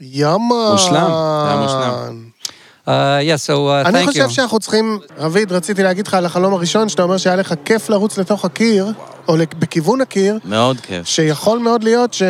יאמן. 0.00 0.70
מושלם, 0.72 1.10
זה 1.44 1.50
היה 1.50 1.60
מושלם. 1.60 2.30
Uh, 2.86 2.90
yeah, 2.90 3.46
so 3.46 3.50
uh, 3.50 3.88
אני 3.88 4.06
חושב 4.06 4.26
you. 4.26 4.30
שאנחנו 4.30 4.58
צריכים, 4.58 4.98
רביד, 5.18 5.52
רציתי 5.52 5.82
להגיד 5.82 6.06
לך 6.06 6.14
על 6.14 6.26
החלום 6.26 6.54
הראשון, 6.54 6.88
שאתה 6.88 7.02
אומר 7.02 7.16
שהיה 7.16 7.36
לך 7.36 7.54
כיף 7.64 7.90
לרוץ 7.90 8.18
לתוך 8.18 8.44
הקיר, 8.44 8.92
או 9.28 9.36
בכיוון 9.58 10.00
הקיר, 10.00 10.38
מאוד 10.44 10.80
כיף. 10.80 11.06
שיכול 11.06 11.58
מאוד 11.58 11.84
להיות 11.84 12.14
ש... 12.14 12.22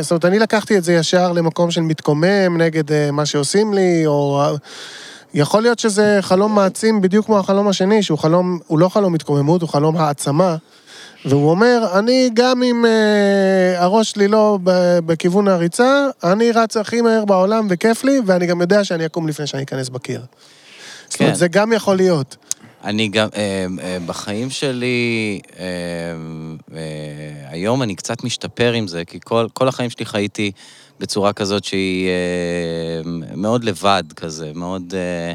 זאת 0.00 0.10
אומרת, 0.10 0.24
אני 0.24 0.38
לקחתי 0.38 0.78
את 0.78 0.84
זה 0.84 0.92
ישר 0.92 1.32
למקום 1.32 1.70
של 1.70 1.80
מתקומם 1.80 2.56
נגד 2.56 2.92
אה, 2.92 3.10
מה 3.10 3.26
שעושים 3.26 3.74
לי, 3.74 4.06
או... 4.06 4.40
אה, 4.40 4.54
יכול 5.34 5.62
להיות 5.62 5.78
שזה 5.78 6.18
חלום 6.20 6.54
מעצים 6.54 7.00
בדיוק 7.00 7.26
כמו 7.26 7.38
החלום 7.38 7.68
השני, 7.68 8.02
שהוא 8.02 8.18
חלום, 8.18 8.58
הוא 8.66 8.78
לא 8.78 8.88
חלום 8.88 9.14
התקוממות, 9.14 9.62
הוא 9.62 9.68
חלום 9.68 9.96
העצמה. 9.96 10.56
והוא 11.24 11.50
אומר, 11.50 11.86
אני 11.98 12.30
גם 12.34 12.62
אם 12.62 12.86
אה, 12.86 13.82
הראש 13.82 14.10
שלי 14.10 14.28
לא 14.28 14.58
ב- 14.62 14.98
בכיוון 14.98 15.48
הריצה, 15.48 16.06
אני 16.24 16.52
רץ 16.52 16.76
הכי 16.76 17.00
מהר 17.00 17.24
בעולם 17.24 17.66
וכיף 17.70 18.04
לי, 18.04 18.20
ואני 18.26 18.46
גם 18.46 18.60
יודע 18.60 18.84
שאני 18.84 19.06
אקום 19.06 19.28
לפני 19.28 19.46
שאני 19.46 19.62
אכנס 19.62 19.88
בקיר. 19.88 20.20
זאת 21.08 21.20
אומרת, 21.20 21.32
כן. 21.32 21.38
זה 21.38 21.48
גם 21.48 21.72
יכול 21.72 21.96
להיות. 21.96 22.36
אני 22.84 23.08
גם, 23.08 23.28
אה, 23.36 23.66
אה, 23.82 23.98
בחיים 24.06 24.50
שלי, 24.50 25.40
אה, 25.58 25.64
אה, 26.74 26.80
היום 27.48 27.82
אני 27.82 27.94
קצת 27.94 28.24
משתפר 28.24 28.72
עם 28.72 28.88
זה, 28.88 29.04
כי 29.04 29.18
כל, 29.24 29.46
כל 29.52 29.68
החיים 29.68 29.90
שלי 29.90 30.06
חייתי 30.06 30.52
בצורה 31.00 31.32
כזאת 31.32 31.64
שהיא 31.64 32.08
אה, 32.08 33.10
מאוד 33.36 33.64
לבד 33.64 34.04
כזה, 34.16 34.52
מאוד... 34.54 34.94
אה, 34.96 35.32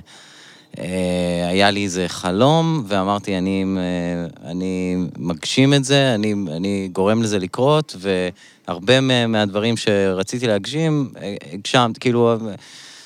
היה 1.49 1.71
לי 1.71 1.83
איזה 1.83 2.05
חלום, 2.07 2.83
ואמרתי, 2.87 3.37
אני, 3.37 3.65
אה, 3.77 4.49
אני 4.51 4.95
מגשים 5.17 5.73
את 5.73 5.83
זה, 5.83 6.15
אני, 6.15 6.33
אני 6.55 6.89
גורם 6.93 7.23
לזה 7.23 7.39
לקרות, 7.39 7.95
והרבה 7.99 9.01
מה- 9.01 9.27
מהדברים 9.27 9.77
שרציתי 9.77 10.47
להגשים, 10.47 11.09
אה, 11.21 11.35
הגשמת, 11.53 11.97
כאילו, 11.97 12.31
אה, 12.31 12.55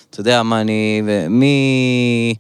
אתה 0.10 0.20
יודע 0.20 0.44
מה, 0.44 0.62
אני... 0.62 1.02
מי... 1.30 2.36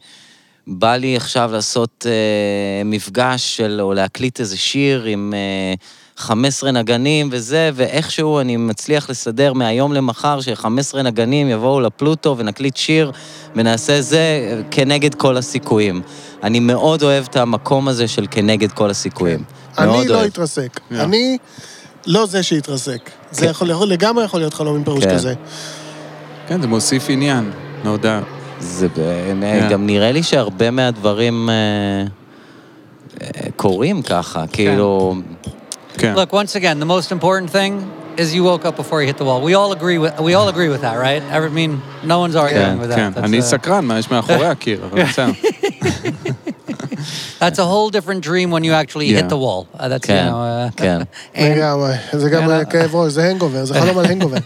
בא 0.67 0.95
לי 0.95 1.15
עכשיו 1.17 1.49
לעשות 1.53 2.05
אה, 2.09 2.83
מפגש 2.85 3.57
של, 3.57 3.77
או 3.81 3.93
להקליט 3.93 4.39
איזה 4.39 4.57
שיר 4.57 5.03
עם 5.03 5.33
אה, 5.33 5.73
15 6.21 6.71
נגנים 6.71 7.29
וזה, 7.31 7.69
ואיכשהו 7.73 8.39
אני 8.39 8.57
מצליח 8.57 9.09
לסדר 9.09 9.53
מהיום 9.53 9.93
למחר 9.93 10.41
ש-15 10.41 10.97
נגנים 10.97 11.49
יבואו 11.49 11.81
לפלוטו 11.81 12.35
ונקליט 12.37 12.77
שיר 12.77 13.11
ונעשה 13.55 14.01
זה 14.01 14.53
כנגד 14.71 15.15
כל 15.15 15.37
הסיכויים. 15.37 16.01
אני 16.43 16.59
מאוד 16.59 17.03
אוהב 17.03 17.25
את 17.29 17.35
המקום 17.35 17.87
הזה 17.87 18.07
של 18.07 18.25
כנגד 18.31 18.71
כל 18.71 18.89
הסיכויים. 18.89 19.43
מאוד 19.79 19.99
אני 19.99 20.07
לא 20.07 20.15
אוהב. 20.15 20.25
אתרסק. 20.25 20.77
Yeah. 20.77 20.95
אני 20.95 21.37
לא 22.07 22.25
זה 22.25 22.43
שיתרסק. 22.43 23.09
זה 23.31 23.41
כן. 23.41 23.49
יכול, 23.49 23.69
יכול, 23.69 23.87
לגמרי 23.87 24.23
יכול 24.23 24.39
להיות 24.39 24.53
חלום 24.53 24.75
עם 24.75 24.83
פירוש 24.83 25.03
כן. 25.03 25.13
כזה. 25.13 25.33
כן, 26.47 26.61
זה 26.61 26.67
מוסיף 26.67 27.09
עניין, 27.09 27.51
no 27.83 28.03
doubt. 28.03 28.41
זה 28.59 28.87
באמת, 28.87 29.61
כן. 29.61 29.69
גם 29.69 29.85
נראה 29.85 30.11
לי 30.11 30.23
שהרבה 30.23 30.71
מהדברים 30.71 31.49
אה, 31.49 31.55
אה, 33.21 33.51
קורים 33.55 34.01
ככה, 34.01 34.47
כאילו... 34.47 35.15
כן. 35.98 36.14
Look, 36.14 36.32
once 36.32 36.54
again, 36.54 36.78
the 36.78 36.84
most 36.86 37.10
important 37.12 37.50
thing 37.50 37.72
is 38.18 38.34
you 38.34 38.42
woke 38.44 38.64
up 38.64 38.76
before 38.76 39.00
you 39.02 39.06
hit 39.12 39.18
the 39.18 39.24
wall. 39.24 39.40
We 39.50 39.54
all 39.54 39.72
agree 39.78 39.98
with 39.98 40.12
we 40.28 40.32
all 40.38 40.48
agree 40.54 40.68
with 40.74 40.82
that, 40.86 40.96
right? 41.06 41.22
I 41.34 41.38
mean, 41.60 41.72
no 42.12 42.18
one's 42.24 42.36
arguing 42.36 42.78
with 42.82 42.90
that. 42.90 42.96
כן, 42.98 43.12
That's, 43.14 43.24
אני 43.24 43.38
a, 43.38 43.42
סקרן 43.42 43.84
מה 43.84 43.98
יש 43.98 44.10
מאחורי 44.10 44.46
הקיר, 44.46 44.84
אבל 44.90 45.04
בסדר. 45.04 45.32
that's 47.40 47.58
a 47.58 47.64
whole 47.64 47.90
different 47.90 48.20
dream 48.22 48.50
when 48.50 48.64
you 48.64 48.72
actually 48.72 49.08
hit 49.08 49.24
Yeah. 49.24 49.28
the 49.34 49.36
wall. 49.44 49.68
Uh, 49.74 49.88
that's 49.88 50.06
you 50.08 50.14
כן, 50.14 50.28
know. 50.28 50.36
Uh, 50.36 50.76
כן. 50.76 51.00
and- 51.34 51.40
לגמרי. 51.56 51.92
זה 52.12 52.30
גם 52.30 52.42
כן, 52.48 52.64
כאב 52.70 52.94
ראש, 52.94 53.12
זה 53.12 53.30
הנגובר, 53.30 53.64
זה 53.64 53.74
חלום 53.80 53.98
על 53.98 54.04
הנגובר. 54.06 54.36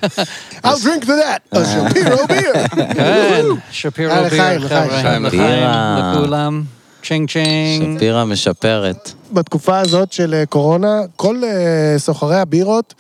I'll 0.65 0.79
drink 0.85 1.05
to 1.05 1.15
that, 1.23 1.57
a 1.57 1.59
שפירו 1.65 2.27
ביר. 2.29 2.53
כן, 2.95 3.45
שפירו 3.71 4.13
אה, 4.13 4.21
לחיים, 4.21 4.59
ביר, 4.61 4.67
לחיים. 4.67 4.89
חבר'ה. 4.91 4.99
לחיים, 4.99 5.25
לחיים, 5.27 5.43
בירה. 5.43 6.13
לכולם. 6.15 6.63
צ'ינג 7.08 7.32
צ'ינג. 7.32 7.98
שפירא 7.98 8.26
משפרת. 8.26 9.12
בתקופה 9.34 9.80
הזאת 9.80 10.12
של 10.12 10.34
אה, 10.34 10.46
קורונה, 10.46 11.02
כל 11.16 11.42
אה, 11.44 11.96
סוחרי 11.98 12.38
הבירות, 12.38 12.94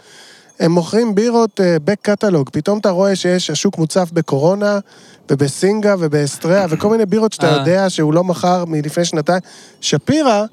הם 0.59 0.71
מוכרים 0.71 1.15
בירות 1.15 1.59
בק-קטלוג. 1.83 2.49
פתאום 2.53 2.79
אתה 2.79 2.89
רואה 2.89 3.15
שיש, 3.15 3.49
השוק 3.49 3.77
מוצף 3.77 4.09
בקורונה, 4.13 4.79
ובסינגה 5.31 5.95
ובאסטרלה, 5.99 6.65
וכל 6.69 6.89
מיני 6.89 7.05
בירות 7.05 7.33
שאתה 7.33 7.53
אה. 7.53 7.57
יודע 7.57 7.89
שהוא 7.89 8.13
לא 8.13 8.23
מכר 8.23 8.65
מלפני 8.65 9.05
שנתיים. 9.05 9.41
שפירא, 9.81 10.45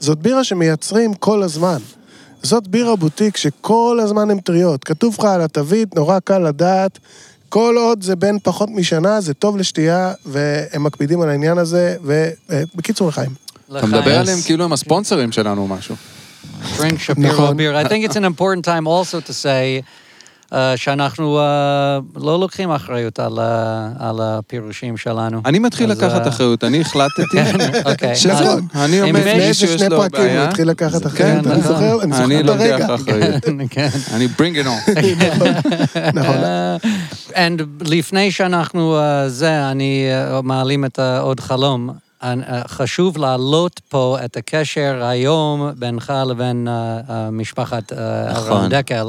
זאת 0.00 0.18
בירה 0.18 0.44
שמייצרים 0.44 1.14
כל 1.14 1.42
הזמן. 1.42 1.78
זאת 2.42 2.68
בירה 2.68 2.96
בוטיק 2.96 3.36
שכל 3.36 3.98
הזמן 4.02 4.30
הן 4.30 4.40
טריות. 4.40 4.84
כתוב 4.84 5.16
לך 5.18 5.24
על 5.24 5.40
התווית, 5.40 5.94
נורא 5.94 6.18
קל 6.18 6.38
לדעת, 6.38 6.98
כל 7.48 7.74
עוד 7.78 8.02
זה 8.02 8.16
בין 8.16 8.38
פחות 8.42 8.68
משנה, 8.72 9.20
זה 9.20 9.34
טוב 9.34 9.56
לשתייה, 9.56 10.12
והם 10.26 10.84
מקפידים 10.84 11.20
על 11.20 11.28
העניין 11.28 11.58
הזה, 11.58 11.96
ובקיצור 12.02 13.08
לחיים. 13.08 13.30
אתה 13.78 13.86
מדבר 13.86 14.18
עליהם 14.18 14.38
כאילו 14.44 14.64
הם 14.64 14.72
הספונסרים 14.72 15.32
שלנו 15.32 15.62
או 15.62 15.66
משהו. 15.68 15.94
drink 16.76 16.98
Shapiro 17.06 17.20
נכון. 17.20 17.56
beer. 17.56 17.86
I 17.86 17.88
think 17.88 18.04
it's 18.10 18.16
an 18.16 18.24
important 18.24 18.64
time 18.64 18.86
also 18.86 19.20
to 19.20 19.32
say 19.32 19.82
שאנחנו 20.76 21.40
uh, 21.40 22.20
לא 22.20 22.40
לוקחים 22.40 22.70
אחריות 22.70 23.18
על, 23.18 23.38
ה- 23.38 23.88
על 23.98 24.20
הפירושים 24.22 24.96
שלנו. 24.96 25.40
אני 25.44 25.58
מתחיל 25.58 25.90
אז, 25.92 25.98
לקחת 25.98 26.22
אה, 26.22 26.28
אחריות, 26.28 26.64
אני 26.64 26.80
החלטתי 26.80 27.22
כן, 27.32 27.56
אוקיי. 27.84 28.16
שזהו, 28.22 28.58
אני 28.74 29.02
אומר, 29.02 29.20
לפני 29.20 29.46
מישהו 29.48 29.78
שני 29.78 29.88
פרקים 29.90 30.30
הוא 30.30 30.44
התחיל 30.44 30.68
לקחת 30.68 31.02
כן, 31.02 31.06
אחריות, 31.06 31.46
אני 31.46 31.58
נכון. 31.58 31.62
זוכר, 31.62 32.02
אני 32.02 32.16
אני 32.16 32.38
זוכר 32.38 32.40
את 32.40 32.48
הרגע. 32.48 32.78
לוקח 32.78 32.94
אחריות. 32.94 33.44
כן. 33.70 33.88
אני 34.12 34.26
bring 34.26 34.64
it 34.64 34.66
on. 34.66 35.00
נכון. 36.14 36.36
And 37.34 37.62
לפני 37.80 38.30
שאנחנו 38.30 38.98
זה, 39.26 39.70
אני 39.70 40.06
מעלים 40.42 40.84
את 40.84 40.98
עוד 41.20 41.40
חלום. 41.40 41.90
חשוב 42.68 43.18
להעלות 43.18 43.80
פה 43.88 44.18
את 44.24 44.36
הקשר 44.36 45.04
היום 45.04 45.70
בינך 45.78 46.12
לבין 46.26 46.68
משפחת 47.32 47.92
uh, 47.92 47.96
נכון. 48.32 48.68
דקל. 48.68 49.06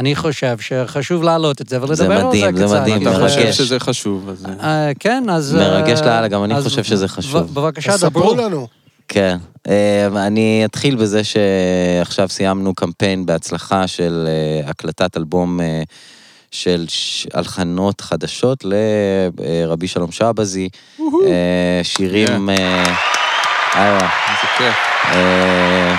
אני 0.00 0.16
חושב 0.16 0.56
שחשוב 0.58 1.22
להעלות 1.22 1.60
את 1.60 1.68
זה 1.68 1.82
ולדבר 1.82 1.94
זה 1.94 2.04
על 2.04 2.18
זה 2.20 2.26
מדהים, 2.26 2.56
זה 2.56 2.64
קצת. 2.66 2.80
מדהים, 2.80 3.02
אתה 3.02 3.10
כי 3.10 3.16
זה- 3.16 3.22
חושב 3.22 3.38
מרגש. 3.40 3.56
שזה 3.56 3.80
חשוב, 3.80 4.28
אז... 4.28 4.46
אה, 4.46 4.52
אה, 4.86 4.92
כן, 5.00 5.24
אז... 5.30 5.54
מרגש 5.54 6.00
אה, 6.00 6.06
לאללה, 6.06 6.28
גם 6.28 6.44
אני 6.44 6.62
חושב 6.62 6.84
שזה 6.84 7.08
חשוב. 7.08 7.54
בבקשה, 7.54 7.92
ספרו 7.92 8.08
דברו. 8.32 8.34
לנו. 8.46 8.66
כן. 9.08 9.38
אה, 9.68 10.06
אני 10.26 10.62
אתחיל 10.64 10.94
בזה 10.96 11.20
שעכשיו 11.24 12.28
סיימנו 12.28 12.74
קמפיין 12.74 13.26
בהצלחה 13.26 13.86
של 13.86 14.28
אה, 14.28 14.70
הקלטת 14.70 15.16
אלבום 15.16 15.60
אה, 15.60 15.82
של 16.50 16.86
הלחנות 17.34 18.00
חדשות 18.00 18.64
לרבי 18.64 19.88
שלום 19.88 20.12
שבזי. 20.12 20.68
אה, 21.00 21.04
שירים... 21.82 22.50
אה, 22.50 22.84
איווה. 23.74 24.08
איזה 24.28 24.46
כיף. 24.58 24.74
אה, 25.14 25.94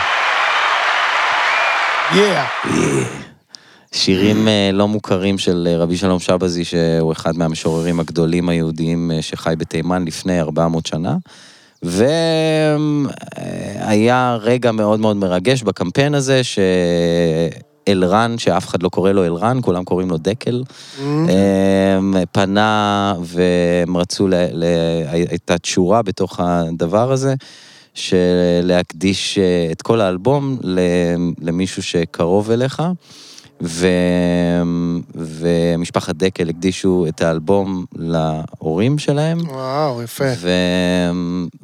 Yeah. 2.12 3.31
שירים 3.94 4.48
אה, 4.48 4.70
לא 4.74 4.88
מוכרים 4.88 5.38
של 5.38 5.68
אה, 5.72 5.78
רבי 5.78 5.98
שלום 5.98 6.20
שבזי, 6.20 6.66
שהוא 6.66 7.12
אחד 7.12 7.38
מהמשוררים 7.38 8.00
הגדולים 8.00 8.50
היהודיים 8.50 9.12
אה, 9.12 9.22
שחי 9.22 9.54
בתימן 9.58 10.06
לפני 10.06 10.42
400 10.42 10.86
שנה. 10.86 11.18
והיה 11.84 13.18
רגע 14.42 14.72
מאוד 14.72 15.00
מאוד 15.00 15.18
מרגש 15.18 15.64
בקמפיין 15.64 16.16
הזה, 16.16 16.42
שאלרן, 17.88 18.38
שאף 18.38 18.68
אחד 18.68 18.84
לא 18.84 18.90
קורא 18.90 19.12
לו 19.12 19.26
אלרן, 19.26 19.60
כולם 19.62 19.84
קוראים 19.84 20.10
לו 20.10 20.18
דקל, 20.18 20.64
אמ, 21.00 22.14
פנה 22.32 23.14
והם 23.22 23.98
רצו. 23.98 24.28
הייתה 25.08 25.58
תשורה 25.58 26.02
בתוך 26.02 26.40
הדבר 26.40 27.12
הזה, 27.12 27.34
של 27.94 28.16
להקדיש 28.64 29.40
את 29.72 29.82
כל 29.82 30.02
האלבום 30.02 30.58
למישהו 31.42 31.84
שקרוב 31.84 32.52
אליך. 32.52 32.82
ו... 33.64 33.88
ומשפחת 35.16 36.16
דקל 36.16 36.50
הקדישו 36.50 37.06
את 37.10 37.22
האלבום 37.22 37.86
להורים 37.96 38.98
שלהם. 38.98 39.40
וואו, 39.40 40.04
יפה. 40.04 40.26
ו... 40.38 40.50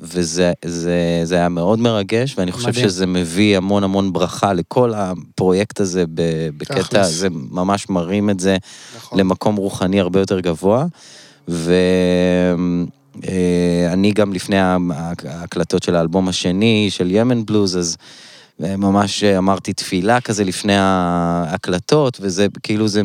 וזה 0.01 0.51
זה, 0.65 1.21
זה 1.23 1.35
היה 1.35 1.49
מאוד 1.49 1.79
מרגש, 1.79 2.35
ואני 2.37 2.51
חושב 2.51 2.67
מדהים. 2.67 2.85
שזה 2.85 3.05
מביא 3.05 3.57
המון 3.57 3.83
המון 3.83 4.13
ברכה 4.13 4.53
לכל 4.53 4.93
הפרויקט 4.95 5.79
הזה 5.79 6.03
בקטע, 6.57 6.81
תכלס. 6.81 7.07
זה 7.07 7.27
ממש 7.31 7.89
מרים 7.89 8.29
את 8.29 8.39
זה 8.39 8.57
נכון. 8.97 9.19
למקום 9.19 9.55
רוחני 9.55 9.99
הרבה 9.99 10.19
יותר 10.19 10.39
גבוה. 10.39 10.85
ואני 11.47 12.85
גם 14.11 14.33
לפני 14.33 14.57
ההקלטות 14.59 15.83
של 15.83 15.95
האלבום 15.95 16.27
השני, 16.27 16.87
של 16.89 17.11
ימן 17.11 17.45
בלוז, 17.45 17.77
אז 17.77 17.97
ממש 18.59 19.23
אמרתי 19.23 19.73
תפילה 19.73 20.21
כזה 20.21 20.43
לפני 20.43 20.73
ההקלטות, 20.77 22.17
וזה 22.21 22.47
כאילו 22.63 22.87
זה, 22.87 23.01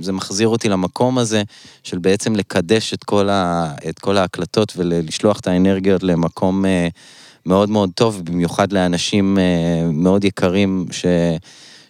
זה 0.00 0.12
מחזיר 0.12 0.48
אותי 0.48 0.68
למקום 0.68 1.18
הזה 1.18 1.42
של 1.82 1.98
בעצם 1.98 2.36
לקדש 2.36 2.94
את 2.94 3.04
כל, 3.04 3.28
ה, 3.28 3.72
את 3.88 3.98
כל 3.98 4.16
ההקלטות 4.16 4.72
ולשלוח 4.76 5.40
את 5.40 5.46
האנרגיות 5.46 6.02
למקום 6.02 6.64
אה, 6.64 6.88
מאוד 7.46 7.70
מאוד 7.70 7.90
טוב, 7.94 8.22
במיוחד 8.24 8.72
לאנשים 8.72 9.38
אה, 9.38 9.88
מאוד 9.92 10.24
יקרים 10.24 10.86
ש, 10.90 11.06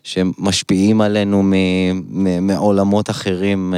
שמשפיעים 0.03 1.01
עלינו 1.01 1.43
מעולמות 2.41 3.11
אחרים. 3.11 3.75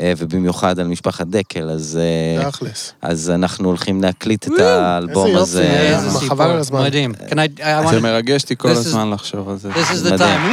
אה, 0.00 0.04
אה, 0.04 0.12
ובמיוחד 0.18 0.78
על 0.78 0.86
משפחת 0.86 1.26
דקל, 1.26 1.70
אז, 1.70 1.98
אה, 2.00 2.50
תכלס. 2.50 2.92
אז 3.02 3.30
אנחנו 3.30 3.68
הולכים 3.68 4.02
להקליט 4.02 4.46
את 4.46 4.58
האלבום 4.58 5.26
איזה 5.26 5.40
הזה. 5.40 5.98
יופי. 6.04 6.26
חבל 6.28 6.50
על 6.50 6.58
הזמן. 6.58 6.82
מדהים. 6.82 7.12
זה 7.90 8.00
מרגש 8.00 8.42
אותי 8.42 8.56
כל 8.56 8.68
הזמן 8.68 9.10
לחשוב 9.10 9.48
על 9.48 9.56
זה. 9.56 9.70
This 9.70 9.92
is 9.92 10.06
the 10.06 10.18
time. 10.18 10.22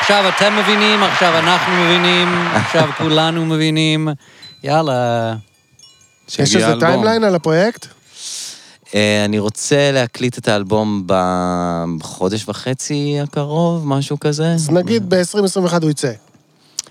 עכשיו 0.00 0.24
אתם 0.36 0.56
מבינים, 0.56 1.02
עכשיו 1.02 1.38
אנחנו 1.38 1.72
מבינים, 1.84 2.28
עכשיו 2.54 2.88
כולנו 2.98 3.46
מבינים. 3.46 4.08
יאללה. 4.64 5.34
יש 6.28 6.40
איזה. 6.40 6.74
timeline 6.80 7.24
על 7.24 7.34
הפרויקט? 7.34 7.86
אה, 8.94 9.24
אני 9.24 9.38
רוצה 9.38 9.90
להקליט 9.92 10.38
את 10.38 10.48
האלבום 10.48 11.06
בחודש 11.06 12.48
וחצי 12.48 13.16
הקרוב, 13.22 13.88
משהו 13.88 14.20
כזה. 14.20 14.52
אז 14.52 14.70
נגיד 14.70 15.14
ב-2021 15.14 15.82
הוא 15.82 15.90
יצא. 15.90 16.12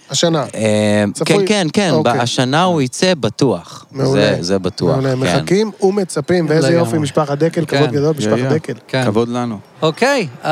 השנה. 0.09 0.43
אה? 0.55 1.03
כן, 1.25 1.37
כן, 1.45 1.67
כן, 1.73 1.89
אוקיי. 1.91 2.19
השנה 2.19 2.63
הוא 2.63 2.81
יצא 2.81 3.13
בטוח. 3.19 3.85
מעולה. 3.91 4.35
זה- 4.39 4.59
בטוח, 4.59 4.95
מעולה, 4.97 5.11
כן. 5.11 5.19
מחכים 5.19 5.71
ומצפים, 5.81 6.45
ואיזה. 6.49 6.73
יופי, 6.73 6.97
משפחת 6.97 7.37
דקל, 7.37 7.65
כן. 7.67 7.77
כבוד 7.77 7.91
גדול, 7.91 8.15
משפחת. 8.17 8.51
דקל. 8.53 8.73
כן. 8.87 9.03
כבוד 9.05 9.29
לנו. 9.29 9.59
Okay, 9.81 10.43
uh, 10.43 10.45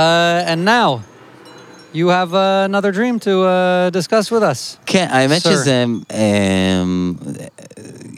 and 0.47 0.66
now 0.68 0.99
you 1.93 2.08
have 2.08 2.34
another 2.34 2.91
dream 2.91 3.20
to 3.20 3.30
uh, 3.45 3.49
discuss 3.97 4.32
with 4.32 4.43
us. 4.43 4.78
כן, 4.86 5.08
האמת. 5.10 5.41
שזה... 5.41 5.86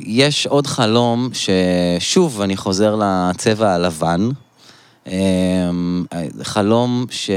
יש 0.06 0.48
עוד 0.48 0.68
חלום 0.68 1.30
ששוב, 1.34 2.42
אני 2.42 2.58
חוזר 2.58 2.96
לצבע 3.02 3.74
הלבן. 3.74 4.30
חלום 6.44 7.06
ש... 7.10 7.30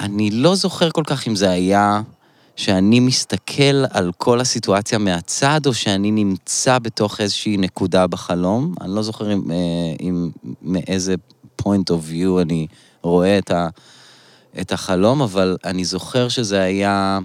אני 0.00 0.30
לא 0.30 0.54
זוכר 0.54 0.90
כל 0.90 1.02
כך 1.06 1.28
אם 1.28 1.36
זה 1.36 1.50
היה 1.50 2.02
שאני 2.56 3.00
מסתכל 3.00 3.84
על 3.90 4.12
כל 4.18 4.40
הסיטואציה 4.40 4.98
מהצד, 4.98 5.60
או 5.66 5.74
שאני 5.74 6.10
נמצא 6.10 6.78
בתוך 6.78 7.20
איזושהי 7.20 7.56
נקודה 7.56 8.06
בחלום. 8.06 8.74
אני 8.80 8.94
לא 8.94 9.02
זוכר 9.02 9.32
אם, 9.32 9.50
אה, 9.50 9.56
אם 10.00 10.30
מאיזה 10.62 11.14
point 11.62 11.90
of 11.90 12.10
view 12.12 12.42
אני 12.42 12.66
רואה 13.02 13.38
את, 13.38 13.50
ה, 13.50 13.68
את 14.60 14.72
החלום, 14.72 15.22
אבל 15.22 15.56
אני 15.64 15.84
זוכר 15.84 16.28
שזה 16.28 16.60
היה... 16.60 17.18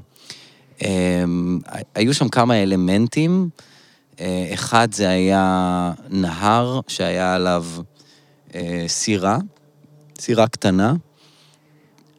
אמ, 0.82 1.60
היו 1.96 2.14
שם 2.14 2.30
כמה 2.30 2.64
אלמנטים. 2.64 3.50
אה, 4.20 4.50
אחד 4.54 4.94
זה 4.94 5.10
היה 5.10 5.92
נהר 6.10 6.80
שהיה 6.88 7.36
עליו 7.36 7.66
אה, 8.56 8.84
סירה, 8.88 9.38
סירה 10.20 10.48
קטנה. 10.48 10.94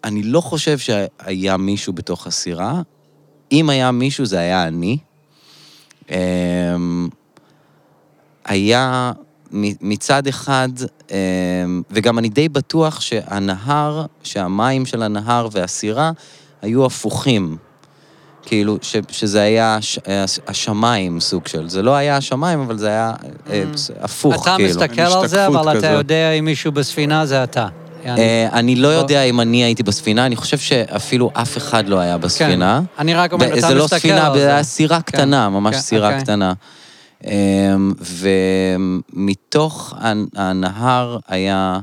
אני 0.05 0.23
לא 0.23 0.41
חושב 0.41 0.79
שהיה 0.79 1.57
מישהו 1.57 1.93
בתוך 1.93 2.27
הסירה. 2.27 2.83
אם 3.53 3.71
היה 3.71 3.91
מישהו, 3.91 4.27
זה 4.27 4.39
היה 4.39 4.67
אני. 4.67 4.99
אמ, 6.11 7.09
היה 8.45 9.13
מ- 9.53 9.91
מצד 9.91 10.27
אחד, 10.27 10.69
אמ, 11.11 11.17
וגם 11.91 12.19
אני 12.19 12.29
די 12.29 12.49
בטוח 12.49 13.01
שהנהר, 13.01 14.05
שהמים 14.23 14.87
של 14.87 15.03
הנהר 15.03 15.49
והסירה 15.53 16.11
היו 16.63 16.87
הפוכים. 16.87 17.57
כאילו, 18.43 18.79
ש, 18.83 18.97
שזה 19.09 19.43
היה 19.43 19.79
ש, 19.81 19.99
השמיים 20.47 21.21
סוג 21.21 21.47
של, 21.47 21.69
זה 21.69 21.83
לא 21.83 21.95
היה 21.95 22.17
השמיים, 22.17 22.61
אבל 22.61 22.79
זה 22.79 22.89
היה 22.89 23.13
אה, 23.51 23.65
הפוך, 24.01 24.43
אתה 24.43 24.57
כאילו. 24.57 24.69
מסתכל 24.71 25.01
על 25.01 25.27
זה, 25.29 25.47
אבל 25.47 25.63
אתה 25.71 25.79
כזאת. 25.79 25.91
יודע 25.91 26.31
אם 26.33 26.45
מישהו 26.45 26.73
בספינה 26.73 27.27
זה 27.27 27.45
אתה. 27.45 27.69
אה, 28.07 28.49
אני 28.53 28.77
לא 28.77 28.89
יודע 28.89 29.23
אם 29.23 29.41
אני 29.41 29.65
הייתי 29.65 29.83
בספינה, 29.83 30.27
אני 30.27 30.37
חושב 30.37 30.59
שאפילו 30.59 31.31
אף 31.35 31.57
אחד 31.57 31.89
לא 31.89 31.99
היה 31.99 32.19
בספינה. 32.19 32.81
כן. 32.97 33.01
אני 33.03 33.15
רק 33.15 33.33
אומר, 33.33 33.59
אתה 33.59 33.69
זה 33.69 33.75
לא 33.75 33.85
מסתכל 33.85 33.99
ספינה, 33.99 34.27
על 34.27 34.33
זה 34.35 34.39
זה. 34.41 34.47
היה 34.55 34.63
סירה 34.63 35.03
כן, 35.03 35.03
קטנה, 35.17 35.49
ממש 35.49 35.75
כן, 35.75 35.81
סירה 35.81 36.09
אוקיי. 36.09 36.23
קטנה. 36.23 36.53
אמ, 37.25 37.93
ומתוך 39.19 39.95
הנ- 39.99 40.27
הנהר 40.37 41.19
היה 41.29 41.81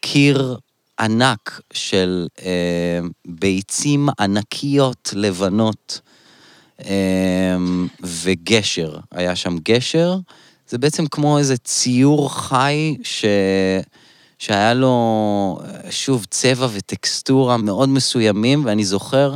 קיר 0.00 0.56
ענק 1.00 1.60
של 1.72 2.26
אמ, 2.42 2.46
ביצים 3.26 4.08
ענקיות 4.20 5.10
לבנות 5.16 6.00
אמ, 6.84 7.86
וגשר. 8.02 8.96
היה 9.14 9.36
שם 9.36 9.56
גשר, 9.64 10.16
זה 10.68 10.78
בעצם 10.78 11.06
כמו 11.06 11.38
איזה 11.38 11.56
ציור 11.56 12.34
חי 12.34 12.96
ש... 13.02 13.24
שהיה 14.38 14.74
לו, 14.74 15.58
שוב, 15.90 16.24
צבע 16.30 16.68
וטקסטורה 16.72 17.56
מאוד 17.56 17.88
מסוימים, 17.88 18.64
ואני 18.64 18.84
זוכר 18.84 19.34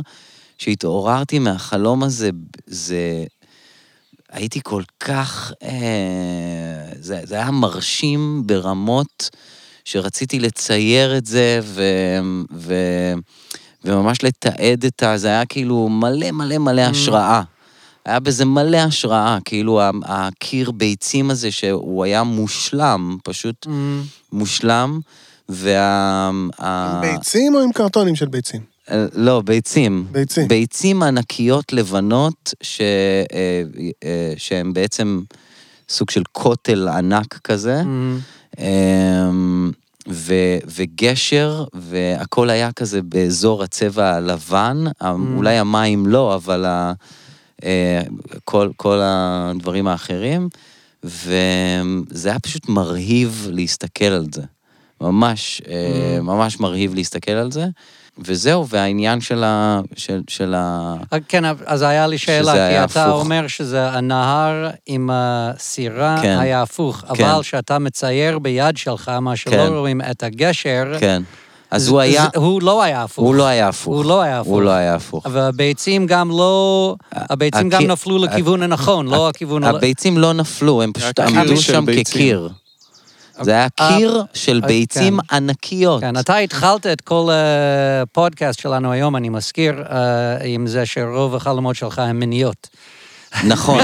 כשהתעוררתי 0.57 1.39
מהחלום 1.39 2.03
הזה, 2.03 2.29
זה... 2.67 3.23
הייתי 4.31 4.59
כל 4.63 4.83
כך... 4.99 5.53
אה, 5.63 6.91
זה, 6.99 7.21
זה 7.23 7.35
היה 7.35 7.51
מרשים 7.51 8.43
ברמות 8.45 9.29
שרציתי 9.85 10.39
לצייר 10.39 11.17
את 11.17 11.25
זה, 11.25 11.59
ו, 11.63 11.83
ו, 12.53 12.73
וממש 13.85 14.23
לתעד 14.23 14.85
את 14.85 15.03
ה... 15.03 15.17
זה 15.17 15.27
היה 15.27 15.45
כאילו 15.45 15.89
מלא 15.89 16.31
מלא 16.31 16.57
מלא 16.57 16.81
השראה. 16.81 17.41
היה 18.05 18.19
בזה 18.19 18.45
מלא 18.45 18.77
השראה, 18.77 19.37
כאילו 19.45 19.81
ה- 19.81 19.91
הקיר 20.03 20.71
ביצים 20.71 21.31
הזה, 21.31 21.51
שהוא 21.51 22.03
היה 22.03 22.23
מושלם, 22.23 23.17
פשוט 23.23 23.67
מושלם, 24.31 24.99
וה... 25.49 26.29
ה- 26.59 26.95
עם 26.95 27.01
ביצים 27.01 27.55
או 27.55 27.59
עם 27.59 27.71
קרטונים 27.71 28.15
של 28.15 28.27
ביצים? 28.27 28.61
אה, 28.91 29.05
לא, 29.13 29.41
ביצים. 29.45 30.05
ביצים. 30.11 30.47
ביצים 30.47 31.03
ענקיות 31.03 31.73
לבנות, 31.73 32.53
ש... 32.61 32.81
אה, 32.81 33.63
אה, 34.03 34.33
שהן 34.37 34.73
בעצם 34.73 35.21
סוג 35.89 36.09
של 36.09 36.23
כותל 36.31 36.87
ענק 36.87 37.39
כזה. 37.43 37.81
אמ, 38.59 39.71
ו, 40.09 40.33
וגשר, 40.75 41.65
והכל 41.73 42.49
היה 42.49 42.71
כזה 42.71 43.01
באזור 43.01 43.63
הצבע 43.63 44.15
הלבן, 44.15 44.83
mm. 44.87 45.05
אולי 45.35 45.57
המים 45.57 46.05
לא, 46.05 46.35
אבל 46.35 46.65
ה, 46.65 46.93
כל, 48.43 48.69
כל 48.77 48.99
הדברים 49.03 49.87
האחרים, 49.87 50.49
וזה 51.03 52.29
היה 52.29 52.39
פשוט 52.39 52.69
מרהיב 52.69 53.47
להסתכל 53.51 54.05
על 54.05 54.25
זה. 54.33 54.41
ממש, 55.01 55.61
mm. 55.65 56.21
ממש 56.21 56.59
מרהיב 56.59 56.95
להסתכל 56.95 57.31
על 57.31 57.51
זה. 57.51 57.65
וזהו, 58.17 58.67
והעניין 58.67 59.21
של 59.21 59.43
ה... 59.43 59.81
של, 59.95 60.21
של 60.27 60.53
ה... 60.57 60.95
כן, 61.27 61.43
אז 61.65 61.81
היה 61.81 62.07
לי 62.07 62.17
שאלה, 62.17 62.53
כי 62.53 62.59
היה 62.59 62.83
אתה 62.83 63.05
הפוך. 63.05 63.21
אומר 63.21 63.47
שזה 63.47 63.89
הנהר 63.89 64.69
עם 64.85 65.09
הסירה 65.13 66.17
כן. 66.21 66.37
היה 66.39 66.61
הפוך, 66.61 66.97
כן. 67.15 67.25
אבל 67.25 67.43
שאתה 67.43 67.79
מצייר 67.79 68.39
ביד 68.39 68.77
שלך, 68.77 69.09
מה 69.09 69.35
שלא 69.35 69.51
כן. 69.51 69.73
רואים 69.73 70.01
את 70.11 70.23
הגשר, 70.23 70.93
כן. 70.99 71.23
אז 71.71 71.87
הוא 71.87 71.99
היה... 71.99 72.27
הוא 72.35 72.61
לא 72.61 72.81
היה 72.81 73.03
הפוך. 73.03 73.25
הוא 73.25 73.35
לא 73.35 73.45
היה 73.45 73.67
הפוך. 73.67 73.95
הוא 73.95 74.05
לא 74.05 74.21
היה 74.21 74.39
הפוך. 74.39 74.53
הוא 74.53 74.61
לא 74.61 74.71
היה 74.71 74.95
הפוך. 74.95 75.25
והביצים 75.31 76.07
גם 76.07 76.29
לא... 76.29 76.95
הביצים 77.11 77.69
גם 77.69 77.83
נפלו 77.83 78.17
לכיוון 78.17 78.63
הנכון, 78.63 79.07
לא 79.07 79.29
הכיוון... 79.29 79.63
הביצים 79.63 80.17
לא 80.17 80.33
נפלו, 80.33 80.81
הם 80.81 80.93
פשוט 80.93 81.19
עמדו 81.19 81.57
שם. 81.57 81.85
כקיר. 81.85 82.49
זה 83.41 83.51
היה 83.51 83.67
אה, 83.79 83.97
קיר 83.97 84.23
של 84.33 84.59
אה, 84.63 84.67
ביצים 84.67 85.19
כן. 85.21 85.35
ענקיות. 85.35 86.01
כן, 86.01 86.17
אתה 86.17 86.37
התחלת 86.37 86.87
את 86.87 87.01
כל 87.01 87.29
הפודקאסט 87.31 88.59
שלנו 88.59 88.91
היום, 88.91 89.15
אני 89.15 89.29
מזכיר, 89.29 89.83
אה, 89.89 90.37
עם 90.43 90.67
זה 90.67 90.85
שרוב 90.85 91.35
החלומות 91.35 91.75
שלך 91.75 91.99
הם 91.99 92.19
מיניות. 92.19 92.67
נכון, 93.43 93.79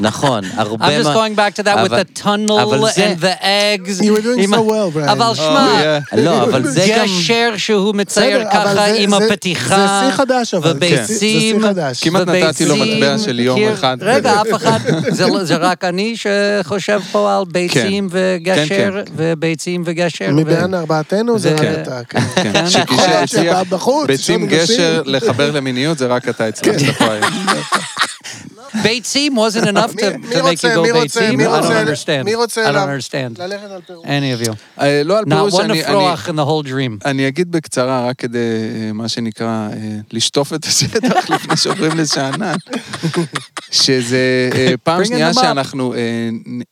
נכון, 0.00 0.44
הרבה 0.56 0.86
I'm 0.86 1.00
just 1.02 1.04
מה- 1.04 1.14
going 1.14 1.38
back 1.38 1.60
to 1.60 1.66
that 1.66 1.76
with 1.76 1.86
אבל- 1.92 2.00
the 2.00 2.20
tunnel 2.22 2.86
זה- 2.94 3.06
and 3.06 3.22
the 3.22 3.42
eggs. 3.42 4.00
You 4.00 4.12
were 4.12 4.24
doing 4.24 4.38
עם 4.38 4.54
so 4.54 4.58
well, 4.58 4.96
Brian. 4.96 5.10
אבל 5.12 5.34
שמע, 5.34 5.68
yeah. 6.12 6.16
לא, 6.16 6.42
אבל 6.44 6.66
זה 6.66 6.86
גם... 6.96 7.04
גשר 7.04 7.50
שהוא 7.56 7.94
מצייר 7.94 8.44
ככה 8.52 8.74
זה- 8.74 8.84
עם 8.98 9.10
זה- 9.10 9.16
הפתיחה. 9.16 9.76
זה 9.76 10.06
שיא 10.06 10.16
חדש, 10.16 10.54
אבל. 10.54 10.70
וביצים. 10.76 11.06
זה 11.06 11.18
שיא 11.18 11.54
חדש. 11.62 12.04
כמעט 12.04 12.28
נתתי 12.28 12.64
לו 12.64 12.76
מטבע 12.76 13.18
של 13.18 13.40
יום 13.40 13.60
אחד. 13.74 13.96
רגע, 14.00 14.32
אף 14.40 14.46
אחד, 14.56 14.78
זה 15.10 15.26
לא- 15.26 15.44
זה 15.44 15.56
רק 15.56 15.84
אני 15.84 16.14
שחושב 16.16 17.00
פה 17.12 17.36
על 17.38 17.44
ביצים 17.52 18.08
וגשר, 18.10 18.64
כן. 18.68 19.12
וביצים 19.16 19.82
וגשר. 19.86 20.30
מבין 20.32 20.74
ארבעתנו 20.74 21.38
זה 21.38 21.54
רק 21.54 21.60
אתה. 21.82 22.00
כן. 22.08 22.20
כן, 22.34 22.52
כן. 23.36 23.62
בחוץ, 23.68 24.06
ביצים. 24.06 24.46
גשר 24.46 25.02
לחבר 25.06 25.50
למיניות, 25.50 25.98
זה 25.98 26.06
רק 26.06 26.28
אתה 26.28 26.44
הצלחת 26.46 26.96
פה 26.98 27.04
היום. 27.12 27.24
ביצים 28.82 29.38
wasn't 29.38 29.62
enough 29.66 29.92
to 30.00 30.00
to 30.32 30.42
make 30.42 30.62
you 30.62 30.76
go 30.76 30.92
ביצים? 31.02 31.36
מי 31.38 31.46
I 31.46 31.48
don't 31.48 31.88
understand. 31.88 32.26
I 32.28 32.72
don't 32.72 32.88
understand. 32.88 33.38
ללכת 33.42 33.70
על 33.70 33.80
פירוש. 33.86 34.04
any 34.06 34.44
of 34.44 34.48
you. 34.48 34.52
אה, 34.80 35.02
לא 35.04 35.18
על 35.18 35.24
Not 35.24 35.28
פירוש, 35.34 35.54
one 35.54 35.60
אני- 35.60 35.72
אני- 35.72 35.80
לפרוח 35.82 36.28
in 36.28 36.32
the 36.32 36.44
whole 36.46 36.68
dream. 36.68 37.04
אני 37.08 37.28
אגיד 37.28 37.52
בקצרה, 37.52 38.08
רק 38.08 38.18
כדי, 38.18 38.38
אה, 38.38 38.92
מה 38.92 39.08
שנקרא, 39.08 39.46
אה, 39.72 39.76
לשטוף 40.12 40.54
את 40.54 40.64
השטח 40.64 40.98
לפני 41.34 41.56
שעוברים 41.56 41.92
לשאנן, 41.96 42.54
שזה 43.70 44.50
פעם 44.82 45.04
שנייה. 45.04 45.34
שאנחנו 45.34 45.94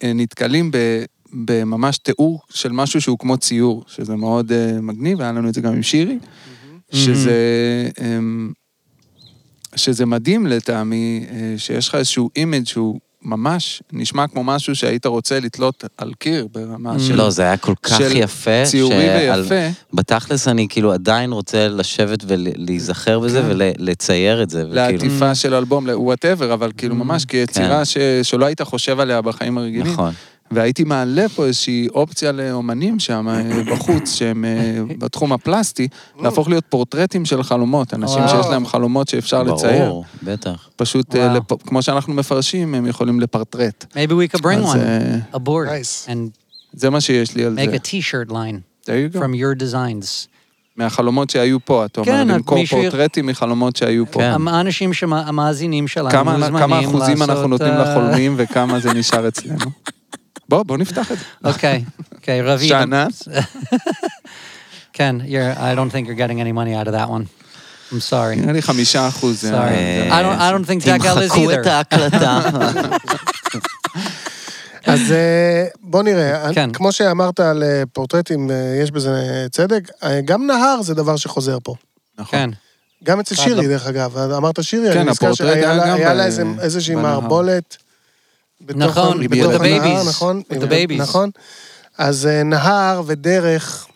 נתקלים 0.04 0.70
ב- 0.70 1.04
בממש 1.32 1.98
תיאור 1.98 2.40
של 2.50 2.72
משהו 2.72 3.00
שהוא 3.00 3.18
כמו 3.18 3.36
ציור, 3.36 3.84
שזה 3.88 4.16
מאוד 4.16 4.52
אה, 4.52 4.72
מגניב, 4.82 5.20
היה 5.20 5.32
לנו 5.32 5.48
את 5.48 5.54
זה 5.54 5.60
גם 5.60 5.72
עם 5.72 5.82
שירי, 5.82 6.18
שזה... 6.92 7.32
אמ, 8.00 8.52
שזה 9.77 10.07
מדהים 10.07 10.47
לטעמי, 10.47 11.27
אה, 11.31 11.37
שיש 11.57 11.89
לך 11.89 11.95
איזשהו 11.95 12.31
image 12.36 12.66
שהוא 12.66 12.99
ממש 13.27 13.83
נשמע 13.93 14.27
כמו 14.27 14.45
משהו 14.45 14.75
שהיית 14.75 15.07
רוצה 15.07 15.41
לתלות 15.41 15.85
על 15.99 16.12
קיר 16.18 16.47
ברמה 16.53 16.99
של... 16.99 17.14
לא, 17.16 17.31
זה 17.31 17.43
היה 17.43 17.57
כל 17.57 17.75
כך 17.83 17.99
של 17.99 18.16
יפה. 18.16 18.62
ציורי 18.64 19.07
שעל- 19.07 19.41
ויפה. 19.41 19.55
בתכלס 19.93 20.49
אני 20.49 20.66
כאילו 20.68 20.93
עדיין 20.93 21.33
רוצה 21.33 21.68
לשבת 21.68 22.25
ולהיזכר 22.27 23.18
בזה 23.18 23.43
כן. 23.43 23.47
ולצייר 23.51 24.43
את 24.43 24.51
זה. 24.51 24.59
וכאילו- 24.61 24.75
לעטיפה 24.75 25.35
של 25.35 25.55
אלבום, 25.55 25.87
whatever, 25.92 26.55
אבל 26.55 26.70
כאילו 26.77 26.95
ממש 26.95 27.25
כיצירה 27.25 27.85
ש- 27.85 27.97
שלא 28.22 28.45
היית 28.45 28.62
חושב 28.62 29.01
עליה 29.01 29.22
בחיים 29.22 29.59
הרגילים. 29.59 29.93
נכון. 29.93 30.12
והייתי 30.51 30.84
מעלה 30.84 31.28
פה 31.28 31.47
איזושהי 31.47 31.88
אופציה 31.88 32.32
לאומנים 32.32 32.99
שם 32.99 33.28
אה, 33.28 33.42
בחוץ, 33.72 34.14
שהם 34.14 34.45
אה, 34.45 34.51
בתחום 34.99 35.32
הפלסטי, 35.32 35.88
להפוך 36.20 36.49
להיות 36.49 36.64
פורטרטים 36.68 37.24
של 37.24 37.42
חלומות. 37.42 37.95
אנשים 37.95 38.18
וואו. 38.22 38.28
שיש 38.42 38.47
להם 38.51 38.66
חלומות 38.66 39.09
שאפשר 39.09 39.42
לצייר. 39.42 39.84
ברור, 39.84 40.05
בטח. 40.22 40.68
פשוט, 40.76 41.16
אה. 41.16 41.32
לפ- 41.34 41.62
כמו 41.66 41.82
שאנחנו 41.82 42.14
מפרשים, 42.14 42.74
הם 42.74 42.86
יכולים 42.86 43.20
לפרטרט. 43.20 43.84
Maybe 43.95 44.11
we 44.12 44.36
could 44.36 44.42
bring 44.42 44.47
אז, 44.68 44.74
one 44.74 45.36
aboard 45.36 45.68
Nice. 45.68 46.09
and 46.09 46.16
זה 46.72 46.90
מה 46.90 47.01
שיש 47.01 47.34
לי 47.36 47.45
על 47.45 47.59
make 47.59 47.70
זה. 47.70 47.76
a 47.76 47.78
t-shirt 47.78 48.30
line 48.30 48.59
There 48.84 48.86
you 48.86 49.16
go. 49.16 49.18
from 49.18 49.32
your 49.34 49.61
designs. 49.62 50.26
מהחלומות 50.76 51.30
שהיו 51.30 51.59
פה, 51.64 51.84
אתה 51.84 52.05
כן, 52.05 52.20
אומר, 52.20 52.34
למכור 52.34 52.59
מישהו- 52.59 52.80
פורטרטים 52.82 53.26
מחלומות 53.26 53.76
שהיו 53.76 54.05
פה. 54.11 54.20
כן. 54.20 54.49
האנשים 54.49 54.90
המאזינים 55.11 55.88
שלנו 55.88 56.11
כמה, 56.11 56.32
מוזמנים 56.32 56.59
כמה 56.59 56.80
אחוזים 56.80 57.22
אנחנו 57.22 57.49
נותנים 57.49 57.74
לחולמים 57.74 58.34
וכמה 58.38 58.80
זה 58.80 58.92
נשאר 58.92 59.28
אצלנו? 59.28 59.57
בוא, 60.49 60.62
בוא 60.62 60.76
נפתח 60.78 61.12
את 61.12 61.18
זה. 61.18 61.24
אוקיי, 61.45 61.84
אוקיי, 62.14 62.42
רביד. 62.42 62.68
שאנן? 62.68 63.07
כן, 64.92 65.16
you're, 65.20 65.59
I 65.59 65.76
don't 65.76 65.92
think 65.92 66.07
you're 66.09 66.18
getting 66.18 66.40
any 66.40 66.53
money 66.53 66.74
out 66.84 66.88
of 66.88 66.95
that 66.95 67.09
one. 67.09 67.24
I'm 67.92 68.11
sorry. 68.11 68.36
נראה 68.40 68.53
לי 68.53 68.62
חמישה 68.62 69.09
אחוז. 69.09 69.45
Sorry. 69.45 69.49
זה- 69.49 70.09
I 70.11 70.22
don't, 70.22 70.40
I 70.40 70.53
don't 70.53 70.66
think 70.68 70.84
Jack 70.86 71.05
Ellis 71.07 71.20
תמחקו 71.20 71.51
את 71.53 71.66
either. 71.66 71.68
ההקלטה. 71.68 72.40
אז 74.86 75.12
אה, 75.12 75.64
בוא 75.82 76.03
נראה, 76.03 76.55
כן. 76.55 76.72
כמו 76.72 76.92
שאמרת 76.92 77.40
על 77.40 77.62
אה, 77.62 77.82
פורטרטים, 77.92 78.51
אה, 78.51 78.57
יש 78.82 78.90
בזה 78.90 79.11
צדק, 79.51 79.90
אה, 80.03 80.20
גם 80.24 80.47
נהר 80.47 80.82
זה 80.82 80.95
דבר 80.95 81.16
שחוזר 81.16 81.59
פה. 81.62 81.74
נכון. 82.18 82.30
כן. 82.38 82.51
גם 83.05 83.20
אצל 83.20 83.34
שירי, 83.34 83.55
לא- 83.62 83.68
דרך 83.68 83.86
אגב. 83.86 84.16
אמרת 84.18 84.64
שירי, 84.64 84.92
כן, 84.92 84.99
אני 85.01 85.11
נזכר 85.11 85.34
שהיה 85.34 85.72
היה 85.95 86.14
לה- 86.14 86.24
איזושהי. 86.61 86.95
מערבולת. 86.95 87.76
נכון, 88.68 89.22
with 89.22 89.28
בתוך 89.28 89.52
הנהר. 89.60 90.02
נכון? 90.08 90.42
נכון. 90.96 91.30
אז 91.98 92.26
אה, 92.26 92.42
נהר 92.42 93.02
ודרך, 93.06 93.86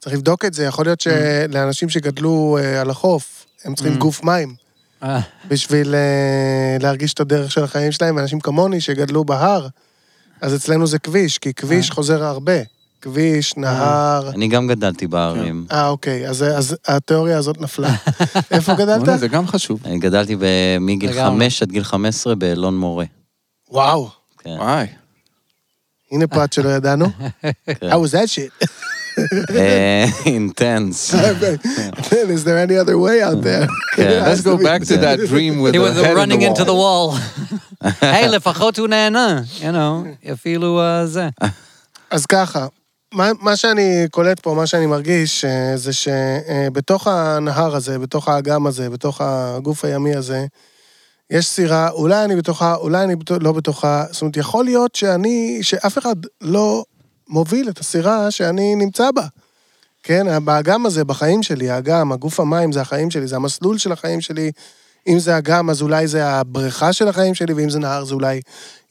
צריך 0.00 0.14
לבדוק 0.14 0.44
את 0.44 0.54
זה, 0.54 0.64
יכול 0.64 0.84
להיות 0.84 1.00
שלאנשים 1.00 1.88
שגדלו 1.88 2.58
אה, 2.60 2.80
על 2.80 2.90
החוף, 2.90 3.46
הם 3.64 3.74
צריכים 3.74 3.98
גוף 3.98 4.24
מים. 4.24 4.54
אה, 5.02 5.20
בשביל 5.48 5.94
להרגיש 6.80 7.14
את 7.14 7.20
הדרך 7.20 7.52
של 7.52 7.64
החיים 7.64 7.92
שלהם, 7.92 8.16
ואנשים 8.16 8.40
כמוני 8.40 8.80
שגדלו 8.80 9.24
בהר, 9.24 9.68
אז 10.40 10.54
אצלנו 10.54 10.86
זה 10.86 10.98
כביש, 10.98 11.38
כי 11.38 11.54
כביש 11.54 11.90
חוזר 11.90 12.24
הרבה. 12.24 12.58
כביש, 13.02 13.56
נהר... 13.56 14.30
אני 14.30 14.48
גם 14.48 14.66
גדלתי 14.66 15.06
בערים. 15.06 15.66
אה, 15.72 15.88
אוקיי, 15.88 16.28
אז, 16.28 16.42
אז 16.42 16.76
התיאוריה 16.86 17.38
הזאת 17.38 17.60
נפלה. 17.60 17.94
איפה 18.50 18.74
גדלת? 18.74 19.18
זה 19.18 19.28
גם 19.28 19.46
חשוב. 19.46 19.80
אני 19.84 19.98
גדלתי 19.98 20.36
מגיל. 20.80 21.12
חמש 21.12 21.62
עד 21.62 21.70
גיל 21.70 21.84
חמש 21.84 22.14
עשרה 22.14 22.34
באלון 22.34 22.76
מורה. 22.78 23.04
וואו, 23.70 24.10
כן. 24.38 24.50
וואי. 24.58 24.86
הנה 26.12 26.26
פרט 26.26 26.52
שלא 26.52 26.68
ידענו. 26.68 27.06
How 27.68 27.98
was 28.04 28.12
that 28.12 28.28
shit? 28.28 28.66
אה, 29.56 30.04
אינטנס. 30.26 31.14
Is 31.14 32.44
there 32.44 32.58
any 32.66 32.76
other 32.76 32.98
way 32.98 33.22
out 33.22 33.42
there? 33.44 33.68
כן. 33.96 34.24
Let's 34.24 34.40
go 34.42 34.56
back 34.56 34.82
to 34.88 34.96
that 34.96 35.18
dream 35.28 35.60
with 35.62 35.74
He 35.74 35.78
the 35.78 35.82
was 35.82 35.96
head 35.96 36.10
in 36.10 36.16
running 36.16 36.40
the 36.40 36.46
into 36.46 36.64
the 36.64 36.74
wall. 36.74 37.12
wall. 37.12 37.94
היי, 38.00 38.28
לפחות 38.28 38.78
הוא 38.78 38.88
נהנה, 38.88 39.40
you 39.60 39.62
know, 39.62 40.32
אפילו 40.32 40.80
אה, 40.80 41.06
זה. 41.06 41.28
אז 42.10 42.26
ככה, 42.26 42.66
מה, 43.12 43.30
מה 43.40 43.56
שאני 43.56 44.06
קולט 44.10 44.40
פה, 44.40 44.54
מה 44.54 44.66
שאני 44.66 44.86
מרגיש, 44.86 45.44
אה, 45.44 45.76
זה 45.76 45.92
שבתוך 45.92 47.06
הנהר 47.06 47.76
הזה, 47.76 47.98
בתוך 47.98 48.28
האגם 48.28 48.66
הזה, 48.66 48.90
בתוך 48.90 49.20
הגוף 49.20 49.84
הימי 49.84 50.16
הזה, 50.16 50.46
יש 51.30 51.46
סירה, 51.46 51.90
אולי 51.90 52.24
אני 52.24 52.36
בתוכה, 52.36 52.74
אולי 52.74 53.04
אני 53.04 53.14
לא 53.40 53.52
בתוכה, 53.52 54.04
זאת 54.10 54.22
אומרת, 54.22 54.36
יכול 54.36 54.64
להיות 54.64 54.94
שאני, 54.94 55.58
שאף 55.62 55.98
אחד 55.98 56.16
לא 56.40 56.84
מוביל 57.28 57.68
את 57.68 57.78
הסירה 57.78 58.30
שאני 58.30 58.74
נמצא 58.74 59.10
בה. 59.10 59.26
כן, 60.02 60.44
באגם 60.44 60.86
הזה, 60.86 61.04
בחיים 61.04 61.42
שלי, 61.42 61.70
האגם, 61.70 62.12
הגוף 62.12 62.40
המים 62.40 62.72
זה 62.72 62.80
החיים 62.80 63.10
שלי, 63.10 63.26
זה 63.26 63.36
המסלול 63.36 63.78
של 63.78 63.92
החיים 63.92 64.20
שלי. 64.20 64.50
אם 65.08 65.18
זה 65.18 65.38
אגם, 65.38 65.70
אז 65.70 65.82
אולי 65.82 66.06
זה 66.06 66.26
הבריכה 66.26 66.92
של 66.92 67.08
החיים 67.08 67.34
שלי, 67.34 67.52
ואם 67.52 67.70
זה 67.70 67.78
נהר, 67.78 68.04
זה 68.04 68.14
אולי 68.14 68.40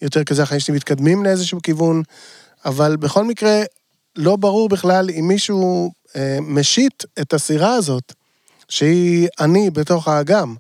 יותר 0.02 0.24
כזה 0.24 0.44
החיים 0.44 0.60
שלי 0.60 0.76
מתקדמים 0.76 1.24
לאיזשהו 1.24 1.60
כיוון. 1.64 2.04
אבל 2.66 2.96
בכל 2.96 3.24
מקרה, 3.24 3.62
לא 4.16 4.36
ברור 4.36 4.70
בכלל 4.70 5.10
אם 5.20 5.28
מישהו 5.28 5.92
אה, 6.16 6.38
משית 6.42 7.04
את 7.22 7.34
הסירה 7.34 7.74
הזאת, 7.74 8.14
שהיא 8.70 9.28
אני 9.40 9.70
בתוך 9.70 10.08
האגם. 10.08 10.56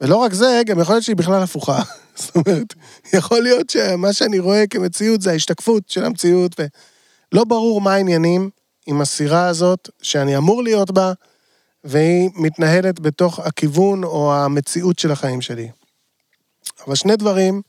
ולא 0.00 0.16
רק 0.16 0.32
זה, 0.32 0.62
גם 0.66 0.80
יכול 0.80 0.94
להיות 0.94 1.04
שהיא 1.04 1.16
בכלל 1.16 1.42
הפוכה. 1.42 1.82
זאת 2.16 2.36
אומרת, 2.36 2.74
יכול 3.12 3.42
להיות 3.42 3.70
שמה 3.70 4.12
שאני 4.12 4.38
רואה 4.38 4.66
כמציאות 4.66 5.22
זה 5.22 5.30
ההשתקפות 5.30 5.88
של 5.88 6.04
המציאות, 6.04 6.60
ולא 6.60 7.44
ברור 7.44 7.80
מה 7.80 7.94
העניינים 7.94 8.50
עם 8.86 9.00
הסירה 9.00 9.46
הזאת 9.46 9.88
שאני 10.02 10.36
אמור 10.36 10.62
להיות 10.62 10.90
בה, 10.90 11.12
והיא 11.84 12.30
מתנהלת 12.34 13.00
בתוך 13.00 13.38
הכיוון 13.38 14.04
או 14.04 14.34
המציאות 14.34 14.98
של 14.98 15.10
החיים 15.10 15.40
שלי. 15.40 15.70
אבל 16.86 16.94
שני 16.94 17.16
דברים 17.16 17.62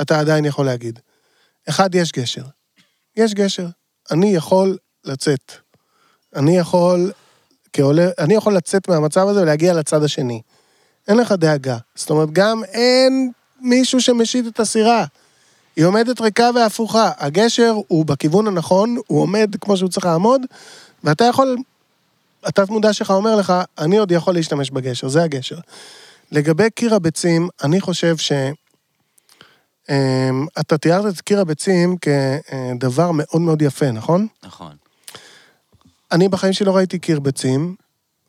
אתה 0.00 0.20
עדיין 0.20 0.44
יכול 0.44 0.66
להגיד. 0.66 0.98
אחד, 1.68 1.94
יש 1.94 2.12
גשר. 2.12 2.44
יש 3.16 3.34
גשר. 3.34 3.66
אני 4.10 4.34
יכול 4.34 4.76
לצאת. 5.04 5.52
אני 6.36 6.58
יכול, 6.58 7.12
כעולה, 7.72 8.08
אני 8.18 8.34
יכול 8.34 8.56
לצאת 8.56 8.88
מהמצב 8.88 9.28
הזה 9.28 9.42
ולהגיע 9.42 9.74
לצד 9.74 10.02
השני. 10.02 10.40
אין 11.08 11.16
לך 11.16 11.32
דאגה. 11.32 11.76
זאת 11.94 12.10
אומרת, 12.10 12.30
גם 12.32 12.64
אין 12.64 13.32
מישהו 13.60 14.00
שמשית 14.00 14.46
את 14.46 14.60
הסירה. 14.60 15.04
היא 15.76 15.84
עומדת 15.84 16.20
ריקה 16.20 16.50
והפוכה. 16.54 17.10
הגשר 17.18 17.74
הוא 17.88 18.06
בכיוון 18.06 18.46
הנכון, 18.46 18.96
הוא 19.06 19.22
עומד 19.22 19.56
כמו 19.60 19.76
שהוא 19.76 19.90
צריך 19.90 20.06
לעמוד, 20.06 20.42
ואתה 21.04 21.24
יכול, 21.24 21.56
התת 22.44 22.68
מודע 22.68 22.92
שלך 22.92 23.10
אומר 23.10 23.36
לך, 23.36 23.52
אני 23.78 23.98
עוד 23.98 24.12
יכול 24.12 24.34
להשתמש 24.34 24.70
בגשר, 24.70 25.08
זה 25.08 25.22
הגשר. 25.22 25.58
לגבי 26.32 26.70
קיר 26.70 26.94
הביצים, 26.94 27.48
אני 27.64 27.80
חושב 27.80 28.16
ש... 28.16 28.32
אמ, 29.88 30.46
אתה 30.60 30.78
תיארת 30.78 31.14
את 31.14 31.20
קיר 31.20 31.40
הביצים 31.40 31.96
כדבר 31.96 33.10
מאוד 33.12 33.40
מאוד 33.42 33.62
יפה, 33.62 33.90
נכון? 33.90 34.26
נכון. 34.44 34.72
אני 36.12 36.28
בחיים 36.28 36.52
שלי 36.52 36.66
לא 36.66 36.76
ראיתי 36.76 36.98
קיר 36.98 37.20
ביצים, 37.20 37.74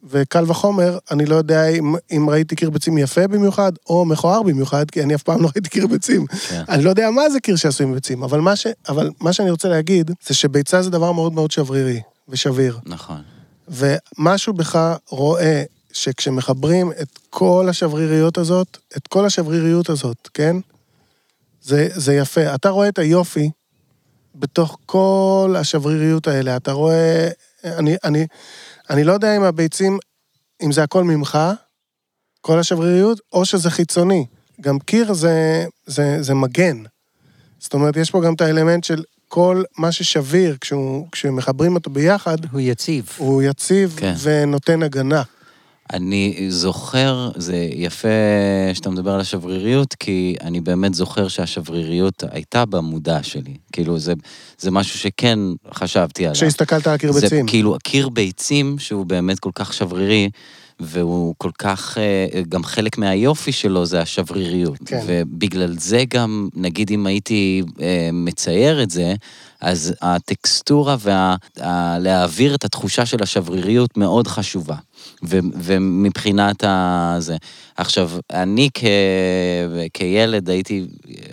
וקל 0.10 0.44
וחומר, 0.48 0.98
אני 1.12 1.26
לא 1.26 1.36
יודע 1.36 1.68
אם, 1.68 1.96
אם 2.12 2.30
ראיתי 2.30 2.56
קיר 2.56 2.70
ביצים 2.70 2.98
יפה 2.98 3.28
במיוחד, 3.28 3.72
או 3.90 4.06
מכוער 4.06 4.44
במיוחד, 4.44 4.92
כי 4.92 5.04
אני 5.04 5.16
אף 5.16 5.24
פעם 5.24 5.42
לא 5.42 5.50
ראיתי 5.56 5.70
קיר 5.70 5.88
ביצים. 5.88 6.26
כן. 6.28 6.64
אני 6.70 6.84
לא 6.84 6.90
יודע 6.90 7.10
מה 7.10 7.30
זה 7.30 7.40
קיר 7.40 7.56
שעשוי 7.56 7.86
מביצים, 7.86 8.24
אבל 8.24 8.40
מה, 8.40 8.56
ש, 8.56 8.68
אבל 8.90 9.10
מה 9.22 9.34
שאני 9.34 9.52
רוצה 9.52 9.70
להגיד, 9.70 10.12
זה 10.28 10.34
שביצה 10.34 10.82
זה 10.82 10.90
דבר 10.90 11.12
מאוד 11.12 11.34
מאוד 11.34 11.52
שברירי 11.52 12.02
ושביר. 12.30 12.80
נכון. 12.86 13.22
ומשהו 13.68 14.54
בך 14.54 14.96
רואה 15.10 15.64
שכשמחברים 15.94 16.92
את 17.02 17.20
כל 17.30 17.68
השבריריות 17.70 18.38
הזאת, 18.38 18.78
את 18.98 19.08
כל 19.08 19.26
השבריריות 19.26 19.90
הזאת, 19.90 20.30
כן? 20.34 20.56
זה, 21.64 21.88
זה 21.92 22.14
יפה. 22.14 22.56
אתה 22.56 22.70
רואה 22.70 22.88
את 22.88 23.00
היופי 23.00 23.50
בתוך 24.36 24.78
כל 24.86 25.56
השבריריות 25.60 26.28
האלה. 26.28 26.58
אתה 26.58 26.72
רואה... 26.72 27.30
אני, 27.64 27.96
אני, 28.04 28.28
אני 28.90 29.04
לא 29.04 29.14
יודע 29.14 29.38
אם 29.38 29.44
הביצים, 29.44 29.98
אם 30.64 30.72
זה 30.72 30.84
הכל 30.84 31.04
ממך, 31.04 31.40
כל 32.42 32.60
השבריריות, 32.60 33.20
או 33.34 33.46
שזה 33.46 33.70
חיצוני. 33.70 34.26
גם 34.62 34.80
קיר 34.80 35.14
זה, 35.14 35.66
זה, 35.86 36.18
זה 36.22 36.34
מגן. 36.34 36.84
זאת 37.60 37.74
אומרת, 37.74 37.98
יש 37.98 38.12
פה 38.12 38.22
גם 38.22 38.34
את 38.34 38.42
האלמנט 38.42 38.84
של 38.84 39.04
כל 39.28 39.64
מה 39.78 39.92
ששביר, 39.92 40.58
כשהוא, 40.62 41.08
כשמחברים 41.12 41.76
אותו 41.76 41.90
ביחד, 41.90 42.38
הוא 42.52 42.62
יציב. 42.62 43.10
הוא 43.18 43.44
יציב 43.44 43.96
כן. 43.98 44.14
ונותן 44.22 44.84
הגנה. 44.84 45.22
אני 45.94 46.46
זוכר, 46.50 47.30
זה 47.36 47.68
יפה 47.72 48.08
שאתה 48.74 48.90
מדבר 48.90 49.12
על 49.12 49.20
השבריריות, 49.20 49.94
כי 49.94 50.36
אני 50.42 50.62
באמת 50.62 50.94
זוכר 50.94 51.28
שהשבריריות 51.28 52.24
הייתה 52.32 52.66
במודע 52.66 53.24
שלי. 53.24 53.58
כאילו, 53.72 54.00
זה, 54.00 54.14
זה 54.58 54.72
משהו 54.72 55.00
שכן 55.00 55.40
חשבתי 55.74 56.24
עליו. 56.26 56.36
כשהסתכלת 56.36 56.88
על 56.88 56.98
קיר 56.98 57.12
זה 57.12 57.22
ביצים. 57.22 57.48
כאילו, 57.48 57.78
קיר 57.84 58.10
ביצים, 58.10 58.80
שהוא 58.80 59.06
באמת 59.06 59.40
כל 59.40 59.52
כך 59.56 59.74
שברירי, 59.74 60.30
והוא 60.80 61.36
כל 61.38 61.52
כך, 61.58 61.98
אה, 61.98 62.42
גם 62.50 62.64
חלק 62.64 62.98
מהיופי 62.98 63.52
שלו 63.52 63.86
זה 63.86 64.02
השבריריות. 64.02 64.80
כן. 64.86 65.04
ובגלל 65.08 65.76
זה 65.80 66.04
גם, 66.14 66.50
נגיד 66.56 66.92
אם 66.92 67.08
הייתי 67.08 67.62
אה, 67.82 68.10
מצייר 68.14 68.84
את 68.84 68.90
זה, 68.90 69.14
אז 69.62 69.94
הטקסטורה 70.02 70.96
ולהעביר 71.02 72.56
את 72.56 72.66
התחושה 72.66 73.06
של 73.06 73.24
השבריריות 73.24 73.98
מאוד 73.98 74.28
חשובה. 74.28 74.76
ו, 75.24 75.40
ומבחינת 75.54 76.64
ה... 76.64 77.16
זה. 77.20 77.38
עכשיו, 77.78 78.12
אני 78.34 78.70
כ, 78.74 78.84
כילד 79.94 80.50
הייתי 80.50 80.86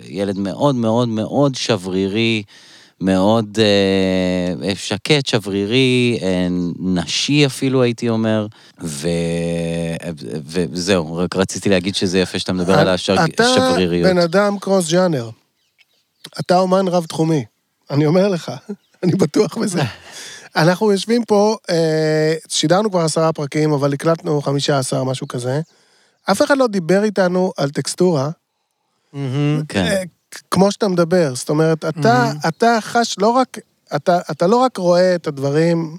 ילד 0.07 0.37
מאוד 0.37 0.75
מאוד 0.75 1.09
מאוד 1.09 1.55
שברירי, 1.55 2.43
מאוד 3.01 3.59
אה, 3.59 4.75
שקט, 4.75 5.25
שברירי, 5.25 6.19
אה, 6.21 6.47
נשי 6.79 7.45
אפילו 7.45 7.83
הייתי 7.83 8.09
אומר, 8.09 8.47
ו, 8.81 9.07
וזהו, 10.45 11.15
רק 11.17 11.35
רציתי 11.35 11.69
להגיד 11.69 11.95
שזה 11.95 12.19
יפה 12.19 12.39
שאתה 12.39 12.53
מדבר 12.53 12.79
על 12.79 12.87
השבריריות. 12.89 14.05
אתה 14.05 14.13
בן 14.13 14.21
אדם 14.21 14.59
קרוס 14.59 14.91
ג'אנר. 14.91 15.29
אתה 16.39 16.57
אומן 16.59 16.87
רב-תחומי. 16.87 17.45
אני 17.89 18.05
אומר 18.05 18.27
לך, 18.27 18.51
אני 19.03 19.11
בטוח 19.11 19.57
בזה. 19.57 19.81
אנחנו 20.55 20.91
יושבים 20.91 21.25
פה, 21.25 21.57
אה, 21.69 22.33
שידרנו 22.47 22.91
כבר 22.91 22.99
עשרה 22.99 23.33
פרקים, 23.33 23.73
אבל 23.73 23.93
הקלטנו 23.93 24.41
חמישה 24.41 24.79
עשר, 24.79 25.03
משהו 25.03 25.27
כזה. 25.27 25.61
אף 26.31 26.41
אחד 26.41 26.57
לא 26.57 26.67
דיבר 26.67 27.03
איתנו 27.03 27.51
על 27.57 27.69
טקסטורה, 27.69 28.29
כן, 29.13 29.19
אה, 29.75 30.03
כמו 30.51 30.71
שאתה 30.71 30.87
מדבר. 30.87 31.35
זאת 31.35 31.49
אומרת, 31.49 31.85
אתה, 31.85 32.31
אתה 32.47 32.77
חש 32.81 33.15
לא 33.19 33.29
רק, 33.29 33.57
אתה, 33.95 34.19
אתה 34.31 34.47
לא 34.47 34.55
רק 34.55 34.77
רואה 34.77 35.15
את 35.15 35.27
הדברים, 35.27 35.97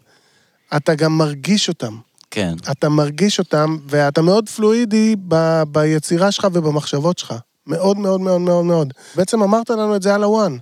אתה 0.77 0.95
גם 0.95 1.19
מרגיש 1.19 1.69
אותם. 1.69 1.99
כן, 2.31 2.55
אתה 2.71 2.89
מרגיש 2.89 3.39
אותם, 3.39 3.77
ואתה 3.89 4.23
מאוד 4.23 4.49
פלואידי 4.49 5.17
ב, 5.29 5.63
ביצירה 5.63 6.33
שלך 6.33 6.47
ובמחשבות 6.53 7.19
שלך. 7.19 7.35
מאוד 7.67 7.99
מאוד 7.99 8.21
מאוד 8.21 8.41
מאוד 8.41 8.65
מאוד. 8.65 8.93
בעצם 9.15 9.43
אמרת 9.43 9.71
לנו 9.71 9.97
את 9.97 10.03
זה 10.03 10.15
על 10.15 10.23
הוואן. 10.23 10.57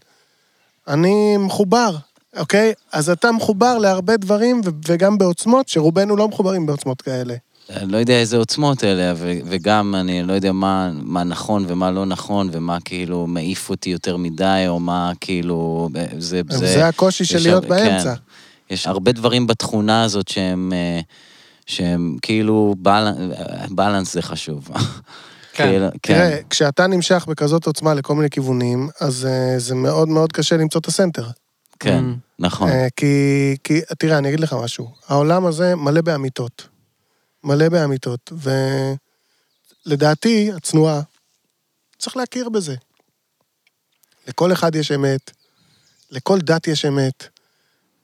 אני 0.88 1.36
מחובר, 1.36 1.96
אוקיי? 2.36 2.72
אז 2.92 3.10
אתה 3.10 3.32
מחובר 3.32 3.78
להרבה 3.78 4.16
דברים, 4.16 4.60
וגם 4.86 5.18
בעוצמות, 5.18 5.68
שרובנו 5.68 6.16
לא 6.16 6.28
מחוברים 6.28 6.66
בעוצמות 6.66 7.02
כאלה. 7.02 7.34
אני 7.76 7.92
לא 7.92 7.98
יודע 7.98 8.14
איזה 8.14 8.36
עוצמות 8.36 8.84
אלה, 8.84 9.12
ו- 9.16 9.38
וגם 9.44 9.94
אני 9.94 10.22
לא 10.22 10.32
יודע 10.32 10.52
מה, 10.52 10.90
מה 11.02 11.24
נכון 11.24 11.64
ומה 11.68 11.90
לא 11.90 12.06
נכון, 12.06 12.48
ומה 12.52 12.78
כאילו 12.84 13.26
מעיף 13.26 13.70
אותי 13.70 13.90
יותר 13.90 14.16
מדי, 14.16 14.64
או 14.68 14.80
מה 14.80 15.12
כאילו... 15.20 15.88
זה... 16.18 16.40
זה, 16.50 16.66
זה 16.66 16.88
הקושי 16.88 17.24
של 17.24 17.38
להיות 17.42 17.62
הר- 17.64 17.68
באמצע. 17.70 18.14
כן. 18.14 18.74
יש 18.74 18.86
הרבה 18.86 19.12
דברים 19.12 19.46
בתכונה 19.46 20.02
הזאת 20.02 20.28
שהם, 20.28 20.72
אה, 20.72 21.00
שהם 21.66 22.16
כאילו, 22.22 22.74
בל- 22.78 23.32
בלנס 23.70 24.12
זה 24.14 24.22
חשוב. 24.22 24.68
כן. 25.52 25.64
כאילו, 25.70 25.86
תראה, 26.02 26.36
כשאתה 26.50 26.86
נמשך 26.86 27.26
בכזאת 27.28 27.66
עוצמה 27.66 27.94
לכל 27.94 28.14
מיני 28.14 28.30
כיוונים, 28.30 28.88
אז 29.00 29.26
אה, 29.26 29.58
זה 29.58 29.74
מאוד 29.74 30.08
מאוד 30.08 30.32
קשה 30.32 30.56
למצוא 30.56 30.80
את 30.80 30.86
הסנטר. 30.86 31.26
כן, 31.80 32.04
Mm. 32.04 32.18
נכון. 32.38 32.68
אה, 32.68 32.86
כי, 32.96 33.06
כי, 33.64 33.80
תראה, 33.98 34.18
אני 34.18 34.28
אגיד 34.28 34.40
לך 34.40 34.52
משהו. 34.64 34.88
העולם 35.08 35.46
הזה 35.46 35.76
מלא 35.76 36.00
באמיתות. 36.00 36.68
מלא 37.44 37.68
באמיתות, 37.68 38.32
ולדעתי, 39.86 40.52
הצנועה, 40.56 41.00
צריך 41.98 42.16
להכיר 42.16 42.48
בזה. 42.48 42.74
לכל 44.28 44.52
אחד 44.52 44.74
יש 44.74 44.92
אמת, 44.92 45.30
לכל 46.10 46.38
דת 46.38 46.66
יש 46.66 46.84
אמת, 46.84 47.24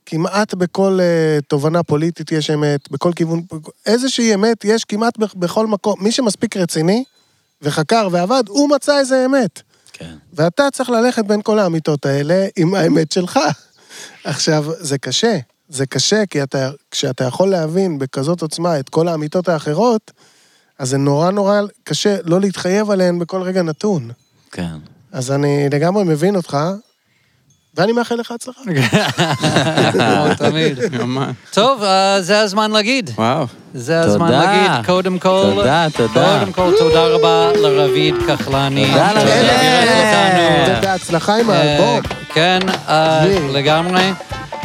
כמעט 0.06 0.54
בכל 0.54 0.98
uh, 1.00 1.42
תובנה 1.42 1.82
פוליטית 1.82 2.32
יש 2.32 2.50
אמת, 2.50 2.90
בכל 2.90 3.12
כיוון, 3.16 3.42
איזושהי 3.86 4.34
אמת 4.34 4.64
יש 4.64 4.84
כמעט 4.84 5.18
בכ- 5.18 5.34
בכל 5.34 5.66
מקום. 5.66 5.94
מי 6.04 6.12
שמספיק 6.12 6.56
רציני 6.56 7.04
וחקר 7.62 8.08
ועבד, 8.12 8.42
הוא 8.48 8.70
מצא 8.70 8.98
איזה 8.98 9.24
אמת. 9.26 9.62
כן. 9.92 10.16
ואתה 10.32 10.68
צריך 10.72 10.90
ללכת 10.90 11.24
בין 11.24 11.42
כל 11.42 11.58
האמיתות 11.58 12.06
האלה 12.06 12.46
עם 12.56 12.74
האמת 12.74 13.12
שלך. 13.12 13.38
עכשיו, 14.24 14.64
זה 14.78 14.98
קשה. 14.98 15.38
זה 15.68 15.86
קשה, 15.86 16.26
כי 16.30 16.42
אתה, 16.42 16.70
כשאתה 16.90 17.24
יכול 17.24 17.48
להבין 17.48 17.98
בכזאת 17.98 18.42
עוצמה 18.42 18.78
את 18.78 18.88
כל 18.88 19.08
האמיתות 19.08 19.48
האחרות, 19.48 20.10
אז 20.78 20.88
זה 20.88 20.98
נורא 20.98 21.30
נורא 21.30 21.60
קשה 21.84 22.16
לא 22.24 22.40
להתחייב 22.40 22.90
עליהן 22.90 23.18
בכל 23.18 23.42
רגע 23.42 23.62
נתון. 23.62 24.10
כן. 24.52 24.76
אז 25.12 25.30
אני 25.30 25.68
לגמרי 25.72 26.04
מבין 26.04 26.36
אותך, 26.36 26.58
ואני 27.76 27.92
מאחל 27.92 28.14
לך 28.14 28.30
הצלחה. 28.30 28.60
כמו 29.92 30.34
תמיד. 30.38 30.78
ממש. 31.00 31.36
טוב, 31.52 31.82
אה, 31.82 32.22
זה 32.22 32.40
הזמן 32.40 32.70
להגיד. 32.70 33.10
וואו. 33.14 33.46
זה 33.74 34.00
הזמן 34.00 34.26
תודה. 34.26 34.44
להגיד, 34.44 34.86
קודם 34.86 35.18
כל, 35.18 35.52
תודה, 35.54 35.86
תודה. 35.96 36.38
קודם 36.38 36.52
כל, 36.52 36.72
תודה 36.78 37.06
רבה 37.06 37.52
לרביד 37.52 38.14
כחלני. 38.26 38.86
תודה 38.86 39.08
אותנו. 39.10 40.78
ובהצלחה 40.78 41.36
עם 41.36 41.50
אה, 41.50 41.62
האלבום. 41.62 42.00
כן, 42.34 42.58
אה. 42.88 43.24
לגמרי. 43.52 44.12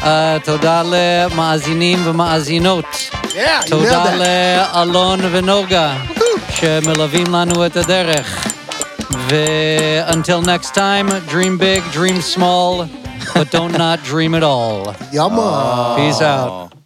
אה, 0.04 0.38
תודה 0.44 0.82
למאזינים 0.86 2.00
ומאזינות. 2.08 2.86
Yeah, 3.24 3.70
תודה. 3.70 4.06
לאלון 4.16 5.20
ונוגה, 5.32 5.94
שמלווים 6.50 7.36
לנו 7.36 7.66
את 7.66 7.78
הדרך. 7.78 8.48
ו-until 9.12 10.42
next 10.46 10.74
time, 10.76 11.10
dream 11.30 11.58
big, 11.58 11.84
dream 11.94 12.22
small, 12.36 12.86
but 13.34 13.52
don't 13.52 13.78
not 13.78 14.00
dream 14.04 14.34
at 14.36 14.44
all. 14.44 14.92
יאמן. 15.14 15.96
Peace 15.96 16.22
out. 16.22 16.81